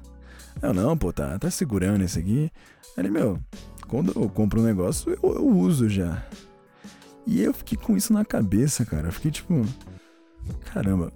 Eu, 0.63 0.73
não, 0.73 0.97
pô, 0.97 1.13
tá, 1.13 1.39
tá 1.39 1.51
segurando 1.51 2.03
esse 2.03 2.19
aqui. 2.19 2.51
Aí 2.97 3.05
ele, 3.05 3.11
meu, 3.11 3.39
quando 3.89 4.13
eu 4.17 4.29
compro 4.29 4.61
um 4.61 4.65
negócio, 4.65 5.13
eu, 5.23 5.35
eu 5.35 5.47
uso 5.47 5.89
já. 5.89 6.25
E 7.27 7.43
eu 7.43 7.53
fiquei 7.53 7.77
com 7.77 7.97
isso 7.97 8.13
na 8.13 8.25
cabeça, 8.25 8.85
cara. 8.85 9.09
Eu 9.09 9.13
fiquei 9.13 9.31
tipo, 9.31 9.67
caramba, 10.65 11.13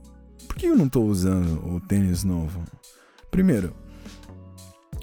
por 0.47 0.57
que 0.57 0.67
eu 0.67 0.77
não 0.77 0.89
tô 0.89 1.03
usando 1.03 1.65
o 1.67 1.81
tênis 1.81 2.25
novo? 2.25 2.63
Primeiro, 3.31 3.75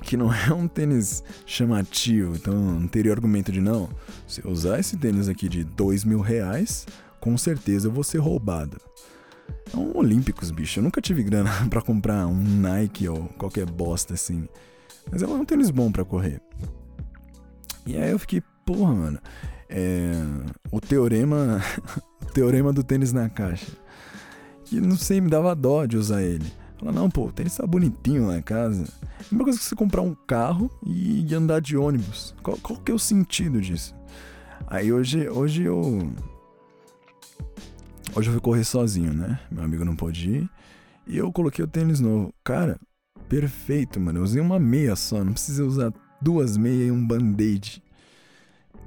que 0.03 0.15
não 0.15 0.31
é 0.33 0.53
um 0.53 0.67
tênis 0.67 1.23
chamativo, 1.45 2.35
então 2.35 2.53
não 2.53 2.87
teria 2.87 3.11
argumento 3.11 3.51
de 3.51 3.59
não. 3.59 3.89
Se 4.27 4.43
eu 4.43 4.51
usar 4.51 4.79
esse 4.79 4.97
tênis 4.97 5.27
aqui 5.27 5.49
de 5.49 5.63
dois 5.63 6.03
mil 6.03 6.21
reais, 6.21 6.85
com 7.19 7.37
certeza 7.37 7.87
eu 7.87 7.91
vou 7.91 8.03
ser 8.03 8.19
roubado. 8.19 8.77
É 9.73 9.77
um 9.77 9.97
Olímpicos, 9.97 10.51
bicho. 10.51 10.79
Eu 10.79 10.83
nunca 10.83 11.01
tive 11.01 11.23
grana 11.23 11.49
para 11.69 11.81
comprar 11.81 12.27
um 12.27 12.35
Nike 12.35 13.07
ou 13.07 13.25
qualquer 13.37 13.65
bosta 13.65 14.13
assim. 14.13 14.47
Mas 15.11 15.21
é 15.21 15.27
um 15.27 15.45
tênis 15.45 15.69
bom 15.69 15.91
para 15.91 16.05
correr. 16.05 16.41
E 17.85 17.95
aí 17.97 18.11
eu 18.11 18.19
fiquei, 18.19 18.41
porra, 18.65 18.93
mano. 18.93 19.19
É, 19.69 20.13
o 20.71 20.79
teorema. 20.79 21.61
o 22.21 22.25
teorema 22.31 22.73
do 22.73 22.83
tênis 22.83 23.11
na 23.11 23.29
caixa. 23.29 23.71
E 24.75 24.81
não 24.81 24.97
sei, 24.97 25.21
me 25.21 25.29
dava 25.29 25.55
dó 25.55 25.85
de 25.85 25.95
usar 25.95 26.21
ele. 26.21 26.45
Fala, 26.77 26.91
não, 26.91 27.09
pô, 27.09 27.27
o 27.27 27.31
tênis 27.31 27.55
tá 27.55 27.65
bonitinho 27.65 28.27
lá 28.27 28.37
em 28.37 28.41
casa. 28.41 28.83
É 28.83 29.05
a 29.05 29.23
mesma 29.31 29.43
coisa 29.45 29.57
que 29.57 29.63
você 29.63 29.75
comprar 29.75 30.01
um 30.01 30.13
carro 30.27 30.69
e 30.85 31.33
andar 31.33 31.61
de 31.61 31.77
ônibus. 31.77 32.35
Qual, 32.43 32.57
qual 32.57 32.79
que 32.79 32.91
é 32.91 32.95
o 32.95 32.99
sentido 32.99 33.61
disso? 33.61 33.95
Aí 34.67 34.91
hoje, 34.91 35.29
hoje 35.29 35.63
eu. 35.63 35.81
Hoje 38.13 38.27
eu 38.27 38.33
fui 38.33 38.41
correr 38.41 38.65
sozinho, 38.65 39.13
né? 39.13 39.39
Meu 39.49 39.63
amigo 39.63 39.85
não 39.85 39.95
pôde 39.95 40.29
ir. 40.29 40.49
E 41.07 41.17
eu 41.17 41.31
coloquei 41.31 41.63
o 41.63 41.67
tênis 41.67 42.01
novo. 42.01 42.33
Cara, 42.43 42.77
perfeito, 43.29 43.99
mano. 43.99 44.19
Eu 44.19 44.23
usei 44.23 44.41
uma 44.41 44.59
meia 44.59 44.95
só. 44.95 45.23
Não 45.23 45.31
precisei 45.31 45.63
usar 45.63 45.93
duas 46.21 46.57
meias 46.57 46.89
e 46.89 46.91
um 46.91 47.05
band-aid. 47.05 47.81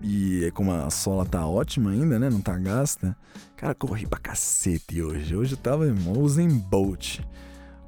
E 0.02 0.50
como 0.54 0.72
a 0.72 0.90
sola 0.90 1.24
tá 1.24 1.44
ótima 1.46 1.90
ainda, 1.90 2.18
né? 2.18 2.30
Não 2.30 2.40
tá 2.40 2.56
gasta. 2.56 3.16
Cara, 3.56 3.74
corri 3.74 4.06
pra 4.06 4.18
cacete 4.18 5.02
hoje. 5.02 5.34
Hoje 5.34 5.54
eu 5.54 5.58
tava, 5.58 5.86
irmão, 5.86 6.14
usei 6.20 6.46
Bolt. 6.46 7.20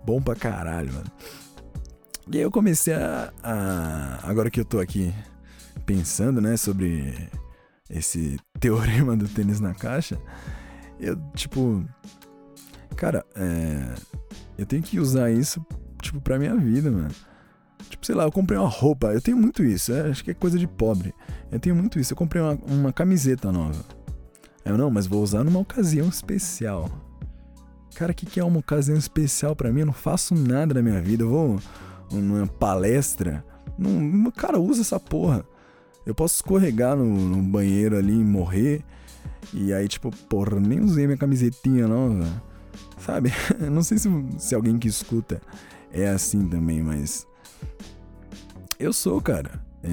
Bom 0.04 0.20
pra 0.20 0.34
caralho, 0.34 0.92
mano. 0.92 1.11
E 2.32 2.36
aí 2.36 2.42
eu 2.42 2.50
comecei 2.50 2.94
a, 2.94 3.32
a. 3.42 4.28
Agora 4.28 4.50
que 4.50 4.61
eu 4.61 4.64
tô 4.64 4.80
aqui 4.80 5.14
pensando, 5.86 6.40
né, 6.40 6.56
sobre 6.56 7.28
esse 7.88 8.38
teorema 8.58 9.16
do 9.16 9.28
tênis 9.28 9.61
na 9.61 9.74
caixa, 9.74 10.18
eu, 10.98 11.16
tipo. 11.34 11.84
Cara, 12.96 13.24
é. 13.34 13.94
Eu 14.58 14.66
tenho 14.66 14.82
que 14.82 15.00
usar 15.00 15.30
isso, 15.30 15.64
tipo, 16.02 16.20
pra 16.20 16.38
minha 16.38 16.54
vida, 16.56 16.90
mano. 16.90 17.11
Tipo, 17.88 18.04
sei 18.04 18.14
lá, 18.14 18.24
eu 18.24 18.32
comprei 18.32 18.58
uma 18.58 18.68
roupa. 18.68 19.08
Eu 19.08 19.20
tenho 19.20 19.36
muito 19.36 19.62
isso. 19.64 19.92
É, 19.92 20.10
acho 20.10 20.24
que 20.24 20.30
é 20.30 20.34
coisa 20.34 20.58
de 20.58 20.66
pobre. 20.66 21.14
Eu 21.50 21.58
tenho 21.58 21.74
muito 21.74 21.98
isso. 21.98 22.12
Eu 22.12 22.16
comprei 22.16 22.42
uma, 22.42 22.58
uma 22.66 22.92
camiseta 22.92 23.50
nova. 23.50 23.84
Eu 24.64 24.76
não, 24.76 24.90
mas 24.90 25.06
vou 25.06 25.22
usar 25.22 25.42
numa 25.42 25.58
ocasião 25.58 26.08
especial. 26.08 26.90
Cara, 27.94 28.12
o 28.12 28.14
que, 28.14 28.26
que 28.26 28.40
é 28.40 28.44
uma 28.44 28.58
ocasião 28.58 28.96
especial 28.96 29.56
para 29.56 29.72
mim? 29.72 29.80
Eu 29.80 29.86
não 29.86 29.92
faço 29.92 30.34
nada 30.34 30.74
na 30.74 30.82
minha 30.82 31.00
vida. 31.00 31.24
Eu 31.24 31.30
vou 31.30 31.60
numa 32.12 32.46
palestra. 32.46 33.44
Não, 33.78 34.30
cara, 34.30 34.58
usa 34.58 34.82
essa 34.82 35.00
porra. 35.00 35.44
Eu 36.06 36.14
posso 36.14 36.36
escorregar 36.36 36.96
no, 36.96 37.04
no 37.04 37.42
banheiro 37.42 37.96
ali 37.96 38.12
e 38.12 38.24
morrer. 38.24 38.84
E 39.52 39.72
aí, 39.72 39.88
tipo, 39.88 40.10
porra, 40.28 40.60
nem 40.60 40.80
usei 40.80 41.06
minha 41.06 41.18
camisetinha 41.18 41.88
nova. 41.88 42.26
Sabe? 42.98 43.32
não 43.70 43.82
sei 43.82 43.98
se, 43.98 44.08
se 44.38 44.54
alguém 44.54 44.78
que 44.78 44.88
escuta 44.88 45.40
é 45.92 46.08
assim 46.08 46.46
também, 46.48 46.82
mas 46.82 47.26
eu 48.78 48.92
sou, 48.92 49.20
cara. 49.20 49.64
É... 49.82 49.88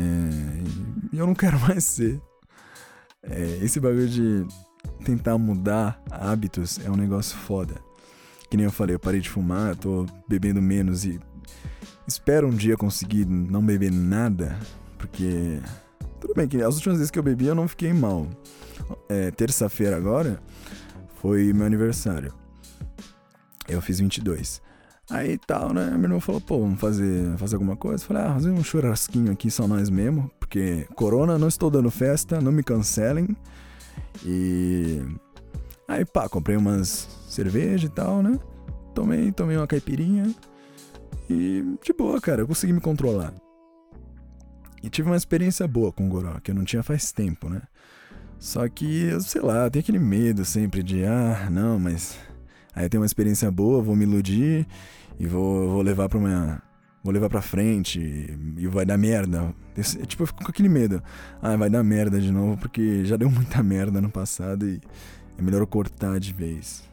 E 1.13 1.17
eu 1.17 1.25
não 1.25 1.35
quero 1.35 1.59
mais 1.67 1.83
ser. 1.83 2.21
É... 3.23 3.59
Esse 3.61 3.79
bagulho 3.79 4.07
de 4.07 4.45
tentar 5.03 5.37
mudar 5.37 6.01
hábitos 6.09 6.79
é 6.83 6.89
um 6.89 6.95
negócio 6.95 7.37
foda. 7.37 7.75
Que 8.49 8.55
nem 8.55 8.65
eu 8.65 8.71
falei, 8.71 8.95
eu 8.95 8.99
parei 8.99 9.19
de 9.19 9.29
fumar, 9.29 9.75
tô 9.75 10.05
bebendo 10.27 10.61
menos 10.61 11.03
e 11.03 11.19
espero 12.07 12.47
um 12.47 12.51
dia 12.51 12.77
conseguir 12.77 13.25
não 13.25 13.61
beber 13.61 13.91
nada, 13.91 14.57
porque 14.97 15.59
tudo 16.21 16.33
bem 16.33 16.47
que 16.47 16.61
as 16.61 16.75
últimas 16.75 16.97
vezes 16.97 17.11
que 17.11 17.19
eu 17.19 17.23
bebi 17.23 17.47
eu 17.47 17.55
não 17.55 17.67
fiquei 17.67 17.91
mal. 17.91 18.25
É, 19.09 19.31
terça-feira 19.31 19.97
agora 19.97 20.39
foi 21.15 21.51
meu 21.51 21.65
aniversário. 21.65 22.33
Eu 23.67 23.81
fiz 23.81 23.99
22. 23.99 24.61
Aí 25.09 25.37
tal, 25.37 25.73
né? 25.73 25.91
Meu 25.91 26.03
irmão 26.03 26.19
falou, 26.19 26.41
pô, 26.41 26.59
vamos 26.59 26.79
fazer, 26.79 27.37
fazer 27.37 27.55
alguma 27.55 27.77
coisa. 27.77 28.03
Falei, 28.03 28.23
ah, 28.23 28.33
fazer 28.33 28.51
um 28.51 28.63
churrasquinho 28.63 29.31
aqui, 29.31 29.49
só 29.49 29.67
nós 29.67 29.89
mesmo. 29.89 30.29
Porque 30.39 30.85
corona, 30.95 31.37
não 31.37 31.47
estou 31.47 31.69
dando 31.69 31.89
festa, 31.89 32.41
não 32.41 32.51
me 32.51 32.63
cancelem. 32.63 33.35
E. 34.25 35.01
Aí, 35.87 36.03
pá, 36.03 36.27
comprei 36.27 36.57
umas 36.57 37.07
cerveja 37.29 37.87
e 37.87 37.89
tal, 37.89 38.21
né? 38.21 38.37
Tomei, 38.93 39.31
tomei 39.31 39.55
uma 39.55 39.67
caipirinha. 39.67 40.33
E 41.29 41.63
de 41.83 41.93
boa, 41.93 42.19
cara, 42.19 42.41
eu 42.41 42.47
consegui 42.47 42.73
me 42.73 42.81
controlar. 42.81 43.33
E 44.83 44.89
tive 44.89 45.09
uma 45.09 45.17
experiência 45.17 45.67
boa 45.67 45.91
com 45.91 46.05
o 46.05 46.09
Goró, 46.09 46.39
que 46.41 46.51
eu 46.51 46.55
não 46.55 46.65
tinha 46.65 46.83
faz 46.83 47.11
tempo, 47.11 47.49
né? 47.49 47.61
Só 48.39 48.67
que, 48.67 49.09
sei 49.21 49.41
lá, 49.41 49.69
tem 49.69 49.79
aquele 49.79 49.99
medo 49.99 50.45
sempre 50.45 50.83
de, 50.83 51.03
ah, 51.05 51.49
não, 51.49 51.79
mas 51.79 52.17
Aí 52.77 52.85
eu 52.85 52.89
tenho 52.91 53.01
uma 53.01 53.07
experiência 53.07 53.49
boa, 53.49 53.81
vou 53.81 53.95
me 53.95 54.03
iludir 54.03 54.67
e 55.19 55.25
vou, 55.25 55.67
vou 55.67 55.81
levar 55.81 56.07
pra 56.07 56.19
uma. 56.19 56.61
Vou 57.03 57.11
levar 57.11 57.27
pra 57.27 57.41
frente 57.41 57.99
e 57.99 58.67
vai 58.67 58.85
dar 58.85 58.99
merda. 58.99 59.51
tipo, 60.05 60.21
eu 60.21 60.27
fico 60.27 60.43
com 60.43 60.51
aquele 60.51 60.69
medo. 60.69 61.01
Ah, 61.41 61.55
vai 61.55 61.71
dar 61.71 61.83
merda 61.83 62.21
de 62.21 62.31
novo, 62.31 62.55
porque 62.57 63.03
já 63.03 63.17
deu 63.17 63.31
muita 63.31 63.63
merda 63.63 63.99
no 63.99 64.11
passado 64.11 64.69
e 64.69 64.79
é 65.39 65.41
melhor 65.41 65.65
cortar 65.65 66.19
de 66.19 66.31
vez. 66.31 66.83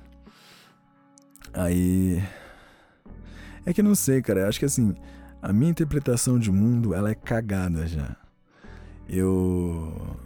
Aí. 1.53 2.23
É 3.67 3.75
que 3.75 3.83
eu 3.83 3.85
não 3.85 3.95
sei, 3.95 4.23
cara. 4.23 4.41
Eu 4.41 4.49
acho 4.49 4.59
que 4.59 4.65
assim, 4.65 4.95
a 5.43 5.53
minha 5.53 5.71
interpretação 5.71 6.39
de 6.39 6.51
mundo, 6.51 6.95
ela 6.95 7.11
é 7.11 7.15
cagada 7.15 7.87
já. 7.87 8.17
Eu. 9.07 10.17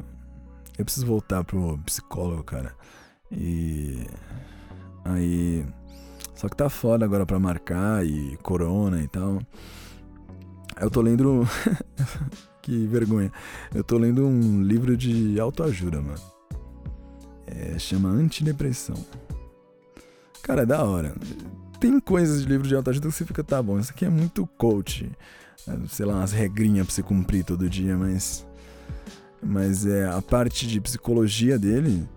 Eu 0.78 0.84
preciso 0.84 1.04
voltar 1.04 1.42
pro 1.42 1.76
psicólogo, 1.78 2.44
cara. 2.44 2.76
E. 3.32 4.06
Aí. 5.04 5.64
Só 6.34 6.48
que 6.48 6.56
tá 6.56 6.68
foda 6.68 7.04
agora 7.04 7.26
pra 7.26 7.38
marcar 7.38 8.06
e 8.06 8.36
corona 8.42 9.02
e 9.02 9.08
tal. 9.08 9.40
Eu 10.80 10.90
tô 10.90 11.00
lendo. 11.00 11.46
que 12.62 12.86
vergonha. 12.86 13.32
Eu 13.74 13.82
tô 13.82 13.98
lendo 13.98 14.26
um 14.26 14.62
livro 14.62 14.96
de 14.96 15.38
autoajuda, 15.40 16.00
mano. 16.00 16.20
É, 17.46 17.78
chama 17.78 18.10
Antidepressão. 18.10 18.96
Cara, 20.42 20.62
é 20.62 20.66
da 20.66 20.84
hora. 20.84 21.14
Tem 21.80 21.98
coisas 21.98 22.42
de 22.42 22.48
livro 22.48 22.66
de 22.68 22.74
autoajuda 22.74 23.08
que 23.08 23.14
você 23.14 23.24
fica, 23.24 23.42
tá 23.42 23.62
bom, 23.62 23.78
isso 23.78 23.92
aqui 23.92 24.04
é 24.04 24.10
muito 24.10 24.46
coach. 24.46 25.10
É, 25.66 25.72
sei 25.88 26.06
lá, 26.06 26.14
umas 26.14 26.32
regrinhas 26.32 26.86
pra 26.86 26.94
você 26.94 27.02
cumprir 27.02 27.44
todo 27.44 27.68
dia, 27.68 27.96
mas. 27.96 28.46
Mas 29.42 29.86
é 29.86 30.08
a 30.08 30.20
parte 30.20 30.66
de 30.66 30.80
psicologia 30.80 31.58
dele 31.58 32.08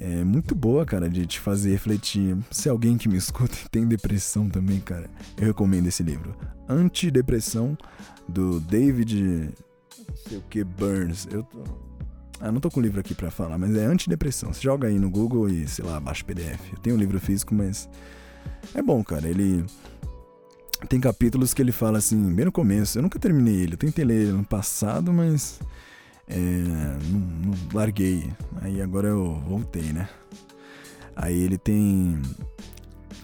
é 0.00 0.24
muito 0.24 0.54
boa, 0.54 0.84
cara, 0.84 1.08
de 1.08 1.26
te 1.26 1.40
fazer 1.40 1.70
refletir. 1.70 2.36
Se 2.50 2.68
alguém 2.68 2.96
que 2.96 3.08
me 3.08 3.16
escuta 3.16 3.56
tem 3.70 3.86
depressão 3.86 4.48
também, 4.48 4.80
cara, 4.80 5.08
eu 5.36 5.46
recomendo 5.46 5.86
esse 5.86 6.02
livro. 6.02 6.34
Antidepressão, 6.68 7.76
do 8.28 8.60
David. 8.60 9.50
Não 10.08 10.16
sei 10.16 10.38
o 10.38 10.42
que, 10.42 10.64
Burns. 10.64 11.26
Eu 11.30 11.42
tô. 11.42 11.62
Ah, 12.40 12.50
não 12.50 12.60
tô 12.60 12.70
com 12.70 12.80
o 12.80 12.82
livro 12.82 12.98
aqui 12.98 13.14
para 13.14 13.30
falar, 13.30 13.56
mas 13.56 13.74
é 13.76 13.84
antidepressão. 13.84 14.52
Você 14.52 14.60
joga 14.60 14.88
aí 14.88 14.98
no 14.98 15.08
Google 15.08 15.48
e, 15.48 15.68
sei 15.68 15.84
lá, 15.84 16.00
baixa 16.00 16.22
o 16.22 16.26
PDF. 16.26 16.72
Eu 16.72 16.78
tenho 16.78 16.96
um 16.96 16.98
livro 16.98 17.20
físico, 17.20 17.54
mas. 17.54 17.88
É 18.74 18.82
bom, 18.82 19.02
cara. 19.04 19.28
Ele. 19.28 19.64
Tem 20.88 20.98
capítulos 20.98 21.54
que 21.54 21.62
ele 21.62 21.70
fala 21.70 21.98
assim, 21.98 22.34
bem 22.34 22.44
no 22.44 22.50
começo. 22.50 22.98
Eu 22.98 23.02
nunca 23.02 23.18
terminei 23.18 23.54
ele. 23.54 23.74
Eu 23.74 23.78
tentei 23.78 24.04
ler 24.04 24.22
ele 24.22 24.32
no 24.32 24.44
passado, 24.44 25.12
mas 25.12 25.60
é, 26.26 26.36
não, 27.08 27.20
não 27.20 27.54
larguei. 27.72 28.32
Aí 28.62 28.80
agora 28.80 29.08
eu 29.08 29.40
voltei, 29.46 29.92
né? 29.92 30.08
Aí 31.16 31.38
ele 31.40 31.58
tem 31.58 32.20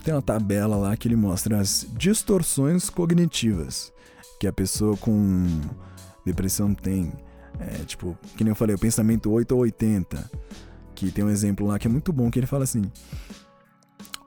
tem 0.04 0.14
uma 0.14 0.22
tabela 0.22 0.76
lá 0.76 0.96
que 0.96 1.06
ele 1.06 1.16
mostra 1.16 1.58
as 1.58 1.86
distorções 1.96 2.88
cognitivas 2.88 3.92
que 4.38 4.46
a 4.46 4.52
pessoa 4.52 4.96
com 4.96 5.46
depressão 6.24 6.74
tem. 6.74 7.12
É, 7.60 7.84
tipo, 7.84 8.16
que 8.36 8.44
nem 8.44 8.52
eu 8.52 8.54
falei, 8.54 8.76
o 8.76 8.78
pensamento 8.78 9.30
8 9.30 9.52
ou 9.52 9.62
80. 9.62 10.30
Que 10.94 11.10
tem 11.10 11.24
um 11.24 11.30
exemplo 11.30 11.66
lá 11.66 11.78
que 11.78 11.86
é 11.86 11.90
muito 11.90 12.12
bom, 12.12 12.30
que 12.30 12.38
ele 12.38 12.46
fala 12.46 12.64
assim: 12.64 12.82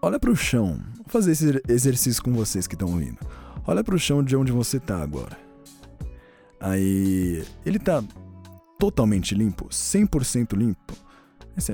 Olha 0.01 0.19
para 0.19 0.31
o 0.31 0.35
chão. 0.35 0.79
Vou 0.97 1.07
fazer 1.07 1.31
esse 1.31 1.61
exercício 1.67 2.23
com 2.23 2.31
vocês 2.31 2.67
que 2.67 2.75
estão 2.75 2.89
ouvindo. 2.89 3.17
Olha 3.65 3.83
para 3.83 3.95
o 3.95 3.99
chão 3.99 4.23
de 4.23 4.35
onde 4.35 4.51
você 4.51 4.79
tá 4.79 5.01
agora. 5.01 5.37
Aí 6.59 7.43
ele 7.65 7.79
tá 7.79 8.03
totalmente 8.81 9.35
limpo, 9.35 9.67
100% 9.67 10.57
limpo, 10.57 10.95
você, 11.55 11.71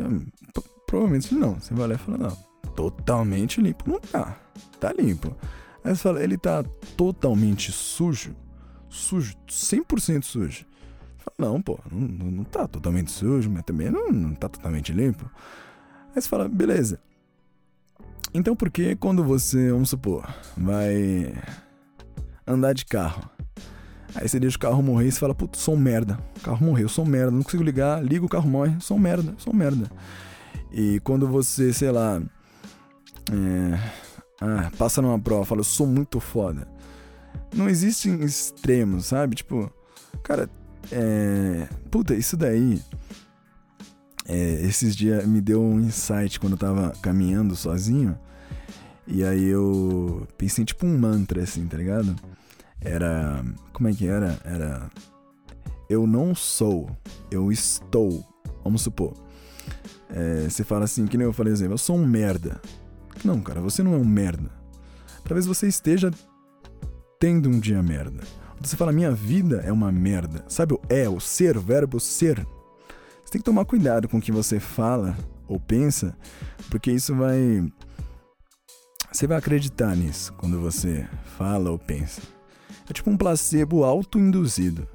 provavelmente 0.86 1.34
não. 1.34 1.58
Você 1.58 1.74
vai 1.74 1.88
lá 1.88 1.96
e 1.96 1.98
fala, 1.98 2.18
não, 2.18 2.38
totalmente 2.76 3.62
limpo. 3.62 3.90
Não 3.90 3.98
tá, 3.98 4.38
tá 4.78 4.92
limpo. 4.92 5.34
Aí 5.86 5.96
você 5.96 6.02
fala, 6.02 6.22
ele 6.22 6.38
tá 6.38 6.64
totalmente 6.98 7.72
sujo, 7.72 8.36
sujo, 8.90 9.36
100% 9.48 10.24
sujo. 10.24 10.66
Fala, 11.18 11.50
não, 11.50 11.62
pô, 11.62 11.80
não, 11.90 12.30
não 12.30 12.44
tá 12.44 12.68
totalmente 12.68 13.10
sujo, 13.10 13.50
mas 13.50 13.64
também 13.64 13.90
não, 13.90 14.12
não 14.12 14.36
tá 14.36 14.50
totalmente 14.50 14.92
limpo. 14.92 15.32
Aí 16.14 16.22
você 16.22 16.28
fala, 16.28 16.50
beleza. 16.50 17.00
Então 18.34 18.54
por 18.54 18.70
que 18.70 18.98
quando 18.98 19.24
você, 19.24 19.72
vamos 19.72 19.90
supor, 19.90 20.28
vai 20.58 21.34
andar 22.46 22.74
de 22.74 22.86
carro, 22.86 23.30
Aí 24.20 24.28
você 24.28 24.40
deixa 24.40 24.58
o 24.58 24.60
carro 24.60 24.82
morrer 24.82 25.08
e 25.08 25.12
você 25.12 25.20
fala, 25.20 25.36
puto, 25.36 25.60
sou 25.60 25.76
um 25.76 25.80
merda. 25.80 26.18
O 26.38 26.40
carro 26.40 26.66
morreu, 26.66 26.90
sou 26.90 27.06
um 27.06 27.08
merda, 27.08 27.30
não 27.30 27.44
consigo 27.44 27.62
ligar, 27.62 28.04
liga 28.04 28.26
o 28.26 28.30
carro 28.30 28.50
morre, 28.50 28.76
sou 28.80 28.98
um 28.98 29.00
merda, 29.00 29.36
sou 29.38 29.54
um 29.54 29.56
merda. 29.56 29.90
E 30.72 31.00
quando 31.02 31.28
você, 31.28 31.72
sei 31.72 31.92
lá, 31.92 32.20
é, 33.32 33.80
ah, 34.42 34.72
passa 34.76 35.04
numa 35.04 35.20
prova, 35.20 35.46
fala, 35.46 35.60
eu 35.62 35.66
sou 35.66 35.86
muito 35.86 36.20
foda. 36.20 36.68
Não 37.54 37.70
existem 37.70 38.24
extremos, 38.24 39.06
sabe? 39.06 39.36
Tipo, 39.36 39.72
cara, 40.24 40.50
é. 40.92 41.68
Puta, 41.92 42.16
isso 42.16 42.36
daí. 42.36 42.82
É, 44.28 44.62
esses 44.64 44.96
dias 44.96 45.26
me 45.28 45.40
deu 45.40 45.62
um 45.62 45.80
insight 45.80 46.40
quando 46.40 46.54
eu 46.54 46.58
tava 46.58 46.92
caminhando 47.04 47.56
sozinho. 47.56 48.18
E 49.06 49.24
aí 49.24 49.46
eu 49.46 50.28
pensei 50.38 50.66
tipo 50.66 50.88
um 50.88 50.98
mantra, 50.98 51.44
assim, 51.44 51.66
tá 51.68 51.78
ligado? 51.78 52.16
Era. 52.88 53.44
Como 53.74 53.90
é 53.90 53.94
que 53.94 54.08
era? 54.08 54.40
Era. 54.44 54.90
Eu 55.90 56.06
não 56.06 56.34
sou, 56.34 56.90
eu 57.32 57.52
estou. 57.52 58.26
Vamos 58.64 58.82
supor. 58.82 59.14
É, 60.10 60.50
você 60.50 60.64
fala 60.64 60.86
assim, 60.86 61.06
que 61.06 61.18
nem 61.18 61.26
eu 61.26 61.34
falei 61.34 61.54
exemplo, 61.54 61.74
eu 61.74 61.78
sou 61.78 61.98
um 61.98 62.06
merda. 62.06 62.62
Não, 63.24 63.42
cara, 63.42 63.62
você 63.62 63.84
não 63.84 63.94
é 63.94 63.98
um 63.98 64.06
merda. 64.06 64.50
Talvez 65.24 65.46
você 65.46 65.68
esteja 65.68 66.12
tendo 67.20 67.50
um 67.50 67.60
dia 67.60 67.82
merda. 67.84 68.24
Você 68.60 68.76
fala, 68.76 68.92
minha 68.92 69.12
vida 69.12 69.62
é 69.66 69.72
uma 69.72 69.92
merda. 69.92 70.44
Sabe 70.48 70.74
o 70.74 70.82
é, 70.90 71.08
o 71.08 71.20
ser, 71.20 71.58
o 71.58 71.62
verbo 71.62 72.00
ser? 72.00 72.46
Você 73.24 73.32
tem 73.32 73.42
que 73.42 73.46
tomar 73.46 73.66
cuidado 73.66 74.08
com 74.08 74.18
o 74.18 74.22
que 74.22 74.32
você 74.32 74.60
fala 74.60 75.18
ou 75.48 75.60
pensa, 75.60 76.16
porque 76.70 76.92
isso 76.92 77.14
vai. 77.16 77.70
Você 79.12 79.28
vai 79.28 79.38
acreditar 79.38 79.96
nisso 79.96 80.34
quando 80.34 80.60
você 80.60 81.08
fala 81.38 81.70
ou 81.72 81.78
pensa. 81.80 82.22
É 82.90 82.94
tipo 82.94 83.10
um 83.10 83.18
placebo 83.18 83.84
auto-induzido. 83.84 84.88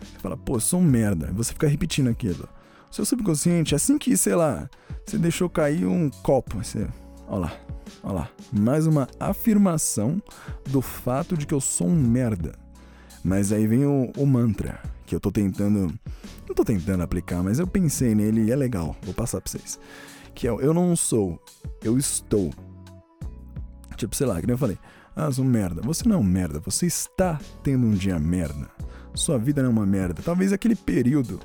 Você 0.00 0.18
fala, 0.18 0.36
pô, 0.36 0.58
sou 0.60 0.80
um 0.80 0.84
merda. 0.84 1.32
Você 1.32 1.52
fica 1.52 1.68
repetindo 1.68 2.08
aquilo. 2.08 2.48
O 2.90 2.94
seu 2.94 3.04
subconsciente, 3.04 3.74
assim 3.74 3.96
que, 3.96 4.16
sei 4.16 4.34
lá, 4.34 4.68
você 5.06 5.16
deixou 5.16 5.48
cair 5.48 5.86
um 5.86 6.10
copo, 6.10 6.62
você. 6.62 6.86
Olha 7.28 7.40
lá, 7.40 7.52
olha 8.02 8.14
lá. 8.14 8.30
Mais 8.52 8.86
uma 8.86 9.08
afirmação 9.18 10.20
do 10.68 10.82
fato 10.82 11.36
de 11.36 11.46
que 11.46 11.54
eu 11.54 11.60
sou 11.60 11.86
um 11.86 11.94
merda. 11.94 12.52
Mas 13.22 13.52
aí 13.52 13.66
vem 13.66 13.86
o, 13.86 14.10
o 14.16 14.26
mantra, 14.26 14.80
que 15.06 15.14
eu 15.14 15.20
tô 15.20 15.30
tentando. 15.30 15.92
Não 16.48 16.54
tô 16.54 16.64
tentando 16.64 17.02
aplicar, 17.02 17.42
mas 17.42 17.58
eu 17.58 17.66
pensei 17.66 18.14
nele 18.14 18.42
e 18.42 18.50
é 18.50 18.56
legal. 18.56 18.96
Vou 19.02 19.14
passar 19.14 19.40
pra 19.40 19.50
vocês. 19.50 19.78
Que 20.34 20.46
é 20.46 20.52
o 20.52 20.60
eu 20.60 20.74
não 20.74 20.96
sou, 20.96 21.40
eu 21.82 21.96
estou. 21.96 22.50
Tipo, 23.96 24.16
sei 24.16 24.26
lá, 24.26 24.40
que 24.40 24.46
nem 24.46 24.54
eu 24.54 24.58
falei. 24.58 24.78
Ah, 25.14 25.30
sou 25.30 25.44
merda. 25.44 25.82
Você 25.82 26.08
não 26.08 26.16
é 26.16 26.18
um 26.18 26.22
merda, 26.22 26.60
você 26.60 26.86
está 26.86 27.38
tendo 27.62 27.86
um 27.86 27.92
dia 27.92 28.18
merda. 28.18 28.70
Sua 29.14 29.38
vida 29.38 29.62
não 29.62 29.70
é 29.70 29.72
uma 29.72 29.86
merda. 29.86 30.22
Talvez 30.22 30.52
aquele 30.52 30.76
período, 30.76 31.40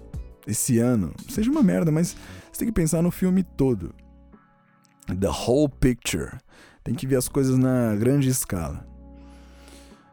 esse 0.46 0.80
ano, 0.80 1.14
seja 1.30 1.52
uma 1.52 1.64
merda, 1.64 1.92
mas 1.92 2.16
você 2.52 2.60
tem 2.60 2.68
que 2.68 2.74
pensar 2.74 3.02
no 3.02 3.12
filme 3.12 3.44
todo. 3.44 3.94
The 5.08 5.28
whole 5.28 5.70
picture. 5.80 6.38
Tem 6.84 6.94
que 6.94 7.08
ver 7.08 7.16
as 7.16 7.28
coisas 7.28 7.58
na 7.58 7.96
grande 7.96 8.30
escala. 8.30 8.86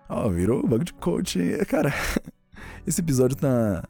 Ó, 0.08 0.26
oh, 0.26 0.30
virou 0.30 0.66
bug 0.66 0.84
de 0.84 0.92
coach. 0.94 1.38
Cara, 1.68 1.92
esse 2.86 3.00
episódio 3.00 3.36
tá. 3.36 3.84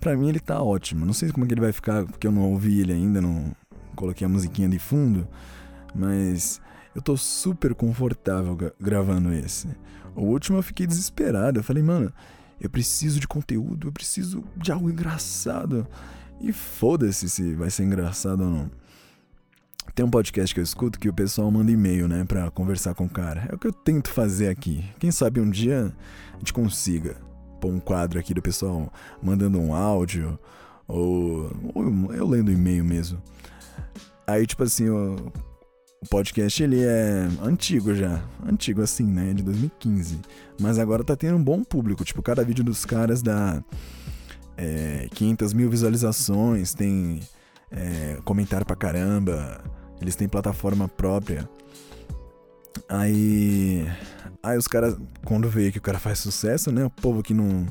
Pra 0.00 0.16
mim 0.16 0.28
ele 0.28 0.40
tá 0.40 0.62
ótimo. 0.62 1.04
Não 1.04 1.12
sei 1.12 1.32
como 1.32 1.44
é 1.44 1.48
que 1.48 1.54
ele 1.54 1.60
vai 1.60 1.72
ficar, 1.72 2.04
porque 2.04 2.26
eu 2.26 2.32
não 2.32 2.42
ouvi 2.52 2.80
ele 2.80 2.92
ainda, 2.92 3.20
não 3.20 3.54
coloquei 3.96 4.24
a 4.24 4.28
musiquinha 4.28 4.68
de 4.68 4.78
fundo. 4.78 5.26
Mas 5.94 6.60
eu 6.98 7.02
tô 7.02 7.16
super 7.16 7.74
confortável 7.74 8.58
gravando 8.80 9.32
esse. 9.32 9.68
O 10.16 10.24
último 10.24 10.58
eu 10.58 10.62
fiquei 10.62 10.84
desesperado. 10.84 11.60
Eu 11.60 11.64
falei, 11.64 11.82
mano, 11.82 12.12
eu 12.60 12.68
preciso 12.68 13.20
de 13.20 13.28
conteúdo, 13.28 13.86
eu 13.86 13.92
preciso 13.92 14.42
de 14.56 14.72
algo 14.72 14.90
engraçado. 14.90 15.86
E 16.40 16.52
foda-se 16.52 17.28
se 17.28 17.54
vai 17.54 17.70
ser 17.70 17.84
engraçado 17.84 18.42
ou 18.42 18.50
não. 18.50 18.70
Tem 19.94 20.04
um 20.04 20.10
podcast 20.10 20.52
que 20.52 20.60
eu 20.60 20.64
escuto 20.64 20.98
que 20.98 21.08
o 21.08 21.14
pessoal 21.14 21.50
manda 21.50 21.70
e-mail, 21.70 22.08
né, 22.08 22.24
pra 22.24 22.50
conversar 22.50 22.94
com 22.94 23.04
o 23.04 23.08
cara. 23.08 23.46
É 23.48 23.54
o 23.54 23.58
que 23.58 23.68
eu 23.68 23.72
tento 23.72 24.10
fazer 24.10 24.48
aqui. 24.48 24.84
Quem 24.98 25.12
sabe 25.12 25.40
um 25.40 25.48
dia 25.48 25.94
a 26.34 26.38
gente 26.38 26.52
consiga 26.52 27.16
pôr 27.60 27.72
um 27.72 27.80
quadro 27.80 28.18
aqui 28.18 28.34
do 28.34 28.42
pessoal 28.42 28.92
mandando 29.22 29.58
um 29.58 29.72
áudio 29.72 30.38
ou, 30.86 31.50
ou 31.74 32.12
eu 32.12 32.26
lendo 32.26 32.50
e-mail 32.50 32.84
mesmo. 32.84 33.22
Aí, 34.26 34.46
tipo 34.46 34.62
assim, 34.64 34.88
o, 34.88 35.32
o 36.00 36.06
podcast 36.08 36.62
ele 36.62 36.80
é 36.80 37.28
antigo 37.42 37.94
já. 37.94 38.22
Antigo 38.46 38.82
assim, 38.82 39.04
né? 39.04 39.32
De 39.34 39.42
2015. 39.42 40.20
Mas 40.60 40.78
agora 40.78 41.02
tá 41.02 41.16
tendo 41.16 41.36
um 41.36 41.42
bom 41.42 41.64
público. 41.64 42.04
Tipo, 42.04 42.22
cada 42.22 42.44
vídeo 42.44 42.62
dos 42.62 42.84
caras 42.84 43.22
dá 43.22 43.62
é, 44.56 45.08
500 45.12 45.52
mil 45.52 45.68
visualizações, 45.68 46.72
tem 46.72 47.20
é, 47.70 48.18
comentário 48.24 48.64
pra 48.64 48.76
caramba. 48.76 49.60
Eles 50.00 50.14
têm 50.14 50.28
plataforma 50.28 50.88
própria. 50.88 51.48
Aí. 52.88 53.86
Aí 54.40 54.56
os 54.56 54.68
caras, 54.68 54.96
quando 55.24 55.48
vê 55.48 55.72
que 55.72 55.78
o 55.78 55.82
cara 55.82 55.98
faz 55.98 56.20
sucesso, 56.20 56.70
né? 56.70 56.84
O 56.84 56.90
povo 56.90 57.24
que 57.24 57.34
não, 57.34 57.66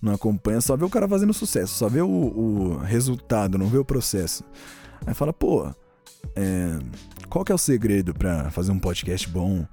não 0.00 0.14
acompanha 0.14 0.60
só 0.60 0.76
vê 0.76 0.84
o 0.84 0.90
cara 0.90 1.08
fazendo 1.08 1.34
sucesso, 1.34 1.74
só 1.74 1.88
vê 1.88 2.02
o, 2.02 2.08
o 2.08 2.76
resultado, 2.78 3.58
não 3.58 3.66
vê 3.66 3.78
o 3.78 3.84
processo. 3.84 4.44
Aí 5.04 5.12
fala, 5.12 5.32
pô, 5.32 5.74
é, 6.36 6.78
qual 7.28 7.44
que 7.44 7.52
é 7.52 7.54
o 7.54 7.58
segredo 7.58 8.14
para 8.14 8.50
fazer 8.50 8.72
um 8.72 8.78
podcast 8.78 9.28
bom? 9.28 9.66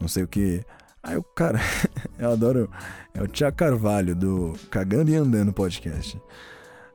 Não 0.00 0.08
sei 0.08 0.22
o 0.22 0.28
que. 0.28 0.64
Aí 1.02 1.16
o 1.16 1.22
cara, 1.22 1.58
eu 2.18 2.30
adoro, 2.30 2.70
é 3.14 3.22
o 3.22 3.26
Tia 3.26 3.50
Carvalho 3.50 4.14
do 4.14 4.54
Cagando 4.70 5.10
e 5.10 5.16
Andando 5.16 5.52
podcast. 5.52 6.20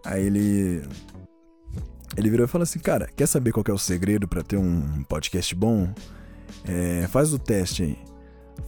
Aí 0.04 0.26
ele 0.26 0.84
ele 2.18 2.30
virou 2.30 2.46
e 2.46 2.50
falou 2.50 2.64
assim: 2.64 2.80
Cara, 2.80 3.10
quer 3.16 3.28
saber 3.28 3.52
qual 3.52 3.64
é 3.68 3.72
o 3.72 3.78
segredo 3.78 4.28
para 4.28 4.44
ter 4.44 4.58
um 4.58 5.04
podcast 5.04 5.54
bom? 5.56 5.94
É, 6.64 7.08
faz 7.08 7.34
o 7.34 7.40
teste 7.40 7.84
aí. 7.84 7.98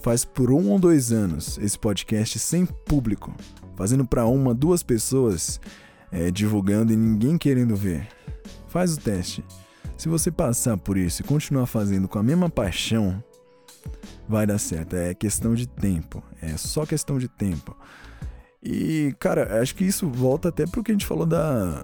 Faz 0.02 0.26
por 0.26 0.52
um 0.52 0.70
ou 0.70 0.80
dois 0.80 1.12
anos 1.12 1.58
esse 1.60 1.78
podcast 1.80 2.38
sem 2.40 2.66
público, 2.66 3.34
fazendo 3.76 4.06
para 4.06 4.26
uma, 4.26 4.54
duas 4.54 4.84
pessoas, 4.84 5.62
é, 6.12 6.30
divulgando 6.30 6.92
e 6.92 6.96
ninguém 6.96 7.38
querendo 7.38 7.76
ver. 7.76 8.08
Faz 8.68 8.94
o 8.96 9.00
teste. 9.00 9.44
Se 9.98 10.08
você 10.08 10.32
passar 10.32 10.78
por 10.78 10.96
isso 10.98 11.22
e 11.22 11.26
continuar 11.26 11.66
fazendo 11.66 12.08
com 12.08 12.20
a 12.20 12.24
mesma 12.24 12.50
paixão, 12.50 13.22
vai 14.28 14.46
dar 14.46 14.60
certo. 14.60 14.96
É 14.96 15.14
questão 15.14 15.56
de 15.56 15.68
tempo. 15.68 16.24
É 16.42 16.56
só 16.56 16.86
questão 16.86 17.18
de 17.18 17.28
tempo. 17.28 17.76
E, 18.62 19.16
cara, 19.20 19.62
acho 19.62 19.74
que 19.76 19.84
isso 19.84 20.08
volta 20.08 20.50
até 20.50 20.66
pro 20.68 20.84
que 20.84 20.92
a 20.92 20.94
gente 20.94 21.06
falou 21.06 21.26
da 21.26 21.84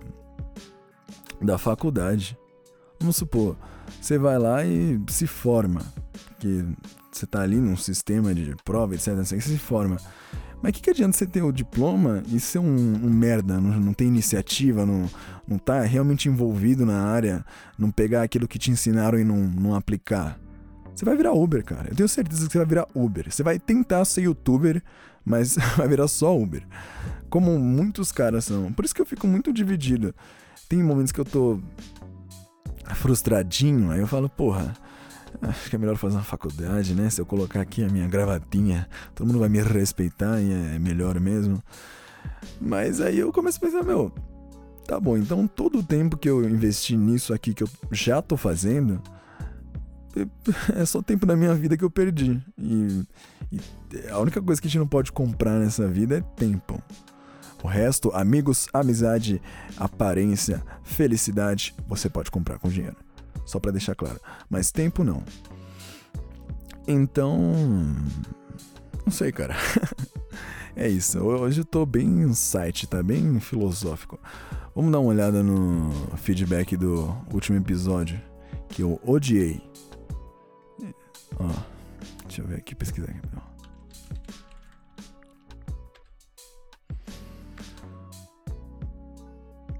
da 1.42 1.58
faculdade. 1.58 2.38
Vamos 3.00 3.18
supor, 3.18 3.58
você 4.00 4.18
vai 4.18 4.40
lá 4.40 4.64
e 4.64 5.00
se 5.10 5.28
forma, 5.28 5.82
que 6.40 6.66
você 7.12 7.26
tá 7.26 7.42
ali 7.42 7.58
num 7.58 7.76
sistema 7.76 8.34
de 8.34 8.56
prova, 8.64 8.96
etc, 8.96 9.16
você 9.16 9.42
se 9.42 9.58
forma. 9.58 9.98
Mas 10.64 10.70
o 10.70 10.74
que, 10.76 10.82
que 10.84 10.90
adianta 10.92 11.18
você 11.18 11.26
ter 11.26 11.44
o 11.44 11.52
diploma 11.52 12.24
e 12.32 12.40
ser 12.40 12.60
um, 12.60 12.66
um 12.66 13.10
merda, 13.10 13.60
não, 13.60 13.78
não 13.82 13.94
ter 13.94 14.06
iniciativa, 14.06 14.86
não, 14.86 15.10
não 15.46 15.58
tá 15.58 15.82
realmente 15.82 16.30
envolvido 16.30 16.86
na 16.86 17.02
área, 17.02 17.46
não 17.78 17.92
pegar 17.92 18.24
aquilo 18.24 18.48
que 18.48 18.58
te 18.58 18.72
ensinaram 18.72 19.20
e 19.20 19.26
não, 19.26 19.36
não 19.36 19.76
aplicar? 19.76 20.40
Você 20.96 21.04
vai 21.04 21.18
virar 21.18 21.34
Uber, 21.34 21.66
cara. 21.66 21.90
Eu 21.90 21.96
tenho 21.96 22.08
certeza 22.08 22.46
que 22.46 22.54
você 22.54 22.60
vai 22.60 22.68
virar 22.68 22.88
Uber. 22.96 23.30
Você 23.30 23.44
vai 23.44 23.60
tentar 23.60 24.06
ser 24.06 24.22
youtuber, 24.22 24.82
mas 25.26 25.58
vai 25.76 25.86
virar 25.86 26.08
só 26.08 26.34
Uber. 26.34 26.66
Como 27.30 27.60
muitos 27.60 28.14
caras 28.14 28.46
são. 28.46 28.72
Por 28.72 28.86
isso 28.86 28.96
que 28.96 29.02
eu 29.02 29.06
fico 29.06 29.28
muito 29.28 29.52
dividido. 29.52 30.16
Tem 30.70 30.82
momentos 30.82 31.12
que 31.12 31.20
eu 31.20 31.26
tô 31.26 31.60
frustradinho, 32.96 33.92
aí 33.92 34.00
eu 34.00 34.08
falo, 34.08 34.30
porra, 34.30 34.74
acho 35.50 35.70
que 35.70 35.76
é 35.76 35.80
melhor 35.80 35.96
fazer 35.98 36.16
uma 36.16 36.24
faculdade, 36.24 36.94
né? 36.94 37.10
Se 37.10 37.20
eu 37.20 37.26
colocar 37.26 37.62
aqui 37.62 37.84
a 37.84 37.90
minha 37.90 38.08
gravatinha, 38.08 38.88
todo 39.14 39.28
mundo 39.28 39.40
vai 39.40 39.50
me 39.50 39.62
respeitar 39.62 40.40
e 40.42 40.52
é 40.52 40.80
melhor 40.80 41.20
mesmo. 41.20 41.62
Mas 42.60 43.02
aí 43.02 43.20
eu 43.20 43.32
começo 43.32 43.58
a 43.58 43.62
pensar, 43.62 43.84
meu, 43.84 44.12
tá 44.88 45.00
bom, 45.00 45.18
então 45.18 45.48
todo 45.48 45.80
o 45.80 45.84
tempo 45.84 46.18
que 46.18 46.30
eu 46.30 46.48
investi 46.48 46.96
nisso 46.96 47.34
aqui 47.34 47.54
que 47.54 47.64
eu 47.64 47.70
já 47.92 48.22
tô 48.22 48.38
fazendo, 48.38 49.02
é 50.76 50.86
só 50.86 51.02
tempo 51.02 51.26
da 51.26 51.36
minha 51.36 51.54
vida 51.54 51.76
que 51.76 51.84
eu 51.84 51.90
perdi. 51.90 52.42
E, 52.58 53.04
e 53.52 54.10
a 54.10 54.20
única 54.20 54.42
coisa 54.42 54.62
que 54.62 54.68
a 54.68 54.70
gente 54.70 54.80
não 54.80 54.88
pode 54.88 55.12
comprar 55.12 55.60
nessa 55.60 55.88
vida 55.88 56.18
é 56.18 56.22
tempo. 56.22 56.82
O 57.64 57.68
resto, 57.68 58.12
amigos, 58.14 58.68
amizade, 58.74 59.42
aparência, 59.78 60.62
felicidade, 60.84 61.74
você 61.88 62.10
pode 62.10 62.30
comprar 62.30 62.60
com 62.60 62.68
dinheiro. 62.68 62.98
Só 63.46 63.60
para 63.60 63.72
deixar 63.72 63.96
claro. 63.96 64.20
Mas 64.50 64.72
tempo 64.72 65.04
não. 65.04 65.24
Então. 66.88 67.38
Não 69.06 69.12
sei, 69.12 69.32
cara. 69.32 69.56
é 70.76 70.88
isso. 70.88 71.20
Hoje 71.20 71.62
eu 71.62 71.66
tô 71.66 71.86
bem 71.86 72.08
insight, 72.24 72.88
tá 72.88 73.02
bem 73.04 73.40
filosófico. 73.40 74.20
Vamos 74.76 74.92
dar 74.92 75.00
uma 75.00 75.10
olhada 75.10 75.44
no 75.44 75.92
feedback 76.18 76.76
do 76.76 77.16
último 77.32 77.58
episódio 77.58 78.20
que 78.70 78.82
eu 78.82 79.00
odiei. 79.06 79.62
Ó, 81.40 81.50
deixa 82.26 82.42
eu 82.42 82.48
ver 82.48 82.58
aqui, 82.58 82.74
pesquisar 82.74 83.10
aqui. 83.10 83.53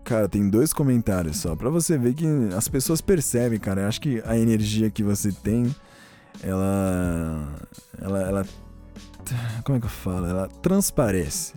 Cara, 0.04 0.28
tem 0.28 0.50
dois 0.50 0.74
comentários 0.74 1.38
só. 1.38 1.56
Pra 1.56 1.70
você 1.70 1.98
ver 1.98 2.14
que 2.14 2.26
as 2.56 2.68
pessoas 2.68 3.00
percebem, 3.00 3.60
cara. 3.60 3.82
Eu 3.82 3.88
acho 3.88 4.02
que 4.02 4.22
a 4.26 4.38
energia 4.38 4.90
que 4.90 5.02
você 5.02 5.32
tem, 5.32 5.74
ela. 6.42 7.48
Ela. 8.02 8.22
ela 8.22 8.46
como 9.64 9.78
é 9.78 9.80
que 9.80 9.86
eu 9.86 9.90
falo? 9.90 10.28
Ela 10.28 10.50
transparece. 10.62 11.54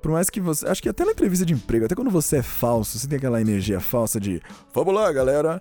Por 0.00 0.12
mais 0.12 0.30
que 0.30 0.40
você. 0.40 0.66
Acho 0.66 0.82
que 0.82 0.88
até 0.88 1.04
na 1.04 1.10
entrevista 1.10 1.44
de 1.44 1.52
emprego, 1.52 1.86
até 1.86 1.94
quando 1.94 2.10
você 2.10 2.36
é 2.36 2.42
falso, 2.42 2.98
você 2.98 3.08
tem 3.08 3.16
aquela 3.16 3.40
energia 3.40 3.80
falsa 3.80 4.20
de. 4.20 4.40
Vamos 4.72 4.94
lá, 4.94 5.12
galera. 5.12 5.60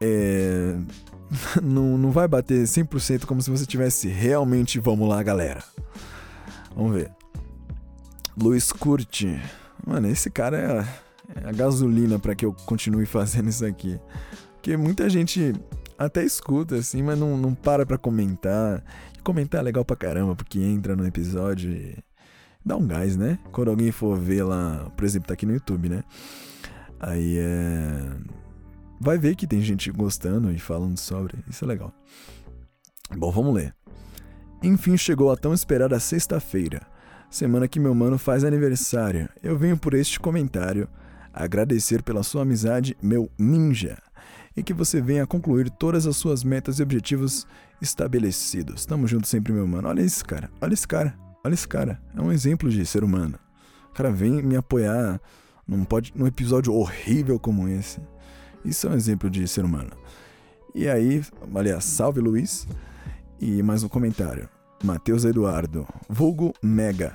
É. 0.00 0.76
Não, 1.62 1.96
não 1.96 2.10
vai 2.10 2.26
bater 2.26 2.64
100% 2.64 3.24
como 3.24 3.40
se 3.40 3.48
você 3.48 3.64
tivesse 3.64 4.08
realmente. 4.08 4.80
Vamos 4.80 5.08
lá, 5.08 5.22
galera. 5.22 5.62
Vamos 6.74 6.92
ver. 6.92 7.12
Luiz 8.36 8.72
Curti. 8.72 9.40
Mano, 9.86 10.08
esse 10.08 10.30
cara 10.30 10.56
é, 10.56 11.40
é 11.42 11.48
a 11.48 11.52
gasolina 11.52 12.18
para 12.18 12.34
que 12.34 12.44
eu 12.44 12.52
continue 12.66 13.06
fazendo 13.06 13.48
isso 13.48 13.64
aqui. 13.64 13.98
Porque 14.54 14.76
muita 14.76 15.08
gente 15.08 15.54
até 15.98 16.24
escuta, 16.24 16.76
assim, 16.76 17.02
mas 17.02 17.18
não, 17.18 17.36
não 17.36 17.54
para 17.54 17.86
pra 17.86 17.98
comentar. 17.98 18.82
E 19.18 19.22
comentar 19.22 19.60
é 19.60 19.64
legal 19.64 19.84
pra 19.84 19.96
caramba, 19.96 20.34
porque 20.34 20.58
entra 20.58 20.94
no 20.94 21.06
episódio 21.06 21.70
e 21.70 21.96
dá 22.64 22.76
um 22.76 22.86
gás, 22.86 23.16
né? 23.16 23.38
Quando 23.52 23.70
alguém 23.70 23.90
for 23.90 24.18
ver 24.18 24.42
lá, 24.42 24.90
por 24.96 25.04
exemplo, 25.04 25.28
tá 25.28 25.34
aqui 25.34 25.46
no 25.46 25.52
YouTube, 25.52 25.88
né? 25.88 26.04
Aí 26.98 27.38
é. 27.38 28.16
Vai 29.00 29.16
ver 29.16 29.34
que 29.34 29.46
tem 29.46 29.62
gente 29.62 29.90
gostando 29.90 30.52
e 30.52 30.58
falando 30.58 30.98
sobre. 30.98 31.38
Isso 31.48 31.64
é 31.64 31.68
legal. 31.68 31.92
Bom, 33.16 33.30
vamos 33.30 33.54
ler. 33.54 33.74
Enfim, 34.62 34.96
chegou 34.96 35.32
a 35.32 35.36
tão 35.36 35.54
esperada 35.54 35.98
sexta-feira 35.98 36.82
semana 37.30 37.68
que 37.68 37.78
meu 37.78 37.94
mano 37.94 38.18
faz 38.18 38.42
aniversário. 38.44 39.28
Eu 39.42 39.56
venho 39.56 39.78
por 39.78 39.94
este 39.94 40.18
comentário 40.18 40.88
agradecer 41.32 42.02
pela 42.02 42.24
sua 42.24 42.42
amizade, 42.42 42.96
meu 43.00 43.30
ninja, 43.38 43.96
e 44.56 44.62
que 44.64 44.74
você 44.74 45.00
venha 45.00 45.26
concluir 45.26 45.70
todas 45.70 46.06
as 46.06 46.16
suas 46.16 46.42
metas 46.42 46.78
e 46.78 46.82
objetivos 46.82 47.46
estabelecidos. 47.80 48.84
Tamo 48.84 49.06
junto 49.06 49.28
sempre, 49.28 49.52
meu 49.52 49.66
mano. 49.66 49.88
Olha 49.88 50.02
esse 50.02 50.24
cara, 50.24 50.50
olha 50.60 50.74
esse 50.74 50.88
cara, 50.88 51.14
olha 51.44 51.54
esse 51.54 51.68
cara. 51.68 52.00
É 52.16 52.20
um 52.20 52.32
exemplo 52.32 52.68
de 52.68 52.84
ser 52.84 53.04
humano. 53.04 53.38
O 53.90 53.94
cara 53.94 54.10
vem 54.10 54.42
me 54.42 54.56
apoiar 54.56 55.20
num, 55.66 55.84
pod, 55.84 56.12
num 56.16 56.26
episódio 56.26 56.74
horrível 56.74 57.38
como 57.38 57.68
esse. 57.68 58.00
Isso 58.64 58.88
é 58.88 58.90
um 58.90 58.94
exemplo 58.94 59.30
de 59.30 59.46
ser 59.46 59.64
humano. 59.64 59.92
E 60.74 60.88
aí, 60.88 61.24
aliás, 61.54 61.84
salve 61.84 62.20
Luiz. 62.20 62.66
E 63.40 63.62
mais 63.62 63.82
um 63.82 63.88
comentário. 63.88 64.48
Matheus 64.82 65.24
Eduardo, 65.24 65.86
vulgo 66.08 66.54
Mega. 66.62 67.14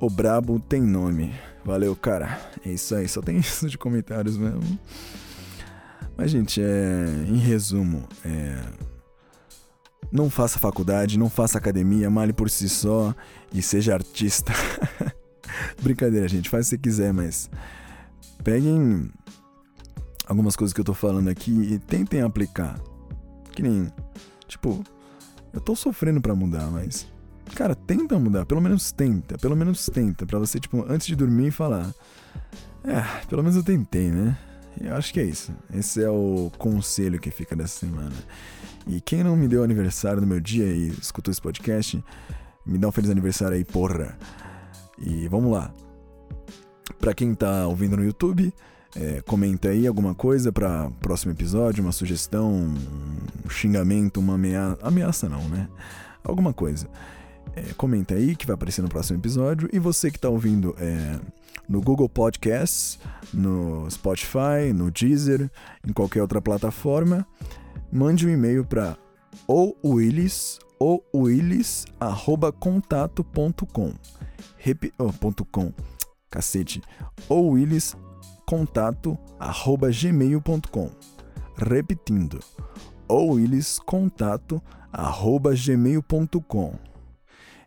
O 0.00 0.08
brabo 0.08 0.60
tem 0.60 0.80
nome. 0.80 1.34
Valeu, 1.64 1.96
cara. 1.96 2.40
É 2.64 2.70
isso 2.70 2.94
aí, 2.94 3.08
só 3.08 3.20
tem 3.20 3.38
isso 3.40 3.68
de 3.68 3.78
comentários 3.78 4.36
mesmo. 4.36 4.78
Mas, 6.16 6.30
gente, 6.30 6.60
é. 6.62 7.24
Em 7.26 7.38
resumo, 7.38 8.06
é. 8.24 8.62
Não 10.12 10.30
faça 10.30 10.58
faculdade, 10.58 11.18
não 11.18 11.28
faça 11.28 11.58
academia, 11.58 12.08
male 12.08 12.32
por 12.32 12.48
si 12.48 12.68
só 12.68 13.14
e 13.52 13.60
seja 13.60 13.94
artista. 13.94 14.52
Brincadeira, 15.82 16.28
gente, 16.28 16.48
faz 16.48 16.68
se 16.68 16.78
quiser, 16.78 17.12
mas. 17.12 17.50
Peguem 18.44 19.10
algumas 20.26 20.54
coisas 20.54 20.72
que 20.72 20.80
eu 20.80 20.84
tô 20.84 20.94
falando 20.94 21.28
aqui 21.28 21.50
e 21.50 21.78
tentem 21.78 22.20
aplicar. 22.20 22.78
Que 23.52 23.62
nem. 23.62 23.90
Tipo, 24.46 24.84
eu 25.54 25.60
tô 25.60 25.76
sofrendo 25.76 26.20
para 26.20 26.34
mudar, 26.34 26.66
mas. 26.70 27.06
Cara, 27.54 27.74
tenta 27.74 28.18
mudar, 28.18 28.44
pelo 28.44 28.60
menos 28.60 28.90
tenta, 28.90 29.38
pelo 29.38 29.54
menos 29.54 29.86
tenta, 29.86 30.26
para 30.26 30.38
você, 30.38 30.58
tipo, 30.58 30.84
antes 30.88 31.06
de 31.06 31.14
dormir 31.14 31.50
falar. 31.50 31.94
É, 32.82 33.24
pelo 33.28 33.42
menos 33.42 33.56
eu 33.56 33.62
tentei, 33.62 34.10
né? 34.10 34.36
Eu 34.80 34.96
acho 34.96 35.12
que 35.12 35.20
é 35.20 35.24
isso. 35.24 35.52
Esse 35.72 36.02
é 36.02 36.10
o 36.10 36.50
conselho 36.58 37.20
que 37.20 37.30
fica 37.30 37.54
dessa 37.54 37.78
semana. 37.78 38.14
E 38.86 39.00
quem 39.00 39.22
não 39.22 39.36
me 39.36 39.46
deu 39.46 39.62
aniversário 39.62 40.20
no 40.20 40.26
meu 40.26 40.40
dia 40.40 40.64
e 40.66 40.88
escutou 40.88 41.30
esse 41.30 41.40
podcast, 41.40 42.02
me 42.66 42.76
dá 42.76 42.88
um 42.88 42.92
feliz 42.92 43.10
aniversário 43.10 43.56
aí, 43.56 43.64
porra. 43.64 44.18
E 44.98 45.28
vamos 45.28 45.52
lá. 45.52 45.72
Pra 46.98 47.14
quem 47.14 47.34
tá 47.34 47.66
ouvindo 47.66 47.96
no 47.96 48.04
YouTube, 48.04 48.52
é, 48.96 49.20
comenta 49.22 49.70
aí 49.70 49.86
alguma 49.86 50.14
coisa 50.14 50.52
para 50.52 50.90
próximo 51.00 51.32
episódio, 51.32 51.82
uma 51.82 51.92
sugestão, 51.92 52.52
um 52.52 53.50
xingamento, 53.50 54.20
uma 54.20 54.34
ameaça. 54.34 54.78
Ameaça 54.82 55.26
não, 55.28 55.48
né? 55.48 55.68
Alguma 56.22 56.52
coisa. 56.52 56.86
É, 57.56 57.72
comenta 57.76 58.14
aí 58.14 58.36
que 58.36 58.46
vai 58.46 58.54
aparecer 58.54 58.82
no 58.82 58.88
próximo 58.88 59.18
episódio. 59.18 59.68
E 59.72 59.78
você 59.78 60.10
que 60.10 60.18
está 60.18 60.28
ouvindo 60.28 60.74
é, 60.78 61.18
no 61.68 61.80
Google 61.80 62.08
Podcasts, 62.08 62.98
no 63.32 63.88
Spotify, 63.90 64.72
no 64.72 64.90
Deezer, 64.90 65.50
em 65.86 65.92
qualquer 65.92 66.22
outra 66.22 66.40
plataforma, 66.40 67.24
mande 67.92 68.26
um 68.26 68.30
e-mail 68.30 68.64
para 68.64 68.96
ou 69.46 69.76
willis 69.84 70.58
ou 70.78 71.04
willis@contato.com. 71.14 73.92
Rep... 74.56 74.92
Oh, 74.98 75.12
ponto 75.12 75.44
.com. 75.44 75.70
Cacete. 76.30 76.80
ou 77.28 77.50
willis 77.50 77.94
contato 78.46 79.18
arroba 79.38 79.90
gmail.com. 79.90 80.90
Repetindo, 81.56 82.40
ou 83.08 83.38
eles 83.38 83.78
contato 83.78 84.62
arroba 84.92 85.54
gmail.com. 85.54 86.74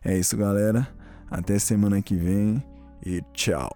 É 0.04 0.16
isso, 0.16 0.36
galera. 0.36 0.88
Até 1.30 1.58
semana 1.58 2.00
que 2.00 2.16
vem 2.16 2.62
e 3.04 3.22
tchau. 3.32 3.70